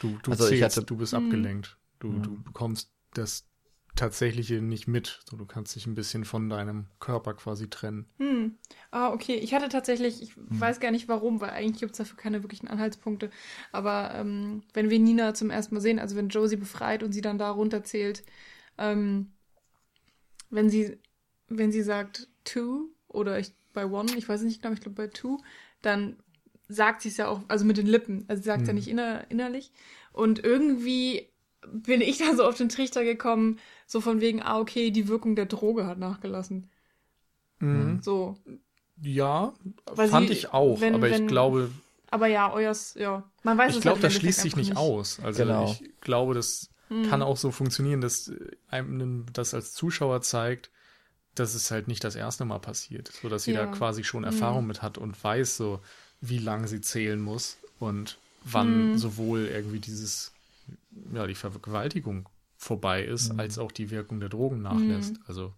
[0.00, 1.24] Du, du also zählst, hatte, du bist hm.
[1.24, 1.76] abgelenkt.
[1.98, 2.18] Du, ja.
[2.18, 3.48] du bekommst das
[3.96, 5.20] Tatsächliche nicht mit.
[5.28, 8.06] So, du kannst dich ein bisschen von deinem Körper quasi trennen.
[8.18, 8.56] Hm.
[8.92, 9.34] Ah, okay.
[9.34, 10.46] Ich hatte tatsächlich, ich hm.
[10.50, 13.30] weiß gar nicht warum, weil eigentlich gibt es dafür keine wirklichen Anhaltspunkte.
[13.72, 17.22] Aber ähm, wenn wir Nina zum ersten Mal sehen, also wenn Josie befreit und sie
[17.22, 18.22] dann da runterzählt,
[18.76, 19.32] ähm,
[20.50, 20.98] wenn sie,
[21.48, 25.06] wenn sie sagt two oder ich bei one, ich weiß nicht genau, ich glaube bei
[25.08, 25.38] two,
[25.82, 26.16] dann
[26.68, 28.24] sagt sie es ja auch, also mit den Lippen.
[28.28, 28.76] Also sie sagt es ja hm.
[28.76, 29.72] nicht inner, innerlich.
[30.12, 31.28] Und irgendwie
[31.72, 35.34] bin ich da so auf den Trichter gekommen, so von wegen, ah, okay, die Wirkung
[35.34, 36.70] der Droge hat nachgelassen.
[37.60, 38.00] Mhm.
[38.02, 38.36] So.
[39.00, 39.52] Ja,
[39.86, 41.70] Weil fand sie, ich auch, wenn, aber ich wenn, glaube.
[42.10, 43.24] Aber ja, euers, ja.
[43.42, 45.20] Man weiß ich es glaube, halt das schließt sich nicht, aus.
[45.20, 45.70] Also genau.
[45.70, 47.08] ich glaube, das mhm.
[47.08, 48.32] kann auch so funktionieren, dass
[48.68, 50.70] einem das als Zuschauer zeigt,
[51.34, 53.66] dass es halt nicht das erste Mal passiert, so dass sie ja.
[53.66, 54.28] da quasi schon mhm.
[54.28, 54.68] Erfahrung mhm.
[54.68, 55.80] mit hat und weiß so,
[56.20, 58.98] wie lange sie zählen muss und wann mhm.
[58.98, 60.32] sowohl irgendwie dieses,
[61.12, 63.40] ja, die Vergewaltigung vorbei ist, mhm.
[63.40, 65.14] als auch die Wirkung der Drogen nachlässt.
[65.14, 65.24] Mhm.
[65.26, 65.52] Also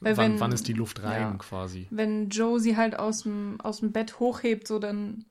[0.00, 1.86] wann, wenn, wann ist die Luft rein ja, quasi?
[1.90, 5.26] Wenn Joe sie halt aus dem, aus dem Bett hochhebt, so dann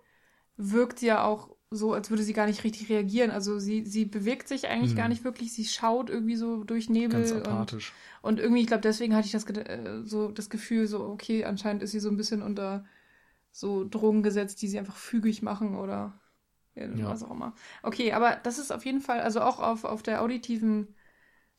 [0.58, 3.32] wirkt sie ja auch so, als würde sie gar nicht richtig reagieren.
[3.32, 4.98] Also sie, sie bewegt sich eigentlich hm.
[4.98, 7.22] gar nicht wirklich, sie schaut irgendwie so durch Nebel.
[7.22, 7.94] Ganz apathisch.
[8.22, 11.46] Und, und irgendwie, ich glaube, deswegen hatte ich das, äh, so das Gefühl, so, okay,
[11.46, 12.86] anscheinend ist sie so ein bisschen unter
[13.54, 16.20] so Drogen gesetzt, die sie einfach fügig machen oder
[16.76, 17.08] ja.
[17.08, 17.54] was auch immer.
[17.84, 20.96] Okay, aber das ist auf jeden Fall, also auch auf, auf der auditiven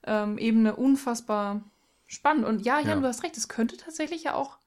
[0.05, 1.62] ähm, Ebene unfassbar
[2.07, 2.45] spannend.
[2.45, 3.01] Und ja, Jan, ja.
[3.01, 4.59] du hast recht, es könnte tatsächlich ja auch,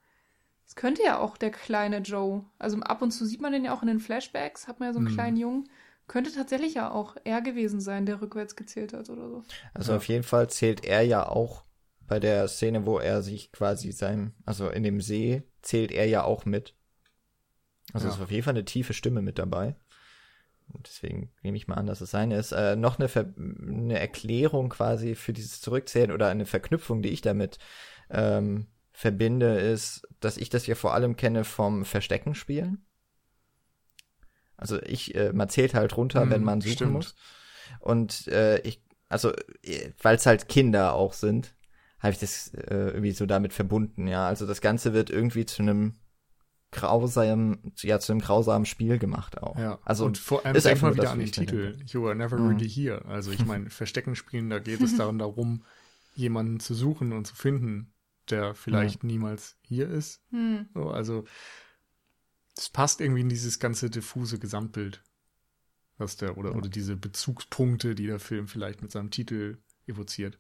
[0.66, 3.74] es könnte ja auch der kleine Joe, also ab und zu sieht man den ja
[3.74, 5.14] auch in den Flashbacks, hat man ja so einen mhm.
[5.14, 5.70] kleinen Jungen,
[6.08, 9.44] könnte tatsächlich ja auch er gewesen sein, der rückwärts gezählt hat oder so.
[9.74, 9.98] Also ja.
[9.98, 11.66] auf jeden Fall zählt er ja auch
[12.08, 16.24] bei der Szene, wo er sich quasi sein, also in dem See, zählt er ja
[16.24, 16.77] auch mit.
[17.98, 18.14] Also ja.
[18.14, 19.76] ist auf jeden Fall eine tiefe Stimme mit dabei.
[20.74, 22.52] Und deswegen nehme ich mal an, dass es seine ist.
[22.52, 27.22] Äh, noch eine, Ver eine Erklärung quasi für dieses Zurückzählen oder eine Verknüpfung, die ich
[27.22, 27.58] damit
[28.10, 32.86] ähm, verbinde, ist, dass ich das ja vor allem kenne vom Verstecken spielen.
[34.58, 36.92] Also ich, äh, man zählt halt runter, mm, wenn man suchen stimmt.
[36.94, 37.16] muss.
[37.80, 39.32] Und äh, ich, also,
[39.64, 41.56] äh, weil es halt Kinder auch sind,
[42.00, 44.28] habe ich das äh, irgendwie so damit verbunden, ja.
[44.28, 45.96] Also das Ganze wird irgendwie zu einem
[46.78, 49.58] grausamen, ja, zu einem grausamen Spiel gemacht auch.
[49.58, 49.80] Ja.
[49.84, 51.78] Also und vor allem ist einfach wieder an den Titel.
[51.88, 52.48] You are never mhm.
[52.48, 53.04] really here.
[53.06, 55.64] Also ich meine, Verstecken spielen, da geht es darum, darum,
[56.16, 57.94] jemanden zu suchen und zu finden,
[58.30, 59.10] der vielleicht mhm.
[59.10, 60.22] niemals hier ist.
[60.32, 60.68] Mhm.
[60.74, 61.26] So, also
[62.56, 65.04] es passt irgendwie in dieses ganze diffuse Gesamtbild,
[65.98, 70.40] was der oder oder diese Bezugspunkte, die der Film vielleicht mit seinem Titel evoziert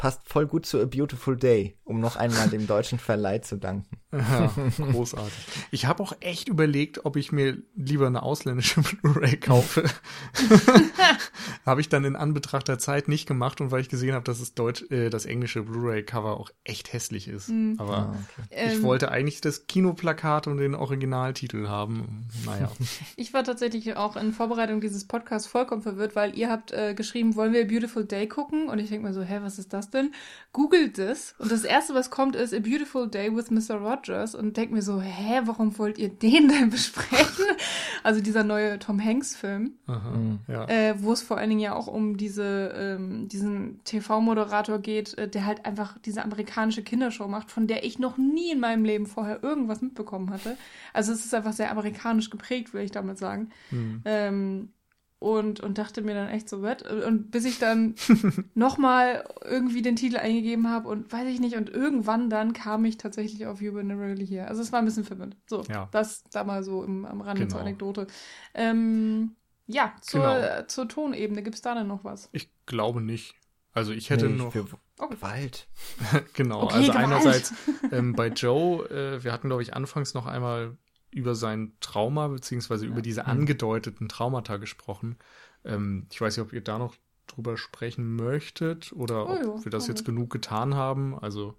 [0.00, 3.98] passt voll gut zu A Beautiful Day, um noch einmal dem deutschen Verleih zu danken.
[4.12, 5.32] Ja, großartig.
[5.70, 9.84] Ich habe auch echt überlegt, ob ich mir lieber eine ausländische Blu-ray kaufe.
[11.66, 14.40] habe ich dann in Anbetracht der Zeit nicht gemacht und weil ich gesehen habe, dass
[14.40, 17.50] das deutsch, äh, das englische Blu-ray-Cover auch echt hässlich ist.
[17.50, 17.76] Mhm.
[17.78, 18.16] Aber ah,
[18.48, 18.66] okay.
[18.66, 22.26] ich ähm, wollte eigentlich das Kinoplakat und den Originaltitel haben.
[22.44, 22.72] Naja.
[23.14, 27.36] Ich war tatsächlich auch in Vorbereitung dieses Podcasts vollkommen verwirrt, weil ihr habt äh, geschrieben,
[27.36, 28.68] wollen wir A Beautiful Day gucken?
[28.68, 30.12] Und ich denke mir so, hä, was ist das denn?
[30.52, 33.76] Googelt es und das erste, was kommt, ist A Beautiful Day with Mr.
[33.76, 37.44] Rogers und denkt mir so, hä, warum wollt ihr den denn besprechen?
[38.02, 40.38] also dieser neue Tom Hanks-Film, mhm.
[40.48, 40.66] ja.
[40.68, 45.28] äh, wo es vor allen Dingen ja auch um diese, ähm, diesen TV-Moderator geht, äh,
[45.28, 49.06] der halt einfach diese amerikanische Kindershow macht, von der ich noch nie in meinem Leben
[49.06, 50.56] vorher irgendwas mitbekommen hatte.
[50.92, 53.50] Also es ist einfach sehr amerikanisch geprägt, will ich damit sagen.
[53.70, 54.02] Mhm.
[54.04, 54.68] Ähm,
[55.20, 56.82] und, und dachte mir dann echt so, was?
[56.82, 57.94] Und bis ich dann
[58.54, 62.96] nochmal irgendwie den Titel eingegeben habe und weiß ich nicht, und irgendwann dann kam ich
[62.96, 64.48] tatsächlich auf You Were Really Here.
[64.48, 65.36] Also es war ein bisschen verwirrend.
[65.46, 65.88] So, ja.
[65.92, 67.52] das da mal so im, am Rande genau.
[67.52, 68.06] zur Anekdote.
[68.54, 69.36] Ähm,
[69.66, 70.62] ja, zur, genau.
[70.66, 72.30] zur Tonebene, gibt es da denn noch was?
[72.32, 73.34] Ich glaube nicht.
[73.72, 74.52] Also ich hätte nee, noch.
[74.52, 74.64] Für
[74.98, 75.06] oh.
[75.06, 75.68] Gewalt.
[76.32, 77.06] genau, okay, also Gewalt.
[77.06, 77.52] einerseits
[77.92, 80.78] ähm, bei Joe, äh, wir hatten, glaube ich, anfangs noch einmal
[81.10, 82.92] über sein Trauma, beziehungsweise ja.
[82.92, 83.28] über diese mhm.
[83.28, 85.16] angedeuteten Traumata gesprochen.
[85.64, 86.94] Ähm, ich weiß nicht, ob ihr da noch
[87.26, 91.18] drüber sprechen möchtet oder oh, ob ja, wir das jetzt genug getan haben.
[91.18, 91.56] Also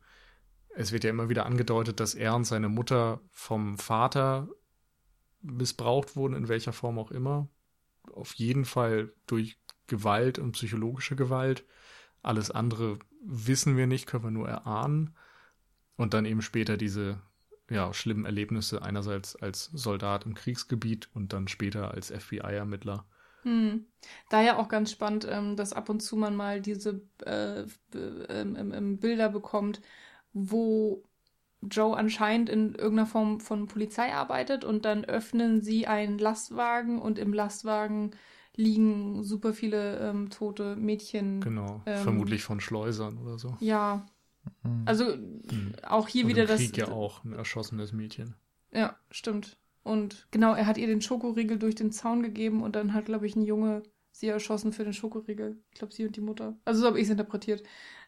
[0.69, 4.47] es wird ja immer wieder angedeutet, dass er und seine Mutter vom Vater
[5.41, 7.47] missbraucht wurden, in welcher Form auch immer.
[8.13, 9.57] Auf jeden Fall durch
[9.87, 11.65] Gewalt und psychologische Gewalt.
[12.21, 15.15] Alles andere wissen wir nicht, können wir nur erahnen.
[15.97, 17.21] Und dann eben später diese
[17.71, 23.05] ja, schlimmen Erlebnisse einerseits als Soldat im Kriegsgebiet und dann später als FBI-Ermittler.
[23.43, 23.85] Hm.
[24.29, 29.29] Daher auch ganz spannend, ähm, dass ab und zu man mal diese äh, ähm, Bilder
[29.29, 29.81] bekommt,
[30.33, 31.03] wo
[31.61, 37.19] Joe anscheinend in irgendeiner Form von Polizei arbeitet und dann öffnen sie einen Lastwagen und
[37.19, 38.11] im Lastwagen
[38.55, 41.39] liegen super viele ähm, tote Mädchen.
[41.39, 43.55] Genau, ähm, vermutlich von Schleusern oder so.
[43.59, 44.05] Ja.
[44.85, 45.73] Also mhm.
[45.87, 46.59] auch hier Und wieder das.
[46.59, 48.35] Krieg ja auch ein erschossenes Mädchen.
[48.71, 49.57] Ja, stimmt.
[49.83, 53.25] Und genau, er hat ihr den Schokoriegel durch den Zaun gegeben und dann hat, glaube
[53.25, 55.57] ich, ein Junge sie erschossen für den Schokoriegel.
[55.71, 56.55] Ich glaube, sie und die Mutter.
[56.65, 57.63] Also so habe ich es interpretiert.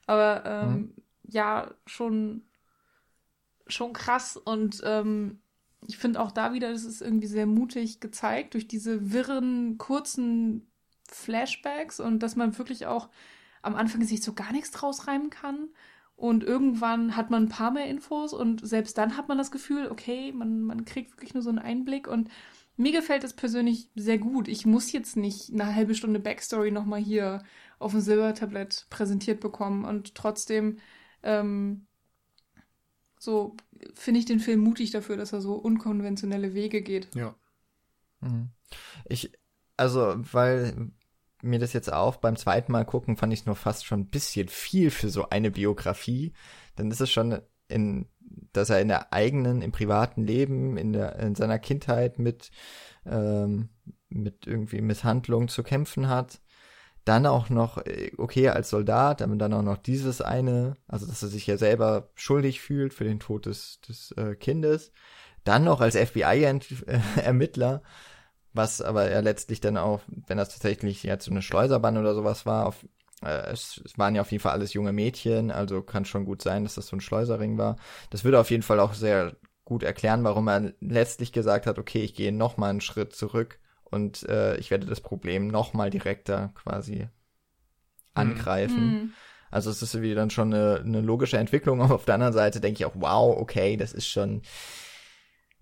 [0.05, 0.93] Aber ähm, mhm.
[1.23, 2.43] ja, schon,
[3.67, 4.37] schon krass.
[4.37, 5.39] Und ähm,
[5.87, 10.67] ich finde auch da wieder, das ist irgendwie sehr mutig gezeigt durch diese wirren, kurzen
[11.09, 13.09] Flashbacks und dass man wirklich auch
[13.61, 15.69] am Anfang sich so gar nichts draus reimen kann.
[16.23, 19.89] Und irgendwann hat man ein paar mehr Infos und selbst dann hat man das Gefühl,
[19.91, 22.29] okay, man, man kriegt wirklich nur so einen Einblick und
[22.77, 24.47] mir gefällt es persönlich sehr gut.
[24.47, 27.43] Ich muss jetzt nicht eine halbe Stunde Backstory nochmal hier
[27.77, 30.77] auf dem Silbertablett präsentiert bekommen und trotzdem
[31.23, 31.87] ähm,
[33.19, 33.57] so
[33.93, 37.13] finde ich den Film mutig dafür, dass er so unkonventionelle Wege geht.
[37.15, 37.35] Ja.
[38.21, 38.47] Mhm.
[39.09, 39.33] Ich,
[39.75, 40.89] also, weil
[41.43, 42.21] mir das jetzt auf.
[42.21, 45.29] Beim zweiten Mal gucken fand ich es nur fast schon ein bisschen viel für so
[45.29, 46.33] eine Biografie.
[46.75, 48.07] Dann ist es schon in,
[48.53, 52.51] dass er in der eigenen, im privaten Leben, in der, in seiner Kindheit mit,
[53.05, 53.69] ähm,
[54.09, 56.41] mit irgendwie Misshandlungen zu kämpfen hat.
[57.05, 61.21] Dann auch noch, äh, okay, als Soldat, aber dann auch noch dieses eine, also dass
[61.21, 64.91] er sich ja selber schuldig fühlt für den Tod des, des äh, Kindes.
[65.43, 67.83] Dann noch als FBI-Ermittler,
[68.53, 72.45] was aber ja letztlich dann auch, wenn das tatsächlich jetzt so eine Schleuserbahn oder sowas
[72.45, 72.85] war, auf,
[73.23, 76.41] äh, es, es waren ja auf jeden Fall alles junge Mädchen, also kann schon gut
[76.41, 77.77] sein, dass das so ein Schleuserring war.
[78.09, 79.35] Das würde auf jeden Fall auch sehr
[79.65, 83.59] gut erklären, warum er letztlich gesagt hat, okay, ich gehe noch mal einen Schritt zurück
[83.83, 87.09] und äh, ich werde das Problem noch mal direkter quasi mhm.
[88.13, 88.85] angreifen.
[88.85, 89.13] Mhm.
[89.51, 92.59] Also es ist wieder dann schon eine, eine logische Entwicklung, aber auf der anderen Seite
[92.59, 94.41] denke ich auch, wow, okay, das ist schon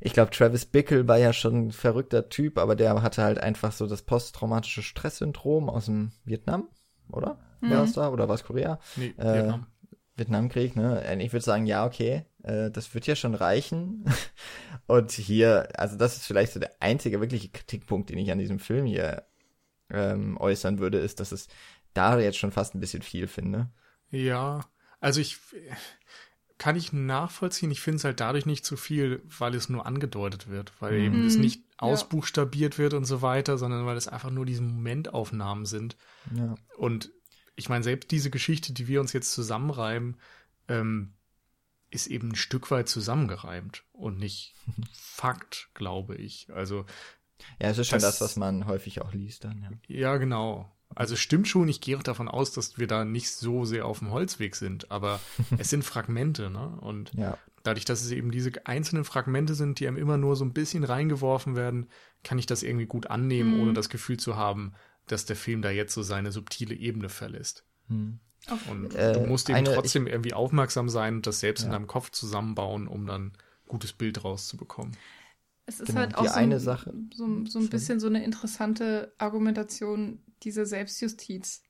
[0.02, 3.72] ich glaube, Travis Bickle war ja schon ein verrückter Typ, aber der hatte halt einfach
[3.72, 6.68] so das posttraumatische Stresssyndrom aus dem Vietnam,
[7.12, 7.40] oder?
[7.62, 7.70] Mhm.
[7.70, 8.10] War das da?
[8.10, 8.80] Oder war es Korea?
[8.96, 9.68] Nee, äh, Vietnam.
[10.16, 11.22] Vietnamkrieg, ne?
[11.22, 14.06] Ich würde sagen, ja, okay, äh, das wird ja schon reichen.
[14.88, 18.60] Und hier, also das ist vielleicht so der einzige wirkliche Kritikpunkt, den ich an diesem
[18.60, 19.24] Film hier
[19.90, 21.48] ähm, äußern würde, ist, dass es
[21.94, 23.70] da jetzt schon fast ein bisschen viel finde.
[24.10, 24.62] Ja,
[25.00, 25.38] also ich,
[26.62, 27.72] kann ich nachvollziehen.
[27.72, 31.06] Ich finde es halt dadurch nicht zu viel, weil es nur angedeutet wird, weil mhm.
[31.06, 35.66] eben es nicht ausbuchstabiert wird und so weiter, sondern weil es einfach nur diese Momentaufnahmen
[35.66, 35.98] sind.
[36.36, 36.54] Ja.
[36.78, 37.12] Und
[37.56, 40.18] ich meine, selbst diese Geschichte, die wir uns jetzt zusammenreimen,
[40.68, 41.14] ähm,
[41.90, 44.54] ist eben ein Stück weit zusammengereimt und nicht
[44.94, 46.48] Fakt, glaube ich.
[46.54, 46.86] Also
[47.60, 49.80] ja, es ist schon das, das, was man häufig auch liest dann.
[49.88, 50.72] Ja, ja genau.
[50.96, 54.00] Also stimmt schon, ich gehe auch davon aus, dass wir da nicht so sehr auf
[54.00, 55.20] dem Holzweg sind, aber
[55.58, 56.78] es sind Fragmente, ne?
[56.82, 57.38] Und ja.
[57.64, 60.84] dadurch, dass es eben diese einzelnen Fragmente sind, die einem immer nur so ein bisschen
[60.84, 61.88] reingeworfen werden,
[62.24, 63.62] kann ich das irgendwie gut annehmen, mhm.
[63.62, 64.74] ohne das Gefühl zu haben,
[65.08, 67.66] dass der Film da jetzt so seine subtile Ebene verlässt.
[67.88, 68.20] Mhm.
[68.70, 71.68] Und äh, du musst eben eine, trotzdem ich, irgendwie aufmerksam sein und das selbst ja.
[71.68, 73.34] in deinem Kopf zusammenbauen, um dann
[73.68, 74.98] gutes Bild rauszubekommen.
[75.66, 76.94] Es ist genau, halt auch so, eine Sache.
[77.14, 81.64] so, so ein bisschen so eine interessante Argumentation, diese Selbstjustiz.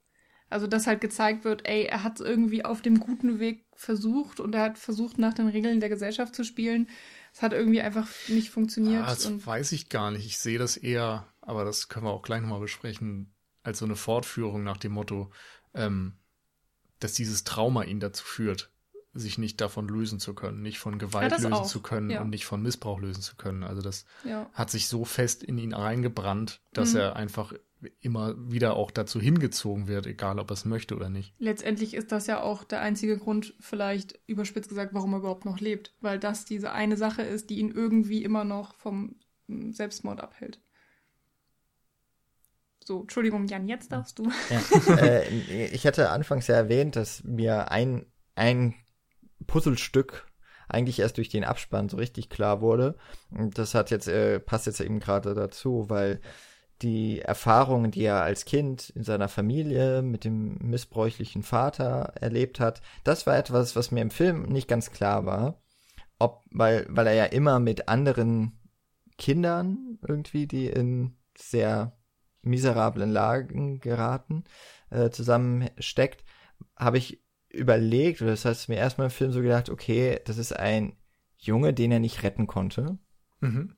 [0.49, 4.53] Also, dass halt gezeigt wird, ey, er hat irgendwie auf dem guten Weg versucht und
[4.53, 6.89] er hat versucht, nach den Regeln der Gesellschaft zu spielen.
[7.33, 9.03] Es hat irgendwie einfach nicht funktioniert.
[9.03, 10.25] Ah, das weiß ich gar nicht.
[10.25, 13.33] Ich sehe das eher, aber das können wir auch gleich nochmal besprechen,
[13.63, 15.31] als so eine Fortführung nach dem Motto,
[15.73, 16.17] ähm,
[16.99, 18.71] dass dieses Trauma ihn dazu führt,
[19.13, 21.65] sich nicht davon lösen zu können, nicht von Gewalt ja, lösen auch.
[21.65, 22.21] zu können ja.
[22.21, 23.63] und nicht von Missbrauch lösen zu können.
[23.63, 24.49] Also das ja.
[24.53, 26.99] hat sich so fest in ihn reingebrannt, dass mhm.
[26.99, 27.53] er einfach
[27.99, 31.33] immer wieder auch dazu hingezogen wird, egal ob er es möchte oder nicht.
[31.39, 35.59] Letztendlich ist das ja auch der einzige Grund, vielleicht überspitzt gesagt, warum er überhaupt noch
[35.59, 39.15] lebt, weil das diese eine Sache ist, die ihn irgendwie immer noch vom
[39.47, 40.61] hm, Selbstmord abhält.
[42.83, 44.31] So, Entschuldigung, Jan, jetzt darfst du.
[44.49, 48.05] Ja, äh, ich hatte anfangs ja erwähnt, dass mir ein,
[48.35, 48.73] ein
[49.47, 50.27] Puzzlestück
[50.67, 52.95] eigentlich erst durch den Abspann so richtig klar wurde.
[53.31, 56.21] Und das hat jetzt, äh, passt jetzt eben gerade dazu, weil
[56.81, 62.81] die Erfahrungen, die er als Kind in seiner Familie mit dem missbräuchlichen Vater erlebt hat,
[63.03, 65.61] das war etwas, was mir im Film nicht ganz klar war.
[66.17, 68.59] Ob, weil, weil er ja immer mit anderen
[69.17, 71.97] Kindern irgendwie, die in sehr
[72.41, 74.43] miserablen Lagen geraten,
[74.89, 76.23] äh, zusammensteckt,
[76.75, 77.21] habe ich
[77.53, 80.95] überlegt, oder das heißt mir erstmal im Film so gedacht, okay, das ist ein
[81.37, 82.97] Junge, den er nicht retten konnte.
[83.39, 83.75] Mhm.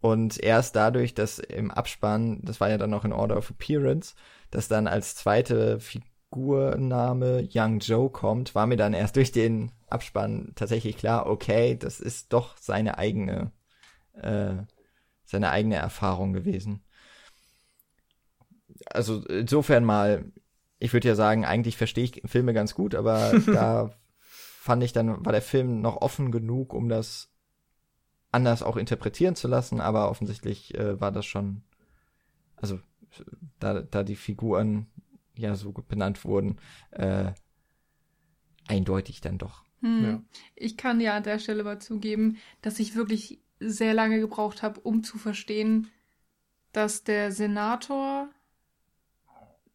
[0.00, 4.14] Und erst dadurch, dass im Abspann, das war ja dann noch in Order of Appearance,
[4.50, 10.52] dass dann als zweite Figurname Young Joe kommt, war mir dann erst durch den Abspann
[10.54, 13.50] tatsächlich klar, okay, das ist doch seine eigene,
[14.14, 14.54] äh,
[15.24, 16.84] seine eigene Erfahrung gewesen.
[18.86, 20.30] Also insofern mal,
[20.78, 25.24] ich würde ja sagen, eigentlich verstehe ich Filme ganz gut, aber da fand ich dann,
[25.24, 27.30] war der Film noch offen genug, um das
[28.30, 31.62] anders auch interpretieren zu lassen, aber offensichtlich äh, war das schon,
[32.56, 32.78] also
[33.58, 34.86] da, da die Figuren
[35.34, 36.58] ja so benannt wurden,
[36.90, 37.32] äh,
[38.66, 39.64] eindeutig dann doch.
[39.80, 40.04] Hm.
[40.04, 40.22] Ja.
[40.54, 44.80] Ich kann ja an der Stelle mal zugeben, dass ich wirklich sehr lange gebraucht habe,
[44.80, 45.88] um zu verstehen,
[46.72, 48.28] dass der Senator.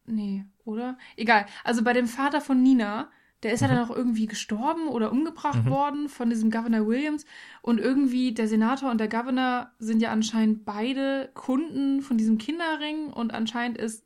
[0.06, 0.98] Nee, oder?
[1.16, 1.46] Egal.
[1.62, 3.08] Also bei dem Vater von Nina
[3.44, 3.68] der ist mhm.
[3.68, 5.70] ja dann auch irgendwie gestorben oder umgebracht mhm.
[5.70, 7.26] worden von diesem Governor Williams.
[7.62, 13.12] Und irgendwie der Senator und der Governor sind ja anscheinend beide Kunden von diesem Kinderring.
[13.12, 14.04] Und anscheinend ist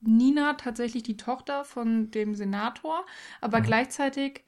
[0.00, 3.06] Nina tatsächlich die Tochter von dem Senator.
[3.40, 3.64] Aber mhm.
[3.64, 4.44] gleichzeitig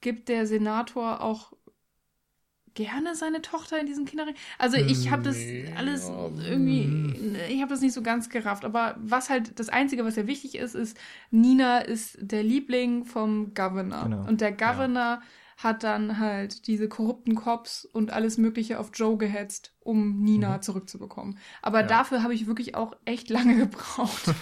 [0.00, 1.52] gibt der Senator auch
[2.80, 4.34] gerne seine Tochter in diesen Kinderring.
[4.58, 5.36] Also ich habe das
[5.76, 8.64] alles ja, irgendwie, ich habe das nicht so ganz gerafft.
[8.64, 10.96] Aber was halt das Einzige, was ja wichtig ist, ist,
[11.30, 14.04] Nina ist der Liebling vom Governor.
[14.04, 14.26] Genau.
[14.26, 15.20] Und der Governor
[15.58, 21.36] hat dann halt diese korrupten Cops und alles Mögliche auf Joe gehetzt, um Nina zurückzubekommen.
[21.60, 21.86] Aber Ja.
[21.86, 24.34] dafür habe ich wirklich auch echt lange gebraucht.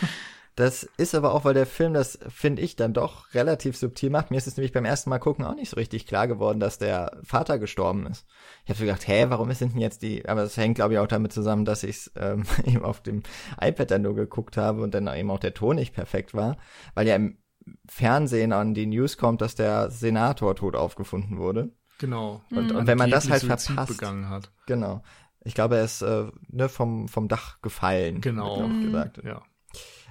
[0.58, 4.32] Das ist aber auch, weil der Film das, finde ich, dann doch relativ subtil macht.
[4.32, 6.78] Mir ist es nämlich beim ersten Mal gucken auch nicht so richtig klar geworden, dass
[6.78, 8.26] der Vater gestorben ist.
[8.64, 10.98] Ich habe so gedacht, hä, warum sind denn jetzt die, aber das hängt, glaube ich,
[10.98, 13.22] auch damit zusammen, dass ich ähm, eben auf dem
[13.60, 16.56] iPad dann nur geguckt habe und dann eben auch der Ton nicht perfekt war,
[16.94, 17.38] weil ja im
[17.86, 21.70] Fernsehen an die News kommt, dass der Senator tot aufgefunden wurde.
[21.98, 22.42] Genau.
[22.50, 24.50] Und, und wenn man das halt Suizid verpasst, begangen hat.
[24.66, 25.04] genau.
[25.44, 28.20] Ich glaube, er ist äh, ne, vom, vom Dach gefallen.
[28.20, 28.66] Genau.
[28.66, 28.82] Mhm.
[28.86, 29.22] gesagt.
[29.24, 29.42] Ja.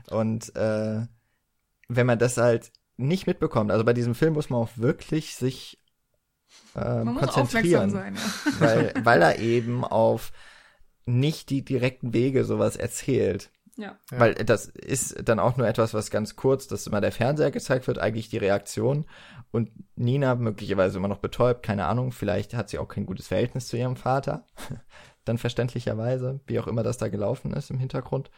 [0.10, 1.06] Und äh,
[1.88, 5.80] wenn man das halt nicht mitbekommt, also bei diesem Film muss man auch wirklich sich
[6.76, 8.16] äh, Man muss aufmerksam konzentrieren, sein.
[8.16, 8.60] Ja.
[8.60, 10.32] weil, weil er eben auf
[11.06, 13.52] nicht die direkten Wege sowas erzählt.
[13.76, 13.98] ja.
[14.12, 14.20] Ja.
[14.20, 17.88] Weil das ist dann auch nur etwas, was ganz kurz, dass immer der Fernseher gezeigt
[17.88, 19.06] wird, eigentlich die Reaktion.
[19.52, 23.68] Und Nina möglicherweise immer noch betäubt, keine Ahnung, vielleicht hat sie auch kein gutes Verhältnis
[23.68, 24.46] zu ihrem Vater.
[25.26, 28.32] dann verständlicherweise, wie auch immer das da gelaufen ist im Hintergrund.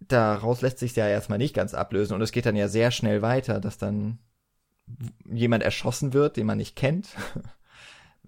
[0.00, 3.22] Daraus lässt sich ja erstmal nicht ganz ablösen und es geht dann ja sehr schnell
[3.22, 4.18] weiter, dass dann
[5.24, 7.08] jemand erschossen wird, den man nicht kennt.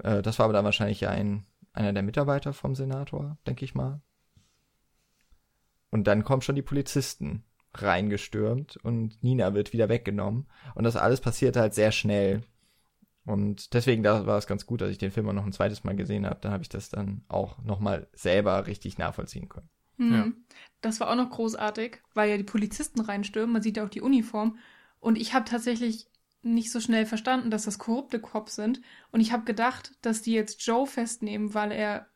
[0.04, 3.74] Äh, das war aber dann wahrscheinlich ja ein, einer der Mitarbeiter vom Senator, denke ich
[3.74, 4.00] mal.
[5.90, 7.42] Und dann kommen schon die Polizisten
[7.74, 10.46] reingestürmt und Nina wird wieder weggenommen.
[10.76, 12.42] Und das alles passiert halt sehr schnell.
[13.24, 15.84] Und deswegen da war es ganz gut, dass ich den Film auch noch ein zweites
[15.84, 16.38] Mal gesehen habe.
[16.40, 19.68] Da habe ich das dann auch nochmal selber richtig nachvollziehen können.
[19.98, 20.14] Mhm.
[20.14, 20.32] Ja.
[20.80, 23.52] Das war auch noch großartig, weil ja die Polizisten reinstürmen.
[23.52, 24.58] Man sieht ja auch die Uniform.
[25.00, 26.06] Und ich habe tatsächlich
[26.42, 28.80] nicht so schnell verstanden, dass das korrupte Cops sind.
[29.10, 32.08] Und ich habe gedacht, dass die jetzt Joe festnehmen, weil er,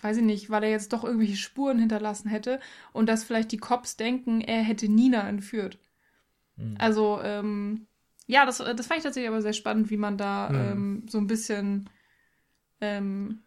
[0.00, 2.60] weiß ich nicht, weil er jetzt doch irgendwelche Spuren hinterlassen hätte.
[2.92, 5.78] Und dass vielleicht die Cops denken, er hätte Nina entführt.
[6.78, 7.86] Also, ähm,
[8.26, 10.58] ja, das, das fand ich tatsächlich aber sehr spannend, wie man da Mhm.
[10.58, 11.88] ähm, so ein bisschen
[12.80, 13.42] ähm,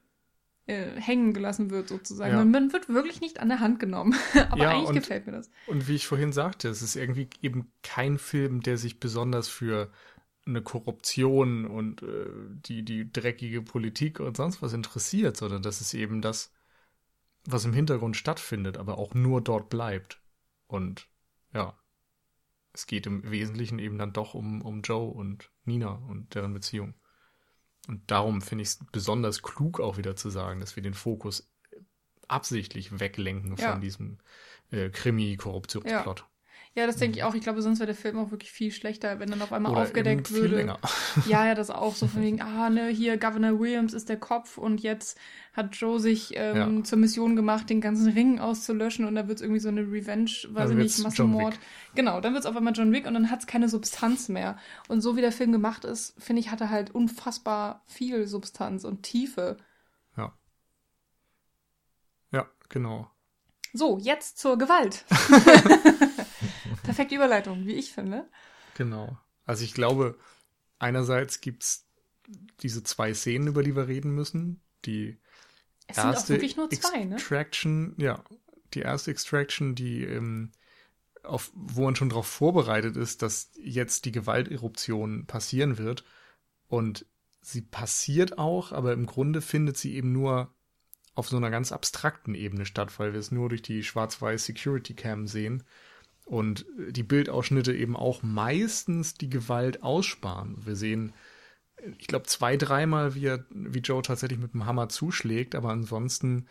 [0.71, 2.33] äh, hängen gelassen wird, sozusagen.
[2.33, 2.45] Ja.
[2.45, 4.15] Man, wird wirklich nicht an der Hand genommen.
[4.49, 5.51] aber Ja, eigentlich und- gefällt mir das.
[5.67, 9.91] Und wie ich vorhin sagte, es ist irgendwie eben kein Film, der sich besonders für
[10.45, 12.25] eine Korruption und äh,
[12.65, 16.51] die, die dreckige Politik und sonst was interessiert, sondern das ist eben das,
[17.45, 20.21] was im Hintergrund stattfindet, aber auch nur dort bleibt.
[20.67, 21.07] Und
[21.53, 21.77] ja,
[22.73, 26.95] es geht im Wesentlichen eben dann doch um, um Joe und Nina und deren Beziehung.
[27.87, 31.49] Und darum finde ich es besonders klug auch wieder zu sagen, dass wir den Fokus
[32.27, 33.71] absichtlich weglenken Ja.
[33.73, 34.19] von diesem
[34.71, 36.19] äh, Krimi-Korruptionsplot.
[36.19, 36.25] Ja,
[36.73, 37.35] das denke ich auch.
[37.35, 39.81] Ich glaube, sonst wäre der Film auch wirklich viel schlechter, wenn dann auf einmal Oder
[39.81, 40.55] aufgedeckt eben viel würde.
[40.55, 40.79] länger.
[41.27, 44.57] Ja, ja, das auch so von wegen, ah, ne, hier Governor Williams ist der Kopf
[44.57, 45.17] und jetzt
[45.51, 46.83] hat Joe sich ähm, Ja.
[46.85, 50.31] zur Mission gemacht, den ganzen Ring auszulöschen und da wird es irgendwie so eine Revenge,
[50.49, 51.59] weiß ich nicht, Massenmord.
[51.93, 54.57] Genau, dann wird es auf einmal John Wick und dann hat es keine Substanz mehr.
[54.87, 58.85] Und so wie der Film gemacht ist, finde ich, hat er halt unfassbar viel Substanz
[58.85, 59.57] und Tiefe.
[60.15, 60.31] Ja.
[62.31, 63.11] Ja, genau.
[63.73, 65.03] So, jetzt zur Gewalt.
[66.95, 68.29] Perfekte Überleitung, wie ich finde.
[68.75, 69.17] Genau.
[69.45, 70.17] Also ich glaube,
[70.79, 71.87] einerseits gibt's
[72.61, 74.61] diese zwei Szenen, über die wir reden müssen.
[74.85, 75.17] Die
[75.87, 77.15] Es sind auch erste wirklich nur zwei, ne?
[77.15, 78.23] Extraction, ja,
[78.73, 80.51] die erste Extraction, die ähm,
[81.23, 86.03] auf, wo man schon darauf vorbereitet ist, dass jetzt die Gewalteruption passieren wird.
[86.67, 87.05] Und
[87.41, 90.53] sie passiert auch, aber im Grunde findet sie eben nur
[91.13, 94.93] auf so einer ganz abstrakten Ebene statt, weil wir es nur durch die schwarz-weiß Security
[94.93, 95.63] Cam sehen
[96.31, 100.55] und die Bildausschnitte eben auch meistens die Gewalt aussparen.
[100.65, 101.11] Wir sehen,
[101.97, 106.47] ich glaube, zwei, dreimal, wie, er, wie Joe tatsächlich mit dem Hammer zuschlägt, aber ansonsten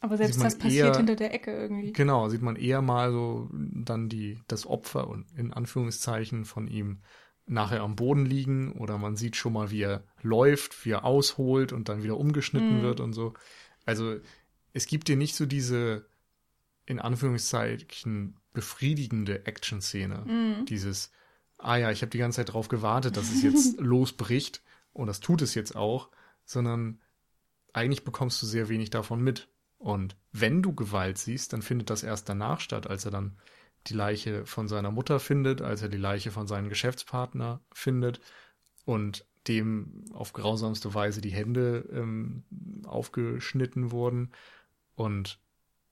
[0.00, 1.92] Aber selbst das passiert eher- hinter der Ecke irgendwie.
[1.94, 7.00] Genau, sieht man eher mal so dann die, das Opfer und in Anführungszeichen von ihm
[7.46, 11.72] nachher am Boden liegen oder man sieht schon mal, wie er läuft, wie er ausholt
[11.72, 12.82] und dann wieder umgeschnitten Mhm.
[12.82, 13.32] wird und so.
[13.86, 14.16] Also
[14.74, 16.04] es gibt dir nicht so diese
[16.86, 20.24] in Anführungszeichen befriedigende Action-Szene.
[20.26, 20.66] Mhm.
[20.66, 21.10] Dieses,
[21.58, 25.20] ah ja, ich habe die ganze Zeit drauf gewartet, dass es jetzt losbricht und das
[25.20, 26.08] tut es jetzt auch,
[26.44, 27.00] sondern
[27.72, 29.48] eigentlich bekommst du sehr wenig davon mit.
[29.78, 33.36] Und wenn du Gewalt siehst, dann findet das erst danach statt, als er dann
[33.88, 38.20] die Leiche von seiner Mutter findet, als er die Leiche von seinem Geschäftspartner findet
[38.84, 42.44] und dem auf grausamste Weise die Hände ähm,
[42.86, 44.32] aufgeschnitten wurden.
[44.94, 45.38] Und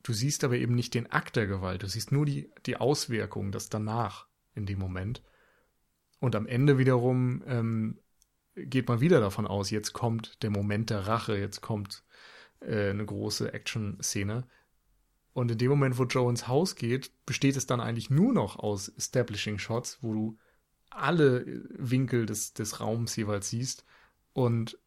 [0.05, 3.51] du siehst aber eben nicht den Akt der Gewalt, du siehst nur die, die Auswirkungen,
[3.51, 5.23] das danach in dem Moment.
[6.21, 7.99] Und am Ende wiederum ähm,
[8.55, 12.05] geht man wieder davon aus, jetzt kommt der Moment der Rache, jetzt kommt
[12.61, 14.47] äh, eine große Action-Szene.
[15.33, 18.57] Und in dem Moment, wo Joe ins Haus geht, besteht es dann eigentlich nur noch
[18.57, 20.39] aus Establishing Shots, wo du
[20.91, 23.85] alle Winkel des, des Raums jeweils siehst
[24.33, 24.79] und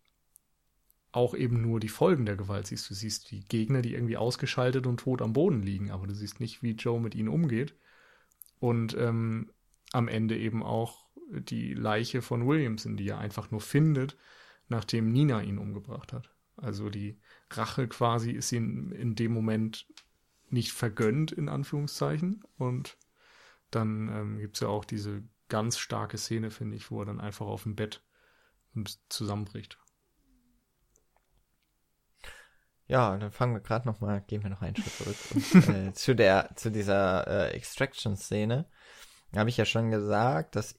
[1.17, 2.87] auch eben nur die Folgen der Gewalt siehst.
[2.89, 6.39] Du siehst die Gegner, die irgendwie ausgeschaltet und tot am Boden liegen, aber du siehst
[6.39, 7.75] nicht, wie Joe mit ihnen umgeht.
[8.59, 9.51] Und ähm,
[9.91, 14.15] am Ende eben auch die Leiche von Williamson, die er einfach nur findet,
[14.69, 16.29] nachdem Nina ihn umgebracht hat.
[16.55, 17.19] Also die
[17.49, 19.87] Rache quasi ist ihm in dem Moment
[20.49, 22.43] nicht vergönnt, in Anführungszeichen.
[22.57, 22.95] Und
[23.71, 27.19] dann ähm, gibt es ja auch diese ganz starke Szene, finde ich, wo er dann
[27.19, 28.03] einfach auf dem Bett
[29.09, 29.79] zusammenbricht.
[32.87, 35.17] Ja, und dann fangen wir gerade noch mal, gehen wir noch einen Schritt zurück
[35.53, 38.65] und, äh, zu der, zu dieser äh, Extraction-Szene.
[39.31, 40.75] Da habe ich ja schon gesagt, dass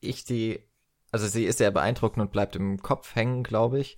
[0.00, 0.62] ich die,
[1.12, 3.96] also sie ist sehr beeindruckend und bleibt im Kopf hängen, glaube ich.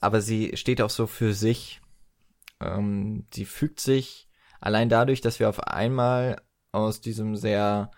[0.00, 1.82] Aber sie steht auch so für sich.
[2.60, 4.28] Ähm, sie fügt sich
[4.60, 6.40] allein dadurch, dass wir auf einmal
[6.72, 7.90] aus diesem sehr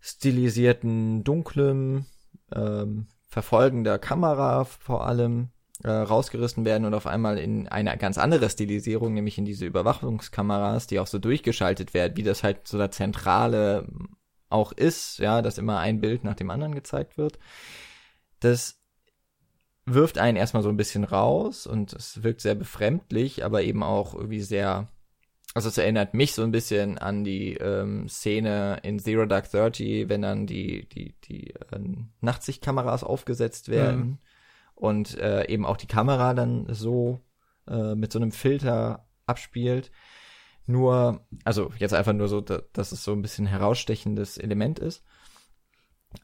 [0.00, 2.06] stilisierten, dunklen,
[2.54, 5.50] ähm, verfolgender Kamera vor allem
[5.84, 10.86] äh, rausgerissen werden und auf einmal in eine ganz andere Stilisierung, nämlich in diese Überwachungskameras,
[10.86, 13.86] die auch so durchgeschaltet werden, wie das halt so der zentrale
[14.48, 17.38] auch ist, ja, dass immer ein Bild nach dem anderen gezeigt wird.
[18.40, 18.80] Das
[19.84, 24.14] wirft einen erstmal so ein bisschen raus und es wirkt sehr befremdlich, aber eben auch
[24.14, 24.88] irgendwie sehr
[25.56, 30.08] also es erinnert mich so ein bisschen an die ähm, Szene in Zero Dark Thirty,
[30.08, 31.78] wenn dann die, die, die äh,
[32.20, 34.18] Nachtsichtkameras aufgesetzt werden mhm.
[34.74, 37.20] Und äh, eben auch die Kamera dann so
[37.68, 39.90] äh, mit so einem Filter abspielt.
[40.66, 45.04] Nur, also jetzt einfach nur so, dass es so ein bisschen herausstechendes Element ist.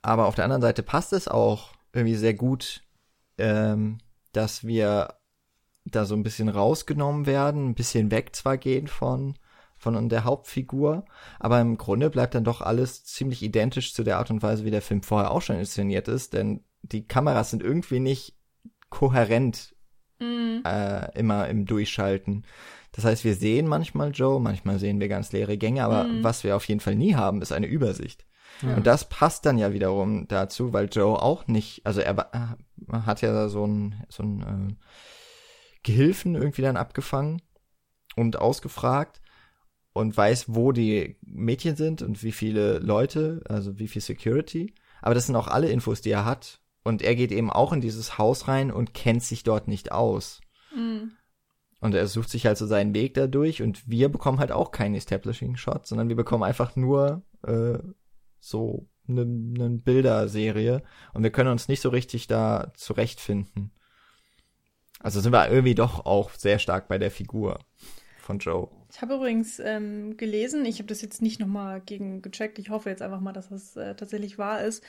[0.02, 2.82] Aber auf der anderen Seite passt es auch irgendwie sehr gut,
[3.38, 3.98] ähm,
[4.32, 5.14] dass wir
[5.84, 9.36] da so ein bisschen rausgenommen werden, ein bisschen weg zwar gehen von
[9.80, 11.06] von der Hauptfigur,
[11.38, 14.70] aber im Grunde bleibt dann doch alles ziemlich identisch zu der Art und Weise, wie
[14.70, 18.36] der Film vorher auch schon inszeniert ist, denn die Kameras sind irgendwie nicht
[18.90, 19.74] kohärent
[20.18, 20.58] mm.
[20.64, 22.44] äh, immer im Durchschalten.
[22.92, 26.24] Das heißt, wir sehen manchmal Joe, manchmal sehen wir ganz leere Gänge, aber mm.
[26.24, 28.26] was wir auf jeden Fall nie haben, ist eine Übersicht.
[28.62, 28.74] Ja.
[28.74, 32.56] Und das passt dann ja wiederum dazu, weil Joe auch nicht, also er, er
[33.06, 34.84] hat ja so ein, so ein äh,
[35.82, 37.40] Gehilfen irgendwie dann abgefangen
[38.16, 39.20] und ausgefragt
[39.92, 44.74] und weiß, wo die Mädchen sind und wie viele Leute, also wie viel Security.
[45.00, 46.60] Aber das sind auch alle Infos, die er hat.
[46.90, 50.40] Und er geht eben auch in dieses Haus rein und kennt sich dort nicht aus.
[50.74, 51.12] Mhm.
[51.78, 54.96] Und er sucht sich halt so seinen Weg dadurch und wir bekommen halt auch keinen
[54.96, 57.78] Establishing Shot, sondern wir bekommen einfach nur äh,
[58.40, 60.82] so eine ne Bilderserie
[61.14, 63.70] und wir können uns nicht so richtig da zurechtfinden.
[64.98, 67.60] Also sind wir irgendwie doch auch sehr stark bei der Figur
[68.18, 68.68] von Joe.
[68.90, 72.90] Ich habe übrigens ähm, gelesen, ich habe das jetzt nicht nochmal gegen gecheckt, ich hoffe
[72.90, 74.82] jetzt einfach mal, dass das äh, tatsächlich wahr ist,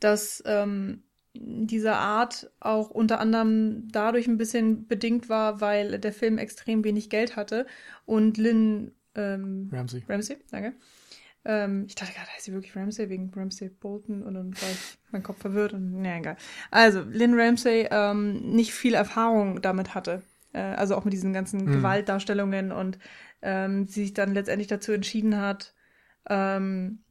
[0.00, 1.02] dass ähm,
[1.42, 7.10] diese Art auch unter anderem dadurch ein bisschen bedingt war, weil der Film extrem wenig
[7.10, 7.66] Geld hatte
[8.04, 10.04] und Lynn ähm, Ramsey.
[10.08, 10.74] Ramsey, danke.
[11.44, 14.98] Ähm, ich dachte gerade, heißt sie wirklich Ramsey wegen Ramsey Bolton und dann war ich
[15.12, 16.36] mein Kopf verwirrt und naja, egal.
[16.70, 20.22] Also, Lynn Ramsey ähm, nicht viel Erfahrung damit hatte.
[20.52, 21.72] Äh, also auch mit diesen ganzen mhm.
[21.72, 22.98] Gewaltdarstellungen und
[23.42, 25.74] ähm, sie sich dann letztendlich dazu entschieden hat,
[26.28, 27.04] ähm,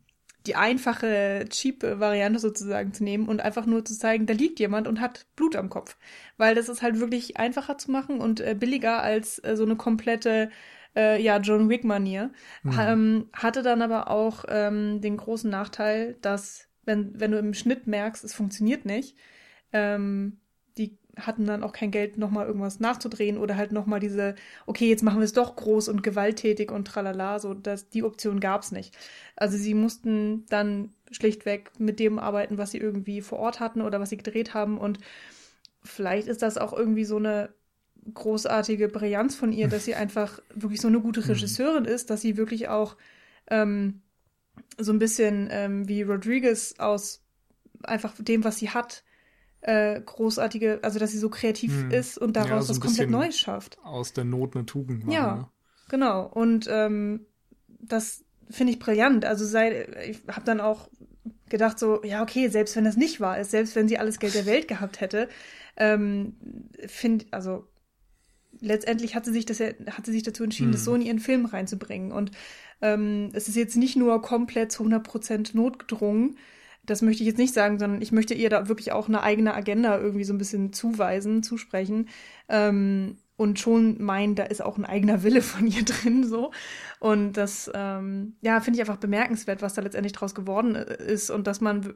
[0.48, 4.88] die einfache, cheap Variante sozusagen zu nehmen und einfach nur zu zeigen, da liegt jemand
[4.88, 5.98] und hat Blut am Kopf.
[6.38, 9.76] Weil das ist halt wirklich einfacher zu machen und äh, billiger als äh, so eine
[9.76, 10.50] komplette
[10.96, 12.32] äh, ja, John Wick-Manier.
[12.64, 12.80] Mhm.
[12.80, 17.88] Ähm, hatte dann aber auch ähm, den großen Nachteil, dass, wenn, wenn du im Schnitt
[17.88, 19.18] merkst, es funktioniert nicht,
[19.74, 20.40] ähm,
[21.18, 24.36] hatten dann auch kein Geld, nochmal irgendwas nachzudrehen oder halt nochmal diese,
[24.66, 28.40] okay, jetzt machen wir es doch groß und gewalttätig und tralala, so, dass die Option
[28.40, 28.96] gab's nicht.
[29.36, 34.00] Also sie mussten dann schlichtweg mit dem arbeiten, was sie irgendwie vor Ort hatten oder
[34.00, 35.00] was sie gedreht haben und
[35.84, 37.50] vielleicht ist das auch irgendwie so eine
[38.14, 41.28] großartige Brillanz von ihr, dass sie einfach wirklich so eine gute mhm.
[41.28, 42.98] Regisseurin ist, dass sie wirklich auch
[43.48, 44.02] ähm,
[44.78, 47.22] so ein bisschen ähm, wie Rodriguez aus
[47.84, 49.04] einfach dem, was sie hat,
[49.66, 51.92] äh, großartige, also dass sie so kreativ hm.
[51.92, 53.80] ist und daraus ja, so was komplett Neues schafft.
[53.84, 55.12] Aus der Not eine Tugend machen.
[55.12, 55.48] Ja, ne?
[55.90, 56.28] genau.
[56.28, 57.26] Und ähm,
[57.68, 59.26] das finde ich brillant.
[59.26, 60.88] Also sei, ich habe dann auch
[61.50, 64.36] gedacht so, ja okay, selbst wenn das nicht wahr ist, selbst wenn sie alles Geld
[64.36, 65.30] der Welt gehabt hätte,
[65.78, 66.36] ähm,
[66.86, 67.68] finde, also
[68.62, 70.74] letztendlich hat sie sich das ja, hat sie sich dazu entschieden, mhm.
[70.74, 72.12] das so in ihren Film reinzubringen.
[72.12, 72.30] Und
[72.82, 76.38] ähm, es ist jetzt nicht nur komplett zu 100% notgedrungen,
[76.86, 79.54] das möchte ich jetzt nicht sagen, sondern ich möchte ihr da wirklich auch eine eigene
[79.54, 82.10] Agenda irgendwie so ein bisschen zuweisen, zusprechen.
[82.50, 86.52] Ähm, und schon meinen, da ist auch ein eigener Wille von ihr drin, so.
[87.00, 91.48] Und das, ähm, ja, finde ich einfach bemerkenswert, was da letztendlich draus geworden ist und
[91.48, 91.96] dass man,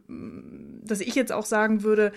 [0.83, 2.11] dass ich jetzt auch sagen würde,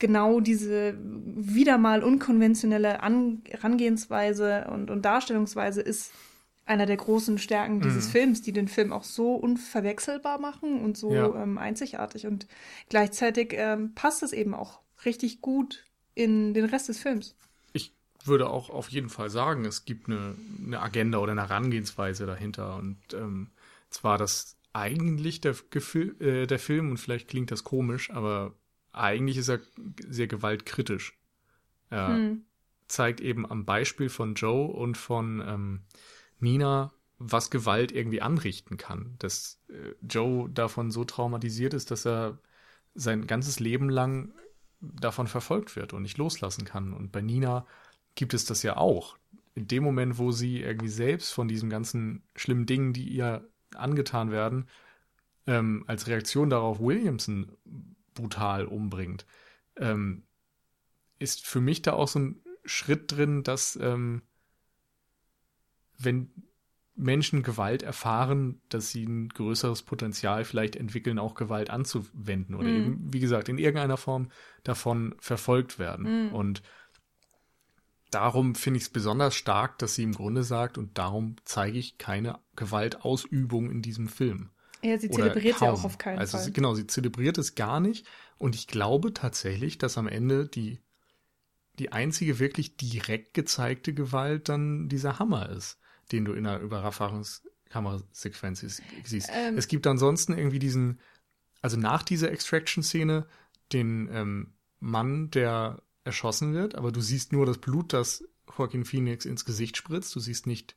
[0.00, 6.12] genau diese wieder mal unkonventionelle An Herangehensweise und, und Darstellungsweise ist
[6.66, 8.10] einer der großen Stärken dieses mhm.
[8.10, 11.42] Films, die den Film auch so unverwechselbar machen und so ja.
[11.42, 12.26] ähm, einzigartig.
[12.26, 12.46] Und
[12.88, 15.84] gleichzeitig ähm, passt es eben auch richtig gut
[16.14, 17.34] in den Rest des Films.
[17.72, 17.92] Ich
[18.24, 20.36] würde auch auf jeden Fall sagen, es gibt eine,
[20.66, 22.76] eine Agenda oder eine Herangehensweise dahinter.
[22.76, 23.50] Und ähm,
[23.90, 28.54] zwar, dass eigentlich der, Gefil äh, der Film, und vielleicht klingt das komisch, aber
[28.92, 29.60] eigentlich ist er
[30.08, 31.18] sehr gewaltkritisch.
[31.90, 32.44] Er hm.
[32.88, 35.40] zeigt eben am Beispiel von Joe und von
[36.40, 39.14] Nina, was Gewalt irgendwie anrichten kann.
[39.18, 42.38] Dass äh, Joe davon so traumatisiert ist, dass er
[42.94, 44.32] sein ganzes Leben lang
[44.80, 46.92] davon verfolgt wird und nicht loslassen kann.
[46.92, 47.66] Und bei Nina
[48.14, 49.16] gibt es das ja auch.
[49.54, 54.30] In dem Moment, wo sie irgendwie selbst von diesen ganzen schlimmen Dingen, die ihr angetan
[54.30, 54.68] werden,
[55.46, 57.52] ähm, als Reaktion darauf Williamson
[58.14, 59.26] brutal umbringt,
[59.76, 60.24] ähm,
[61.18, 64.22] ist für mich da auch so ein Schritt drin, dass ähm,
[65.98, 66.30] wenn
[66.96, 72.76] Menschen Gewalt erfahren, dass sie ein größeres Potenzial vielleicht entwickeln, auch Gewalt anzuwenden oder mm.
[72.76, 74.30] eben, wie gesagt, in irgendeiner Form
[74.62, 76.28] davon verfolgt werden.
[76.28, 76.34] Mm.
[76.34, 76.62] Und
[78.10, 81.98] darum finde ich es besonders stark, dass sie im Grunde sagt, und darum zeige ich
[81.98, 84.50] keine Gewaltausübung in diesem Film.
[84.82, 86.52] Ja, sie zelebriert ja auch auf keinen also Fall.
[86.52, 88.06] Genau, sie zelebriert es gar nicht.
[88.38, 90.78] Und ich glaube tatsächlich, dass am Ende die,
[91.78, 95.80] die einzige wirklich direkt gezeigte Gewalt dann dieser Hammer ist
[96.12, 98.64] den du in einer Überwachungskamerasequenz
[99.04, 99.30] siehst.
[99.32, 100.98] Ähm, es gibt ansonsten irgendwie diesen,
[101.62, 103.26] also nach dieser Extraction-Szene,
[103.72, 108.24] den ähm, Mann, der erschossen wird, aber du siehst nur das Blut, das
[108.56, 110.14] Joaquin Phoenix ins Gesicht spritzt.
[110.14, 110.76] Du siehst nicht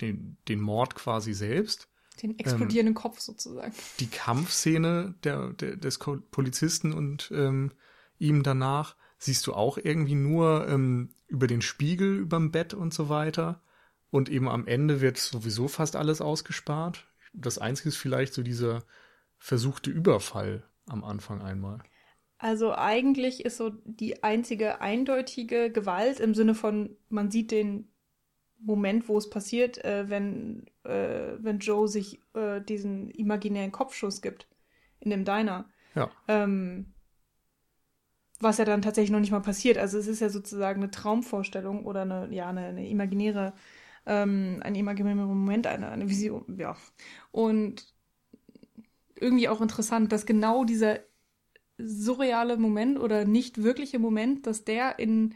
[0.00, 1.88] den, den Mord quasi selbst.
[2.22, 3.72] Den explodierenden ähm, Kopf sozusagen.
[4.00, 7.72] Die Kampfszene der, der, des Polizisten und ähm,
[8.18, 13.08] ihm danach siehst du auch irgendwie nur ähm, über den Spiegel überm Bett und so
[13.08, 13.62] weiter.
[14.10, 17.06] Und eben am Ende wird sowieso fast alles ausgespart.
[17.32, 18.84] Das Einzige ist vielleicht so dieser
[19.36, 21.80] versuchte Überfall am Anfang einmal.
[22.38, 27.90] Also eigentlich ist so die einzige eindeutige Gewalt im Sinne von, man sieht den
[28.60, 34.48] Moment, wo es passiert, äh, wenn, äh, wenn Joe sich äh, diesen imaginären Kopfschuss gibt
[35.00, 35.68] in dem Diner.
[35.94, 36.10] Ja.
[36.28, 36.94] Ähm,
[38.40, 39.78] was ja dann tatsächlich noch nicht mal passiert.
[39.78, 43.52] Also es ist ja sozusagen eine Traumvorstellung oder eine, ja, eine, eine imaginäre
[44.08, 46.76] ähm, ein imaginärer Moment, eine, eine Vision, ja.
[47.30, 47.94] Und
[49.20, 51.00] irgendwie auch interessant, dass genau dieser
[51.76, 55.34] surreale Moment oder nicht wirkliche Moment, dass der in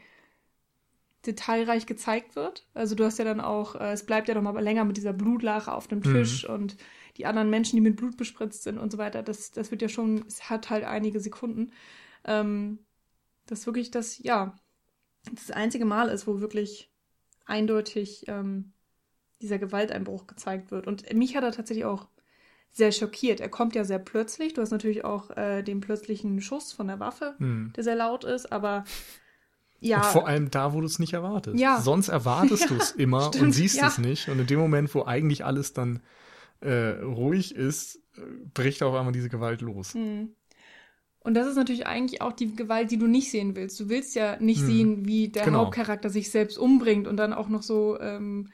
[1.26, 2.66] detailreich gezeigt wird.
[2.74, 5.12] Also du hast ja dann auch, äh, es bleibt ja noch mal länger mit dieser
[5.12, 6.14] Blutlache auf dem mhm.
[6.14, 6.54] Tisch mhm.
[6.54, 6.76] und
[7.16, 9.22] die anderen Menschen, die mit Blut bespritzt sind und so weiter.
[9.22, 11.72] Das, das wird ja schon, es hat halt einige Sekunden.
[12.24, 12.78] Ähm,
[13.46, 14.56] das wirklich das, ja,
[15.30, 16.91] das einzige Mal ist, wo wirklich
[17.46, 18.72] eindeutig ähm,
[19.40, 20.86] dieser Gewalteinbruch gezeigt wird.
[20.86, 22.08] Und mich hat er tatsächlich auch
[22.70, 23.40] sehr schockiert.
[23.40, 24.54] Er kommt ja sehr plötzlich.
[24.54, 27.72] Du hast natürlich auch äh, den plötzlichen Schuss von der Waffe, hm.
[27.76, 28.84] der sehr laut ist, aber
[29.80, 29.98] ja.
[29.98, 31.58] Und vor allem da, wo du es nicht erwartest.
[31.58, 31.80] Ja.
[31.80, 33.88] Sonst erwartest ja, du es immer stimmt, und siehst ja.
[33.88, 34.28] es nicht.
[34.28, 36.00] Und in dem Moment, wo eigentlich alles dann
[36.60, 38.00] äh, ruhig ist,
[38.54, 39.94] bricht auf einmal diese Gewalt los.
[39.94, 40.34] Hm.
[41.24, 43.78] Und das ist natürlich eigentlich auch die Gewalt, die du nicht sehen willst.
[43.78, 44.66] Du willst ja nicht hm.
[44.66, 45.60] sehen, wie der genau.
[45.60, 48.48] Hauptcharakter sich selbst umbringt und dann auch noch so ähm,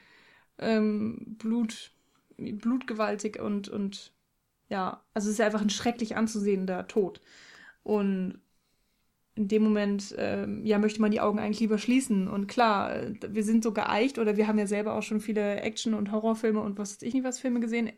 [0.58, 1.92] ähm, Blut,
[2.36, 4.12] blutgewaltig und, und
[4.68, 7.20] ja, also es ist ja einfach ein schrecklich anzusehender Tod.
[7.82, 8.38] Und
[9.34, 12.28] in dem Moment, ähm, ja, möchte man die Augen eigentlich lieber schließen.
[12.28, 12.92] Und klar,
[13.26, 16.60] wir sind so geeicht oder wir haben ja selber auch schon viele Action- und Horrorfilme
[16.60, 17.92] und was weiß ich nicht was Filme gesehen.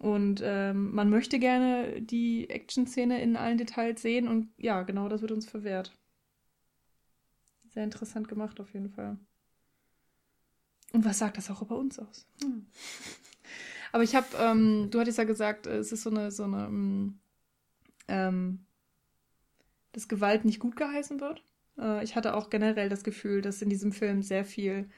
[0.00, 5.20] Und ähm, man möchte gerne die Action-Szene in allen Details sehen und ja, genau das
[5.20, 5.94] wird uns verwehrt.
[7.68, 9.18] Sehr interessant gemacht auf jeden Fall.
[10.94, 12.26] Und was sagt das auch über uns aus?
[12.42, 12.66] Hm.
[13.92, 17.20] Aber ich habe, ähm, du hattest ja gesagt, es ist so eine, so eine, mm,
[18.08, 18.64] ähm,
[19.92, 21.44] dass Gewalt nicht gut geheißen wird.
[21.78, 24.88] Äh, ich hatte auch generell das Gefühl, dass in diesem Film sehr viel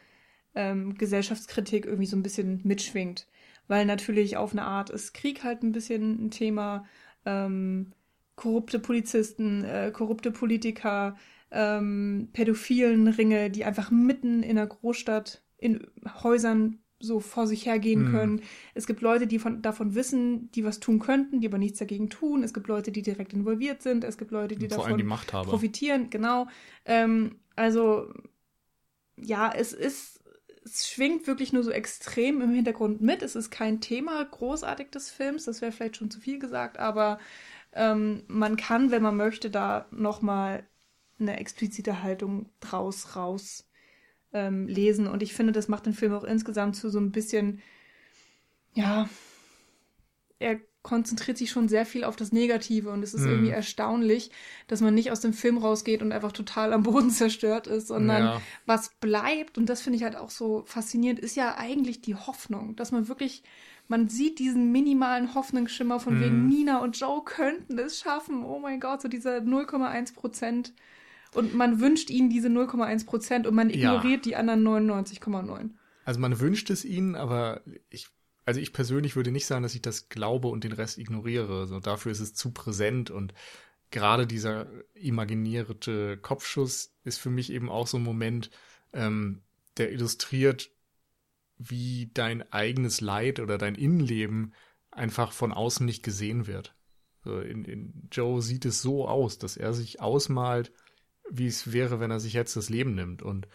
[0.55, 3.27] ähm, Gesellschaftskritik irgendwie so ein bisschen mitschwingt
[3.73, 6.85] weil natürlich auf eine Art ist Krieg halt ein bisschen ein Thema.
[7.25, 7.93] Ähm,
[8.37, 11.17] korrupte Polizisten, äh, korrupte Politiker,
[11.51, 15.87] ähm, pädophilen Ringe, die einfach mitten in einer Großstadt in
[16.23, 18.05] Häusern so vor sich hergehen Mhm.
[18.05, 18.43] können.
[18.75, 22.11] Es gibt Leute, die von, davon wissen, die was tun könnten, die aber nichts dagegen
[22.11, 22.43] tun.
[22.43, 24.05] Es gibt Leute, die direkt involviert sind.
[24.05, 25.51] Es gibt Leute, die die davon Machthaber.
[25.51, 26.11] profitieren.
[26.11, 26.47] Genau.
[26.85, 28.13] Ähm, also,
[29.17, 30.21] ja, es ist,
[30.65, 33.23] es schwingt wirklich nur so extrem im Hintergrund mit.
[33.23, 35.45] Es ist kein Thema großartig des Films.
[35.45, 37.19] Das wäre vielleicht schon zu viel gesagt, aber
[37.73, 40.67] ähm, man kann, wenn man möchte, da nochmal
[41.19, 43.69] eine explizite Haltung draus raus
[44.33, 45.07] ähm, lesen.
[45.07, 47.63] Und ich finde, das macht den Film auch insgesamt zu so ein bisschen,
[48.75, 49.09] ja,
[50.39, 53.31] er konzentriert sich schon sehr viel auf das Negative und es ist Mhm.
[53.31, 54.31] irgendwie erstaunlich,
[54.67, 58.25] dass man nicht aus dem Film rausgeht und einfach total am Boden zerstört ist, sondern
[58.25, 58.43] Ja.
[58.67, 62.75] was bleibt, und das finde ich halt auch so faszinierend, ist ja eigentlich die Hoffnung,
[62.77, 63.43] dass man wirklich,
[63.89, 66.21] man sieht diesen minimalen Hoffnungsschimmer von Mhm.
[66.21, 68.45] wegen Nina und Joe könnten es schaffen.
[68.45, 70.73] Oh mein Gott, so dieser 0,1 Prozent.
[71.35, 73.77] Und man wünscht ihnen diese 0,1 Prozent und man Ja.
[73.95, 75.71] ignoriert die anderen 99,9.
[76.05, 78.09] Also man wünscht es ihnen, aber ich,
[78.45, 81.61] also ich persönlich würde nicht sagen, dass ich das glaube und den Rest ignoriere.
[81.61, 83.35] Also dafür ist es zu präsent und
[83.91, 88.51] gerade dieser imaginierte Kopfschuss ist für mich eben auch so ein Moment,
[88.93, 89.43] ähm,
[89.77, 90.71] der illustriert,
[91.59, 94.55] wie dein eigenes Leid oder dein Innenleben
[94.91, 96.75] einfach von außen nicht gesehen wird.
[97.25, 100.73] So in, in Joe sieht es so aus, dass er sich ausmalt,
[101.31, 103.47] wie es wäre, wenn er sich jetzt das Leben nimmt und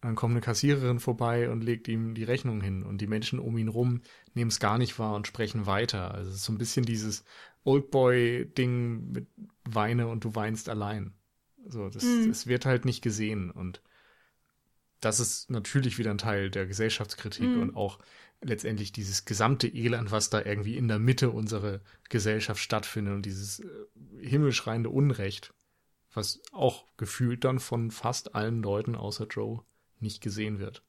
[0.00, 3.58] dann kommt eine Kassiererin vorbei und legt ihm die Rechnung hin und die Menschen um
[3.58, 4.02] ihn rum
[4.34, 6.14] nehmen es gar nicht wahr und sprechen weiter.
[6.14, 7.24] Also es ist so ein bisschen dieses
[7.64, 9.26] Oldboy-Ding mit
[9.64, 11.14] Weine und du weinst allein.
[11.66, 12.28] So, das, Mhm.
[12.28, 13.82] das wird halt nicht gesehen und
[15.00, 17.62] das ist natürlich wieder ein Teil der Gesellschaftskritik Mhm.
[17.62, 17.98] und auch
[18.40, 23.60] letztendlich dieses gesamte Elend, was da irgendwie in der Mitte unserer Gesellschaft stattfindet und dieses
[23.60, 23.66] äh,
[24.20, 25.52] himmelschreiende Unrecht,
[26.14, 29.62] was auch gefühlt dann von fast allen Leuten außer Joe
[30.02, 30.82] nicht gesehen wird.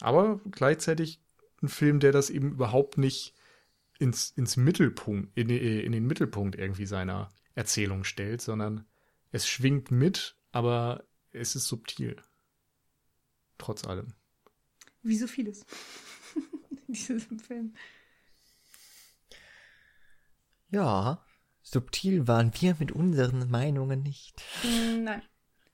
[0.00, 1.20] Aber gleichzeitig
[1.62, 3.34] ein Film, der das eben überhaupt nicht
[3.98, 8.86] ins, ins Mittelpunkt, in, in den Mittelpunkt irgendwie seiner Erzählung stellt, sondern
[9.32, 12.16] es schwingt mit, aber es ist subtil.
[13.58, 14.14] Trotz allem.
[15.02, 15.64] Wie so vieles.
[16.88, 17.74] in diesem Film.
[20.70, 21.24] Ja,
[21.62, 24.42] subtil waren wir mit unseren Meinungen nicht.
[24.62, 25.22] Mm, Nein.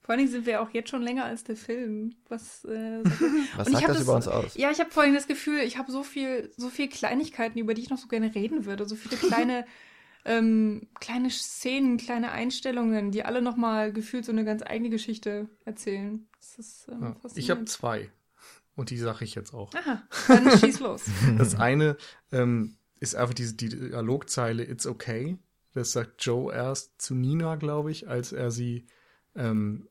[0.05, 2.15] Vor Dingen sind wir auch jetzt schon länger als der Film.
[2.29, 3.21] Was, äh, sagt-
[3.57, 4.55] Was sagt hab das, über uns aus?
[4.57, 7.73] Ja, ich habe vor allem das Gefühl, ich habe so viel, so viel Kleinigkeiten, über
[7.75, 8.85] die ich noch so gerne reden würde.
[8.89, 9.65] So viele kleine,
[10.25, 16.27] ähm, kleine Szenen, kleine Einstellungen, die alle nochmal gefühlt so eine ganz eigene Geschichte erzählen.
[16.41, 17.31] Das ist ähm, Ja.
[17.37, 18.11] Ich habe zwei.
[18.75, 19.73] Und die sage ich jetzt auch.
[19.75, 21.05] Aha, dann schieß los.
[21.39, 21.97] Das eine
[22.33, 25.37] ähm, ist einfach diese die Dialogzeile It's okay.
[25.75, 28.87] Das sagt Joe erst zu Nina, glaube ich, als er sie
[29.35, 29.89] ähm,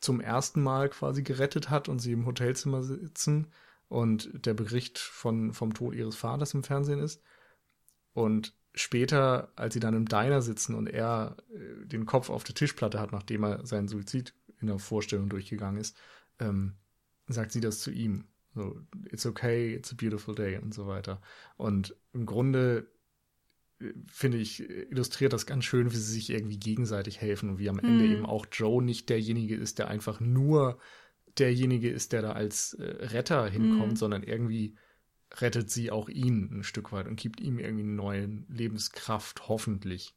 [0.00, 3.48] zum ersten Mal quasi gerettet hat und sie im Hotelzimmer sitzen
[3.88, 7.22] und der Bericht von, vom Tod ihres Vaters im Fernsehen ist.
[8.12, 12.54] Und später, als sie dann im Diner sitzen und er äh, den Kopf auf der
[12.54, 15.96] Tischplatte hat, nachdem er seinen Suizid in der Vorstellung durchgegangen ist,
[16.38, 16.74] ähm,
[17.28, 18.24] sagt sie das zu ihm.
[18.54, 21.20] So, it's okay, it's a beautiful day und so weiter.
[21.56, 22.86] Und im Grunde
[24.10, 27.78] finde ich, illustriert das ganz schön, wie sie sich irgendwie gegenseitig helfen und wie am
[27.78, 28.12] Ende Mhm.
[28.12, 30.78] eben auch Joe nicht derjenige ist, der einfach nur
[31.38, 33.96] derjenige ist, der da als äh, Retter hinkommt, Mhm.
[33.96, 34.76] sondern irgendwie
[35.40, 40.14] rettet sie auch ihn ein Stück weit und gibt ihm irgendwie eine neue Lebenskraft, hoffentlich.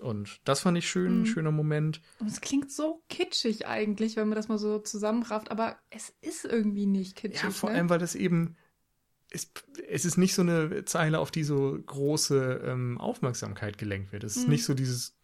[0.00, 1.26] Und das fand ich schön, ein Mhm.
[1.26, 2.02] schöner Moment.
[2.20, 6.44] Und es klingt so kitschig eigentlich, wenn man das mal so zusammenrafft, aber es ist
[6.44, 7.42] irgendwie nicht kitschig.
[7.42, 7.76] Ja, vor ne?
[7.76, 8.56] allem, weil das eben,
[9.30, 9.50] es,
[9.88, 14.24] es ist nicht so eine Zeile, auf die so große ähm, Aufmerksamkeit gelenkt wird.
[14.24, 14.50] Es ist Mhm.
[14.52, 15.16] nicht so dieses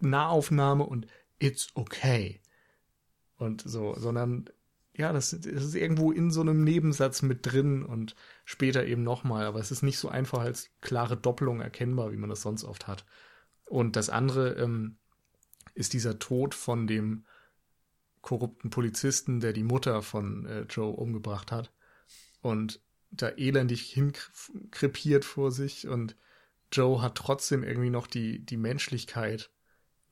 [0.00, 1.06] Nahaufnahme und
[1.38, 2.40] it's okay.
[3.36, 4.48] Und so, sondern
[4.96, 8.14] ja, das, das ist irgendwo in so einem Nebensatz mit drin und
[8.44, 12.28] später eben nochmal, aber es ist nicht so einfach als klare Doppelung erkennbar, wie man
[12.28, 13.06] das sonst oft hat.
[13.64, 14.96] Und das andere ähm,
[15.74, 17.24] ist dieser Tod von dem
[18.20, 21.72] korrupten Polizisten, der die Mutter von äh, Joe umgebracht hat
[22.42, 22.80] und
[23.10, 26.16] da elendig hinkrepiert vor sich und
[26.72, 29.50] Joe hat trotzdem irgendwie noch die, die Menschlichkeit,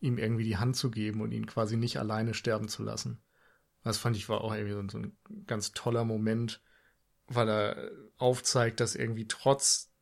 [0.00, 3.20] ihm irgendwie die Hand zu geben und ihn quasi nicht alleine sterben zu lassen.
[3.84, 5.16] Das fand ich war auch irgendwie so, so ein
[5.46, 6.60] ganz toller Moment,
[7.26, 9.92] weil er aufzeigt, dass irgendwie trotz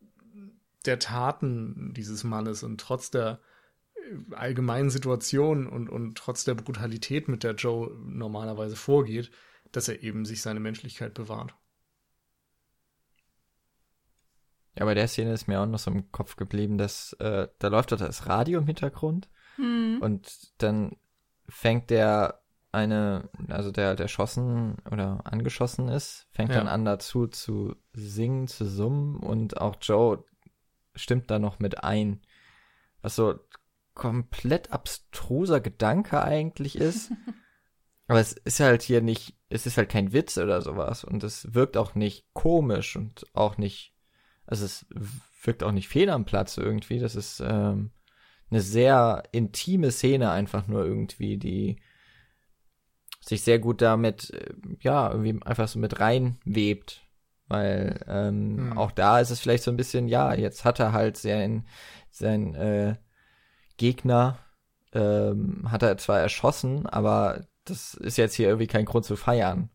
[0.86, 3.40] der Taten dieses Mannes und trotz der
[3.94, 9.30] äh, allgemeinen Situation und, und trotz der Brutalität, mit der Joe normalerweise vorgeht,
[9.72, 11.54] dass er eben sich seine Menschlichkeit bewahrt.
[14.78, 17.68] Ja, bei der Szene ist mir auch noch so im Kopf geblieben, dass äh, da
[17.68, 19.98] läuft doch das Radio im Hintergrund Hm.
[20.02, 20.28] und
[20.62, 20.96] dann
[21.48, 22.42] fängt der
[22.72, 26.56] eine, also der, der erschossen oder angeschossen ist, fängt Ja.
[26.58, 30.22] dann an dazu zu singen, zu summen und auch Joe
[30.94, 32.20] stimmt da noch mit ein.
[33.00, 33.38] Was so
[33.94, 37.12] komplett abstruser Gedanke eigentlich ist.
[38.08, 41.54] Aber es ist halt hier nicht, es ist halt kein Witz oder sowas und es
[41.54, 43.94] wirkt auch nicht komisch und auch nicht,
[44.46, 44.86] also es
[45.42, 46.98] wirkt auch nicht fehl am Platz irgendwie.
[46.98, 47.90] Das ist ähm,
[48.50, 51.80] eine sehr intime Szene einfach nur irgendwie, die
[53.20, 57.02] sich sehr gut damit, äh, ja, irgendwie einfach so mit reinwebt.
[57.48, 58.78] Weil ähm, Hm.
[58.78, 61.66] auch da ist es vielleicht so ein bisschen, ja, jetzt hat er halt sein,
[62.10, 62.96] sein äh,
[63.76, 64.38] Gegner,
[64.92, 69.70] ähm, hat er zwar erschossen, aber das ist jetzt hier irgendwie kein Grund zu feiern.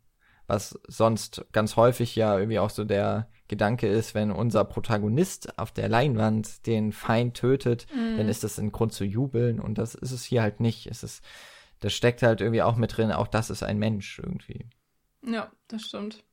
[0.47, 5.71] Was sonst ganz häufig ja irgendwie auch so der Gedanke ist, wenn unser Protagonist auf
[5.71, 7.85] der Leinwand den Feind tötet,
[8.17, 10.87] dann ist das ein Grund zu jubeln und das ist es hier halt nicht.
[10.87, 11.23] Es ist,
[11.81, 14.65] das steckt halt irgendwie auch mit drin, auch das ist ein Mensch irgendwie.
[15.23, 16.23] Ja, das stimmt.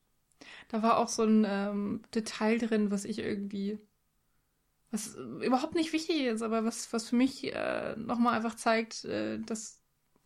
[0.69, 3.79] Da war auch so ein ähm, Detail drin, was ich irgendwie,
[4.93, 9.41] was überhaupt nicht wichtig ist, aber was, was für mich äh, nochmal einfach zeigt, äh,
[9.41, 9.78] dass,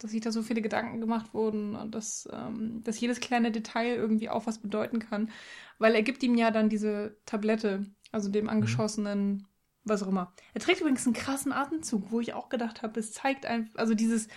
[0.02, 3.94] dass sich da so viele Gedanken gemacht wurden und dass, ähm, dass jedes kleine Detail
[3.94, 5.30] irgendwie auch was bedeuten kann.
[5.78, 9.46] Weil er gibt ihm ja dann diese Tablette, also dem angeschossenen,
[9.84, 10.32] was auch immer.
[10.54, 13.94] Er trägt übrigens einen krassen Atemzug, wo ich auch gedacht habe, es zeigt einfach, also
[13.94, 14.28] dieses,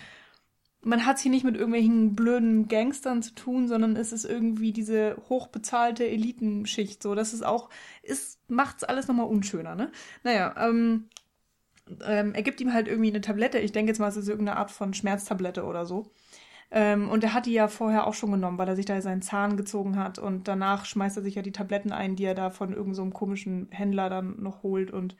[0.81, 4.71] man hat es hier nicht mit irgendwelchen blöden Gangstern zu tun, sondern es ist irgendwie
[4.71, 7.01] diese hochbezahlte Elitenschicht.
[7.01, 7.69] So, das ist auch,
[8.03, 9.91] ist, macht's alles nochmal unschöner, ne?
[10.23, 11.09] Naja, ähm,
[12.05, 13.59] ähm, er gibt ihm halt irgendwie eine Tablette.
[13.59, 16.11] Ich denke jetzt mal, es ist irgendeine Art von Schmerztablette oder so.
[16.71, 19.21] Ähm, und er hat die ja vorher auch schon genommen, weil er sich da seinen
[19.21, 20.19] Zahn gezogen hat.
[20.19, 23.17] Und danach schmeißt er sich ja die Tabletten ein, die er da von irgendeinem so
[23.17, 24.91] komischen Händler dann noch holt.
[24.91, 25.15] Und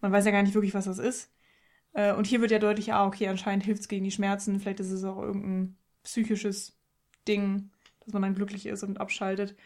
[0.00, 1.32] man weiß ja gar nicht wirklich, was das ist.
[1.92, 4.60] Äh, und hier wird ja deutlich, ah, okay, anscheinend hilft es gegen die Schmerzen.
[4.60, 6.76] Vielleicht ist es auch irgendein psychisches
[7.26, 7.70] Ding,
[8.04, 9.56] dass man dann glücklich ist und abschaltet.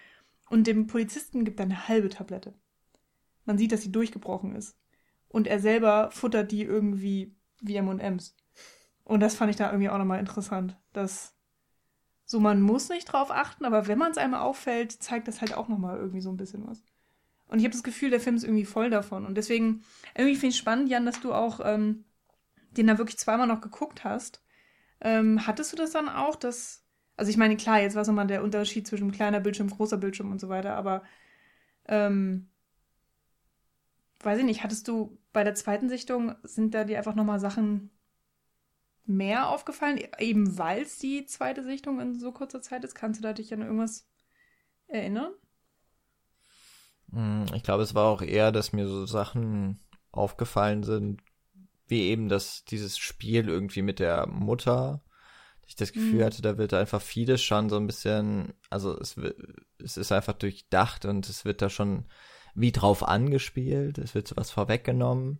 [0.50, 2.54] Und dem Polizisten gibt er eine halbe Tablette.
[3.46, 4.76] Man sieht, dass sie durchgebrochen ist.
[5.32, 8.36] Und er selber futtert die irgendwie wie M&M's.
[9.04, 11.34] Und das fand ich da irgendwie auch nochmal interessant, dass
[12.24, 15.54] so man muss nicht drauf achten, aber wenn man es einmal auffällt, zeigt das halt
[15.54, 16.82] auch nochmal irgendwie so ein bisschen was.
[17.48, 19.26] Und ich habe das Gefühl, der Film ist irgendwie voll davon.
[19.26, 19.84] Und deswegen,
[20.14, 22.04] irgendwie finde ich spannend, Jan, dass du auch ähm,
[22.76, 24.42] den da wirklich zweimal noch geguckt hast.
[25.00, 26.84] Ähm, hattest du das dann auch, dass,
[27.16, 30.30] also ich meine, klar, jetzt war es nochmal der Unterschied zwischen kleiner Bildschirm, großer Bildschirm
[30.30, 31.02] und so weiter, aber
[31.86, 32.48] ähm,
[34.20, 37.90] weiß ich nicht, hattest du bei der zweiten Sichtung, sind da dir einfach nochmal Sachen
[39.04, 42.94] mehr aufgefallen, eben weil es die zweite Sichtung in so kurzer Zeit ist?
[42.94, 44.06] Kannst du da dich an irgendwas
[44.88, 45.32] erinnern?
[47.10, 49.80] Mm, Ich glaube, es war auch eher, dass mir so Sachen
[50.12, 51.22] aufgefallen sind,
[51.88, 55.02] wie eben das, dieses Spiel irgendwie mit der Mutter.
[55.62, 56.26] dass Ich das Gefühl Mhm.
[56.26, 59.16] hatte, da wird einfach vieles schon so ein bisschen, also es,
[59.78, 62.06] es ist einfach durchdacht und es wird da schon
[62.54, 65.38] wie drauf angespielt, es wird sowas vorweggenommen.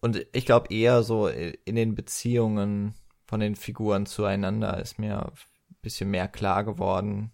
[0.00, 2.94] Und ich glaube eher so in den Beziehungen
[3.26, 7.30] von den Figuren zueinander ist mir ein bisschen mehr klar geworden.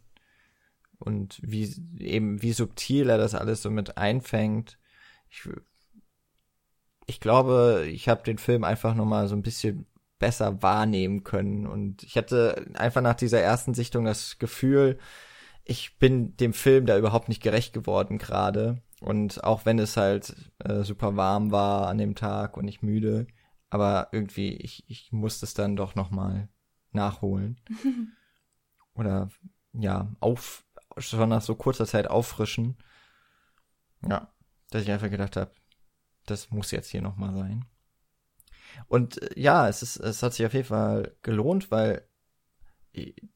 [0.99, 4.79] Und wie eben, wie subtil er das alles so mit einfängt.
[5.31, 5.49] Ich,
[7.07, 9.87] ich glaube, ich habe den Film einfach nochmal so ein bisschen
[10.19, 11.67] besser wahrnehmen können.
[11.67, 14.99] Und ich hatte einfach nach dieser ersten Sichtung das Gefühl,
[15.65, 18.83] ich bin dem Film da überhaupt nicht gerecht geworden gerade.
[19.01, 23.27] Und auch wenn es halt äh, super warm war an dem Tag und ich müde,
[23.71, 26.49] aber irgendwie, ich, ich musste es dann doch nochmal
[26.93, 27.61] nachholen.
[28.95, 29.29] Oder
[29.73, 30.65] ja, auf,
[30.97, 32.77] schon nach so kurzer Zeit auffrischen.
[34.09, 34.33] Ja,
[34.71, 35.51] dass ich einfach gedacht habe,
[36.27, 37.65] das muss jetzt hier nochmal sein.
[38.87, 42.07] Und äh, ja, es ist, es hat sich auf jeden Fall gelohnt, weil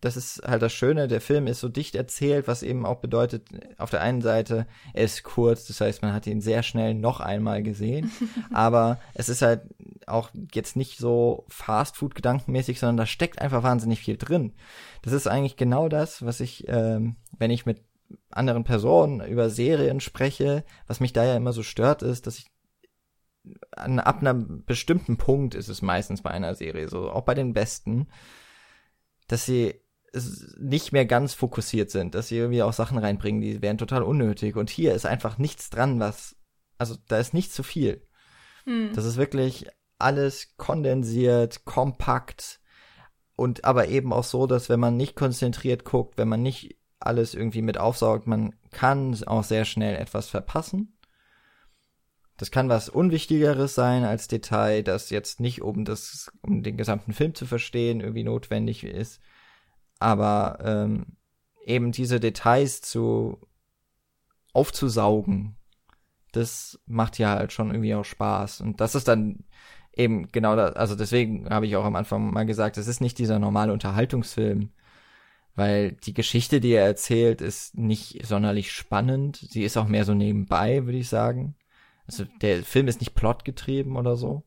[0.00, 3.48] das ist halt das Schöne, der Film ist so dicht erzählt, was eben auch bedeutet,
[3.76, 7.20] auf der einen Seite, er ist kurz, das heißt, man hat ihn sehr schnell noch
[7.20, 8.10] einmal gesehen,
[8.52, 9.62] aber es ist halt
[10.06, 14.54] auch jetzt nicht so Fastfood gedankenmäßig, sondern da steckt einfach wahnsinnig viel drin.
[15.02, 17.82] Das ist eigentlich genau das, was ich, ähm, wenn ich mit
[18.30, 22.46] anderen Personen über Serien spreche, was mich da ja immer so stört, ist, dass ich
[23.72, 27.54] an, ab einem bestimmten Punkt ist es meistens bei einer Serie so, auch bei den
[27.54, 28.08] besten,
[29.28, 29.74] dass sie
[30.58, 34.56] nicht mehr ganz fokussiert sind, dass sie irgendwie auch Sachen reinbringen, die wären total unnötig.
[34.56, 36.36] Und hier ist einfach nichts dran, was,
[36.78, 38.02] also da ist nicht zu viel.
[38.64, 38.90] Hm.
[38.94, 39.66] Das ist wirklich
[39.98, 42.60] alles kondensiert, kompakt
[43.36, 47.34] und aber eben auch so, dass wenn man nicht konzentriert guckt, wenn man nicht alles
[47.34, 50.97] irgendwie mit aufsaugt, man kann auch sehr schnell etwas verpassen.
[52.38, 57.12] Das kann was Unwichtigeres sein als Detail, das jetzt nicht um das, um den gesamten
[57.12, 59.20] Film zu verstehen, irgendwie notwendig ist.
[59.98, 61.16] Aber ähm,
[61.66, 63.38] eben diese Details zu
[64.52, 65.56] aufzusaugen,
[66.32, 68.60] das macht ja halt schon irgendwie auch Spaß.
[68.60, 69.44] Und das ist dann
[69.96, 73.18] eben genau das, also deswegen habe ich auch am Anfang mal gesagt, es ist nicht
[73.18, 74.70] dieser normale Unterhaltungsfilm,
[75.56, 79.38] weil die Geschichte, die er erzählt, ist nicht sonderlich spannend.
[79.50, 81.56] Sie ist auch mehr so nebenbei, würde ich sagen.
[82.08, 84.42] Also der Film ist nicht plotgetrieben oder so.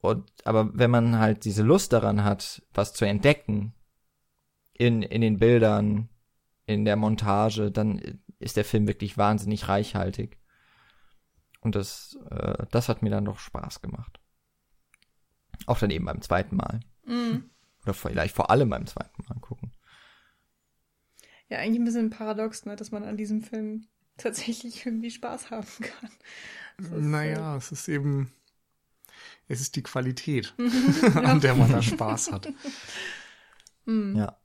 [0.00, 3.74] Und, aber wenn man halt diese Lust daran hat, was zu entdecken,
[4.72, 6.08] in, in den Bildern,
[6.64, 10.38] in der Montage, dann ist der Film wirklich wahnsinnig reichhaltig.
[11.60, 14.20] Und das, äh, das hat mir dann doch Spaß gemacht.
[15.66, 16.80] Auch dann eben beim zweiten Mal.
[17.04, 17.50] Mhm.
[17.82, 19.72] Oder vielleicht vor allem beim zweiten Mal gucken.
[21.48, 23.88] Ja, eigentlich ein bisschen paradox, ne, dass man an diesem Film
[24.18, 26.10] tatsächlich irgendwie Spaß haben kann.
[26.76, 28.30] Das ist, Naja, es ist eben,
[29.48, 30.54] es ist die Qualität,
[31.14, 31.22] Ja.
[31.22, 32.48] an der man da Spaß hat.
[33.86, 34.16] Hm.
[34.16, 34.36] Ja.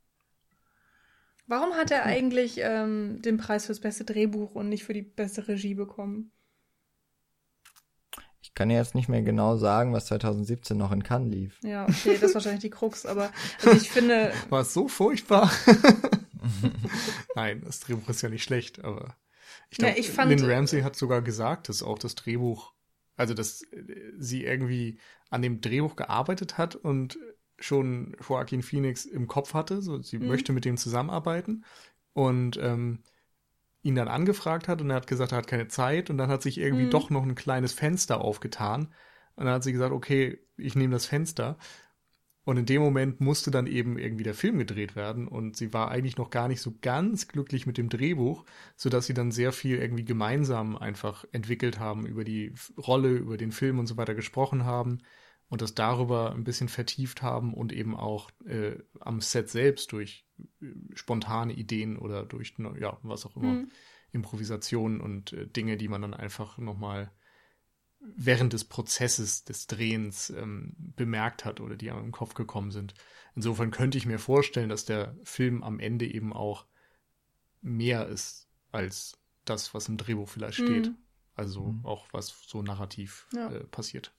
[1.46, 5.48] Warum hat er eigentlich ähm, den Preis fürs beste Drehbuch und nicht für die beste
[5.48, 6.32] Regie bekommen?
[8.42, 11.60] Ich kann ja jetzt nicht mehr genau sagen, was 2017 noch in Cannes lief.
[11.64, 13.32] Ja, okay, das ist wahrscheinlich die Krux, aber
[13.64, 15.52] also ich finde, War es so furchtbar?
[17.36, 19.16] Nein, das Drehbuch ist ja nicht schlecht, aber
[19.70, 22.74] ich Ja, glaube, fand- Lynn Ramsey hat sogar gesagt, dass auch das Drehbuch,
[23.16, 25.00] also dass äh, sie irgendwie
[25.30, 27.18] an dem Drehbuch gearbeitet hat und
[27.60, 30.28] schon Joaquin Phoenix im Kopf hatte, so sie Mhm.
[30.28, 31.66] möchte mit dem zusammenarbeiten
[32.14, 33.00] und ähm,
[33.84, 36.42] ihn dann angefragt hat und er hat gesagt, er hat keine Zeit und dann hat
[36.42, 36.90] sich irgendwie Mhm.
[36.90, 38.94] doch noch ein kleines Fenster aufgetan
[39.36, 41.58] und dann hat sie gesagt, okay, ich nehme das Fenster
[42.46, 45.90] und in dem Moment musste dann eben irgendwie der Film gedreht werden und sie war
[45.92, 48.46] eigentlich noch gar nicht so ganz glücklich mit dem Drehbuch,
[48.76, 53.52] sodass sie dann sehr viel irgendwie gemeinsam einfach entwickelt haben, über die Rolle, über den
[53.52, 55.00] Film und so weiter gesprochen haben
[55.50, 60.26] und das darüber ein bisschen vertieft haben und eben auch äh, am Set selbst durch
[60.62, 60.66] äh,
[60.96, 63.72] spontane Ideen oder durch, ja, was auch immer, Hm.
[64.12, 67.12] Improvisationen und äh, Dinge, die man dann einfach nochmal
[68.16, 72.94] während des Prozesses des Drehens ähm, bemerkt hat oder die einem im Kopf gekommen sind.
[73.36, 76.66] Insofern könnte ich mir vorstellen, dass der Film am Ende eben auch
[77.62, 80.88] mehr ist als das, was im Drehbuch vielleicht steht.
[80.88, 80.98] Mhm.
[81.36, 81.86] Also Mhm.
[81.86, 83.52] auch was so narrativ Ja.
[83.52, 84.14] äh, passiert.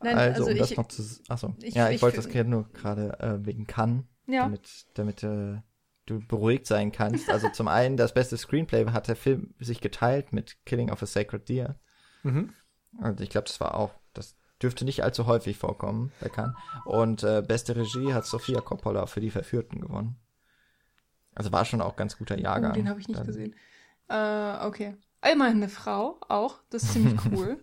[0.00, 1.02] Nein, also, also um das ich- noch zu.
[1.28, 1.56] Achso.
[1.60, 5.22] ich- ja, ich, ich wollte das gerade nur gerade äh, wegen Cannes, ja, damit, damit
[5.24, 5.60] äh,
[6.06, 7.28] du beruhigt sein kannst.
[7.28, 11.06] Also zum einen, das beste Screenplay hat der Film sich geteilt mit Killing of a
[11.06, 11.78] Sacred Deer.
[12.22, 12.54] Mhm.
[12.98, 16.54] Und ich glaube, das war auch, das dürfte nicht allzu häufig vorkommen bei Cannes.
[16.84, 20.16] Und äh, beste Regie hat Sofia Coppola für die Verführten gewonnen.
[21.34, 22.72] Also war schon auch ganz guter Jahrgang.
[22.72, 23.54] oh, den habe ich nicht Dann- gesehen.
[24.08, 24.96] Äh, okay.
[25.32, 27.62] Immerhin eine Frau auch, das ist ziemlich cool.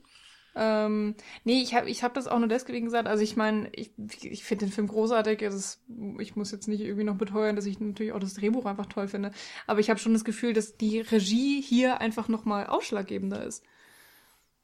[0.55, 3.07] ähm, nee, ich habe ich hab das auch nur deswegen gesagt.
[3.07, 3.91] Also ich meine, ich,
[4.23, 5.41] ich finde den Film großartig.
[5.41, 5.81] Es ist,
[6.19, 9.07] ich muss jetzt nicht irgendwie noch beteuern, dass ich natürlich auch das Drehbuch einfach toll
[9.09, 9.31] finde.
[9.67, 13.63] Aber ich habe schon das Gefühl, dass die Regie hier einfach nochmal ausschlaggebender ist.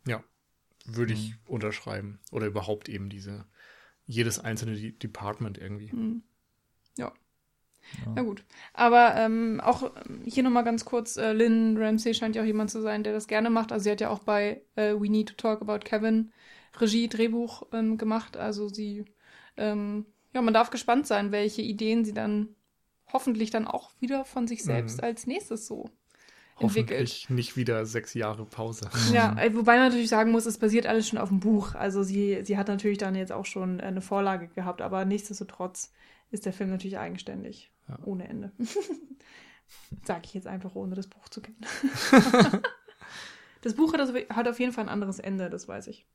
[0.08, 0.24] Ja,
[0.86, 2.20] würde ich unterschreiben.
[2.32, 3.46] Oder überhaupt eben diese,
[4.06, 5.92] jedes einzelne De Department irgendwie.
[5.92, 6.24] Hm.
[6.98, 7.14] Ja.
[8.06, 8.14] Ja.
[8.16, 8.46] Na gut.
[8.74, 12.70] Aber ähm, auch ähm, hier nochmal ganz kurz, äh, Lynn Ramsey scheint ja auch jemand
[12.70, 13.72] zu sein, der das gerne macht.
[13.72, 16.32] Also sie hat ja auch bei äh, We Need to Talk About Kevin
[16.80, 18.38] Regie, Drehbuch ähm, gemacht.
[18.38, 19.06] Also sie,
[19.58, 22.56] ähm, ja, man darf gespannt sein, welche Ideen sie dann
[23.12, 25.04] hoffentlich dann auch wieder von sich selbst Mhm.
[25.04, 25.90] als nächstes so
[26.62, 27.00] entwickelt.
[27.00, 28.90] Hoffentlich nicht wieder sechs Jahre Pause.
[29.12, 31.76] Ja, äh, wobei man natürlich sagen muss, es basiert alles schon auf dem Buch.
[31.76, 35.92] Also sie, sie hat natürlich dann jetzt auch schon äh, eine Vorlage gehabt, aber nichtsdestotrotz
[36.32, 37.72] ist der Film natürlich eigenständig.
[37.88, 38.00] Ja.
[38.06, 38.52] Ohne Ende.
[40.04, 41.62] Sag ich jetzt einfach, ohne das Buch zu kennen.
[43.62, 46.06] das Buch hat, also, hat auf jeden Fall ein anderes Ende, das weiß ich.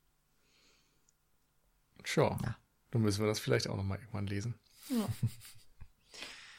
[2.05, 2.39] Sure.
[2.43, 2.57] Ja.
[2.91, 4.55] Dann müssen wir das vielleicht auch nochmal irgendwann lesen.
[4.89, 5.09] Ja.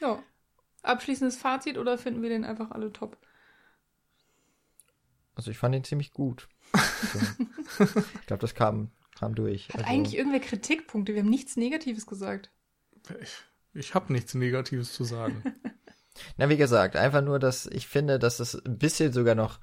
[0.00, 0.22] ja.
[0.82, 3.16] Abschließendes Fazit oder finden wir den einfach alle top?
[5.38, 6.48] Also ich fand ihn ziemlich gut.
[6.72, 7.20] Also,
[8.20, 9.68] ich glaube, das kam, kam durch.
[9.68, 11.14] Hat also, eigentlich irgendwer Kritikpunkte?
[11.14, 12.50] Wir haben nichts Negatives gesagt.
[13.22, 13.36] Ich,
[13.72, 15.44] ich habe nichts Negatives zu sagen.
[16.36, 19.60] Na, wie gesagt, einfach nur, dass ich finde, dass es ein bisschen sogar noch,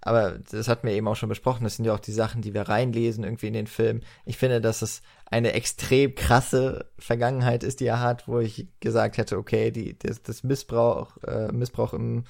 [0.00, 2.52] aber das hatten wir eben auch schon besprochen, das sind ja auch die Sachen, die
[2.52, 4.00] wir reinlesen irgendwie in den Film.
[4.24, 9.16] Ich finde, dass es eine extrem krasse Vergangenheit ist, die er hat, wo ich gesagt
[9.16, 12.24] hätte, okay, die, das, das Missbrauch, äh, Missbrauch im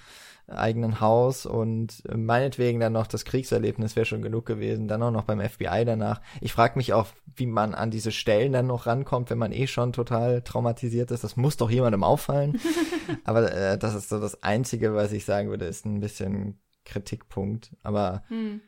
[0.52, 5.24] eigenen Haus und meinetwegen dann noch das Kriegserlebnis wäre schon genug gewesen, dann auch noch
[5.24, 6.20] beim FBI danach.
[6.40, 9.66] Ich frage mich auch, wie man an diese Stellen dann noch rankommt, wenn man eh
[9.66, 11.24] schon total traumatisiert ist.
[11.24, 12.60] Das muss doch jemandem auffallen.
[13.24, 17.76] Aber äh, das ist so das Einzige, was ich sagen würde, ist ein bisschen Kritikpunkt.
[17.82, 18.60] Aber Hm.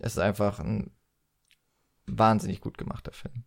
[0.00, 0.90] es ist einfach ein
[2.06, 3.44] wahnsinnig gut gemachter Film.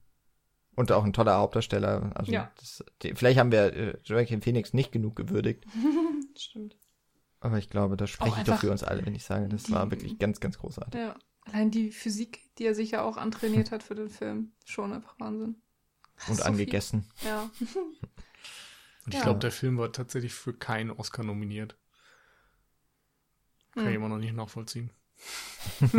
[0.75, 2.11] Und auch ein toller Hauptdarsteller.
[2.15, 2.51] Also Ja.
[2.59, 5.65] das, die, vielleicht haben wir äh, Joaquin Phoenix nicht genug gewürdigt,
[6.37, 6.75] Stimmt.
[7.45, 9.63] Aber ich glaube, das spreche Auch ich doch für uns alle, wenn ich sage, das
[9.63, 10.99] die- war wirklich ganz, ganz großartig.
[10.99, 11.15] Ja.
[11.45, 15.15] Allein die Physik, die er sich ja auch antrainiert hat für den Film, schon einfach
[15.19, 15.55] Wahnsinn.
[16.27, 17.07] Und So angegessen.
[17.15, 17.29] Viel.
[17.29, 17.49] Ja.
[19.05, 19.21] Und ich Ja.
[19.23, 21.77] glaube, der Film war tatsächlich für keinen Oscar nominiert.
[23.73, 23.95] Kann ich Hm.
[23.97, 24.89] immer noch nicht nachvollziehen.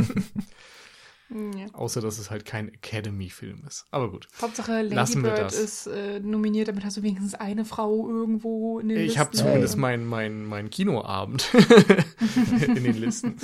[1.28, 1.66] Ja.
[1.73, 3.85] Außer, dass es halt kein Academy-Film ist.
[3.90, 4.28] Aber gut.
[4.40, 5.55] Hauptsache Lady Lassen wir Bird das.
[5.59, 9.44] ist äh, nominiert, damit hast du wenigstens eine Frau irgendwo in den Ich habe Listen.
[9.47, 9.81] zumindest Ja.
[9.81, 11.53] meinen mein, mein Kinoabend
[12.61, 13.36] in den Listen.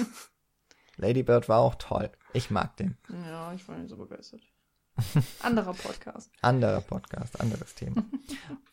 [0.97, 2.11] Lady Bird war auch toll.
[2.33, 2.97] Ich mag den.
[3.09, 4.43] Ja, ich war nicht so begeistert.
[5.41, 6.31] Anderer Podcast.
[6.43, 8.05] Anderer Podcast, anderes Thema.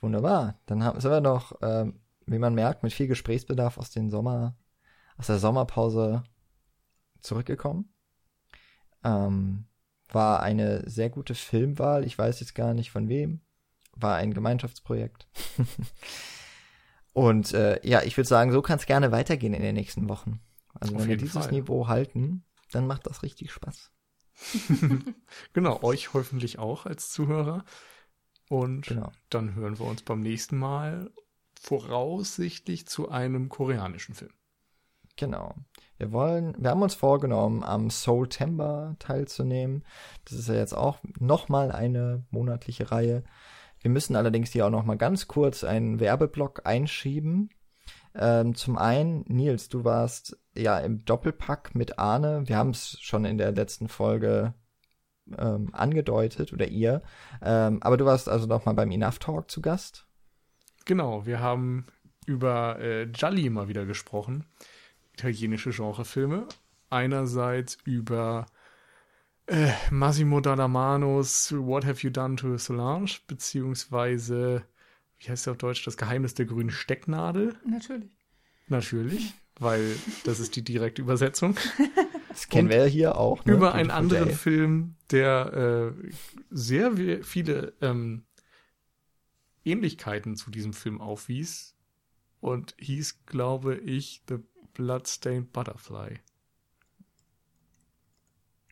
[0.01, 0.59] Wunderbar.
[0.67, 4.55] Dann haben, sind wir noch, ähm, wie man merkt, mit viel Gesprächsbedarf aus den Sommer,
[5.17, 6.23] aus der Sommerpause
[7.21, 7.91] zurückgekommen.
[9.03, 9.65] Ähm,
[10.11, 12.03] war eine sehr gute Filmwahl.
[12.05, 13.41] Ich weiß jetzt gar nicht von wem.
[13.95, 15.27] War ein Gemeinschaftsprojekt.
[17.13, 20.39] Und äh, ja, ich würde sagen, so kann es gerne weitergehen in den nächsten Wochen.
[20.73, 21.51] Also Auf wenn wir dieses Fall.
[21.51, 23.91] Niveau halten, dann macht das richtig Spaß.
[25.53, 27.65] Genau, euch hoffentlich auch als Zuhörer.
[28.47, 29.11] Und Genau.
[29.29, 31.11] dann hören wir uns beim nächsten Mal
[31.59, 34.31] voraussichtlich zu einem koreanischen Film.
[35.17, 35.55] Genau.
[35.99, 39.83] Wir wollen, wir haben uns vorgenommen, am Soultember teilzunehmen.
[40.23, 43.23] Das ist ja jetzt auch nochmal eine monatliche Reihe.
[43.81, 47.49] Wir müssen allerdings hier auch nochmal ganz kurz einen Werbeblock einschieben.
[48.15, 52.43] Ähm, zum einen, Nils, du warst ja im Doppelpack mit Arne.
[52.47, 54.53] Wir haben es schon in der letzten Folge
[55.37, 57.01] ähm, angedeutet oder ihr.
[57.41, 60.07] Ähm, aber du warst also nochmal beim Enough Talk zu Gast.
[60.85, 61.87] Genau, wir haben
[62.25, 64.45] über äh, Gialli mal wieder gesprochen.
[65.19, 66.47] Italienische Genrefilme.
[66.89, 68.45] Einerseits über
[69.47, 74.63] äh, Massimo Dalamanos What Have You Done to Solange, beziehungsweise,
[75.19, 77.57] wie heißt der auf Deutsch, das Geheimnis der grünen Stecknadel.
[77.65, 78.11] Natürlich.
[78.67, 81.55] Natürlich, weil das ist die direkte Übersetzung.
[82.29, 83.43] Das kennen wir hier auch.
[83.43, 83.53] Ne?
[83.53, 84.29] über einen anderen.
[84.29, 86.09] Film, der äh,
[86.51, 86.93] sehr
[87.23, 88.23] viele ähm,
[89.65, 91.75] Ähnlichkeiten zu diesem Film aufwies
[92.39, 94.37] und hieß, glaube ich, The
[94.73, 96.19] Bloodstained Butterfly.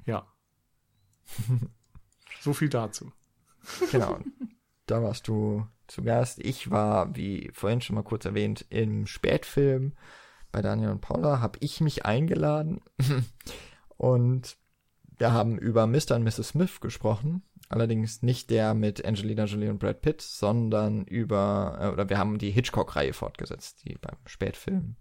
[0.05, 0.25] Ja.
[2.41, 3.11] so viel dazu.
[3.91, 4.19] Genau.
[4.85, 6.39] Da warst du zu Gast.
[6.39, 9.93] Ich war, wie vorhin schon mal kurz erwähnt, im Spätfilm
[10.51, 11.39] bei Daniel und Paula.
[11.39, 12.81] Habe ich mich eingeladen
[13.97, 14.57] und
[15.17, 16.15] wir haben über Mr.
[16.15, 16.49] und Mrs.
[16.49, 17.43] Smith gesprochen.
[17.69, 22.37] Allerdings nicht der mit Angelina Jolie und Brad Pitt, sondern über, äh, oder wir haben
[22.37, 24.95] die Hitchcock-Reihe fortgesetzt, die beim Spätfilm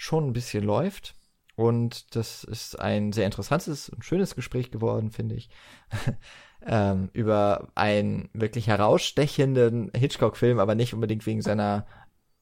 [0.00, 1.14] schon ein bisschen läuft.
[1.56, 5.50] Und das ist ein sehr interessantes und schönes Gespräch geworden, finde ich.
[6.66, 11.86] ähm, über einen wirklich herausstechenden Hitchcock-Film, aber nicht unbedingt wegen seiner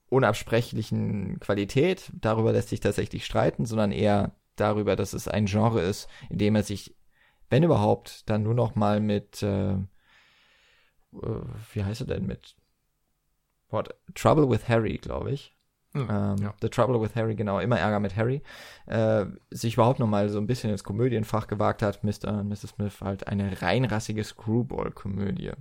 [0.08, 2.12] unabsprechlichen Qualität.
[2.14, 6.54] Darüber lässt sich tatsächlich streiten, sondern eher darüber, dass es ein Genre ist, in dem
[6.54, 6.94] er sich,
[7.50, 9.80] wenn überhaupt, dann nur noch mal mit, äh, äh,
[11.72, 12.54] wie heißt er denn, mit
[13.68, 13.92] what?
[14.14, 15.57] Trouble with Harry, glaube ich.
[15.98, 16.54] Hm, Ähm, ja.
[16.60, 18.42] The Trouble with Harry, genau, immer Ärger mit Harry,
[18.86, 22.40] äh, sich überhaupt noch mal so ein bisschen ins Komödienfach gewagt hat, Mr.
[22.40, 22.70] und Mrs.
[22.70, 25.52] Smith, halt eine reinrassige Screwball-Komödie.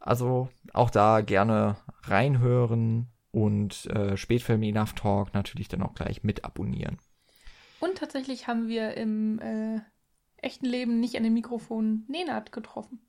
[0.00, 6.44] Also auch da gerne reinhören und äh, Spätfilm Enough Talk natürlich dann auch gleich mit
[6.44, 6.98] abonnieren.
[7.80, 9.80] Und tatsächlich haben wir im äh,
[10.38, 13.00] echten Leben nicht an dem Mikrofon Nenad getroffen.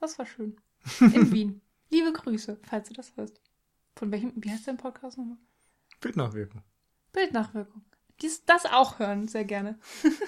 [0.00, 0.56] Das war schön.
[1.00, 1.60] In Wien.
[1.90, 3.40] Liebe Grüße, falls du das hörst.
[3.96, 5.36] Von welchem, wie heißt dein Podcast nochmal?
[6.02, 6.62] Bildnachwirkung.
[7.12, 7.82] Bildnachwirkung.
[8.20, 9.78] Dies, das auch hören, sehr gerne.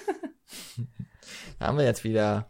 [1.59, 2.49] Da haben wir jetzt wieder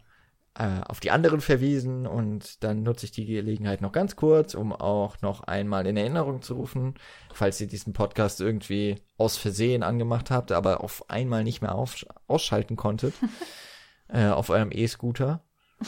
[0.55, 4.73] äh, auf die anderen verwiesen und dann nutze ich die Gelegenheit noch ganz kurz, um
[4.73, 6.95] auch noch einmal in Erinnerung zu rufen,
[7.33, 12.05] falls ihr diesen Podcast irgendwie aus Versehen angemacht habt, aber auf einmal nicht mehr auf,
[12.27, 13.13] ausschalten konntet
[14.07, 15.43] äh, auf eurem E-Scooter,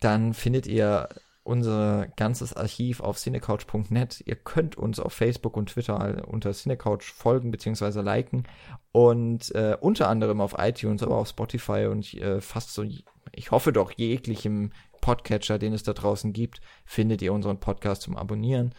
[0.00, 1.08] dann findet ihr
[1.44, 4.22] unser ganzes Archiv auf cinecouch.net.
[4.26, 8.00] Ihr könnt uns auf Facebook und Twitter unter Cinecouch folgen bzw.
[8.00, 8.44] liken
[8.92, 12.84] und äh, unter anderem auf iTunes, aber auch Spotify und äh, fast so,
[13.32, 14.70] ich hoffe doch jeglichem
[15.00, 18.74] Podcatcher, den es da draußen gibt, findet ihr unseren Podcast zum Abonnieren,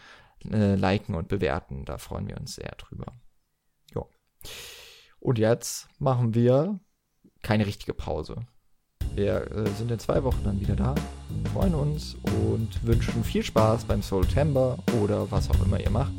[0.49, 1.83] äh, liken und bewerten.
[1.83, 3.13] Da freuen wir uns sehr drüber.
[3.93, 4.03] Ja.
[5.19, 6.79] Und jetzt machen wir
[7.41, 8.45] keine richtige Pause.
[9.15, 10.95] Wir äh, sind in zwei Wochen dann wieder da,
[11.53, 16.13] freuen uns und wünschen viel Spaß beim Soultember oder was auch immer ihr macht.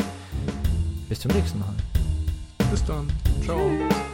[1.08, 1.74] Bis zum nächsten Mal.
[2.70, 3.08] Bis dann.
[3.42, 3.58] Ciao.
[3.58, 4.13] Tschüss.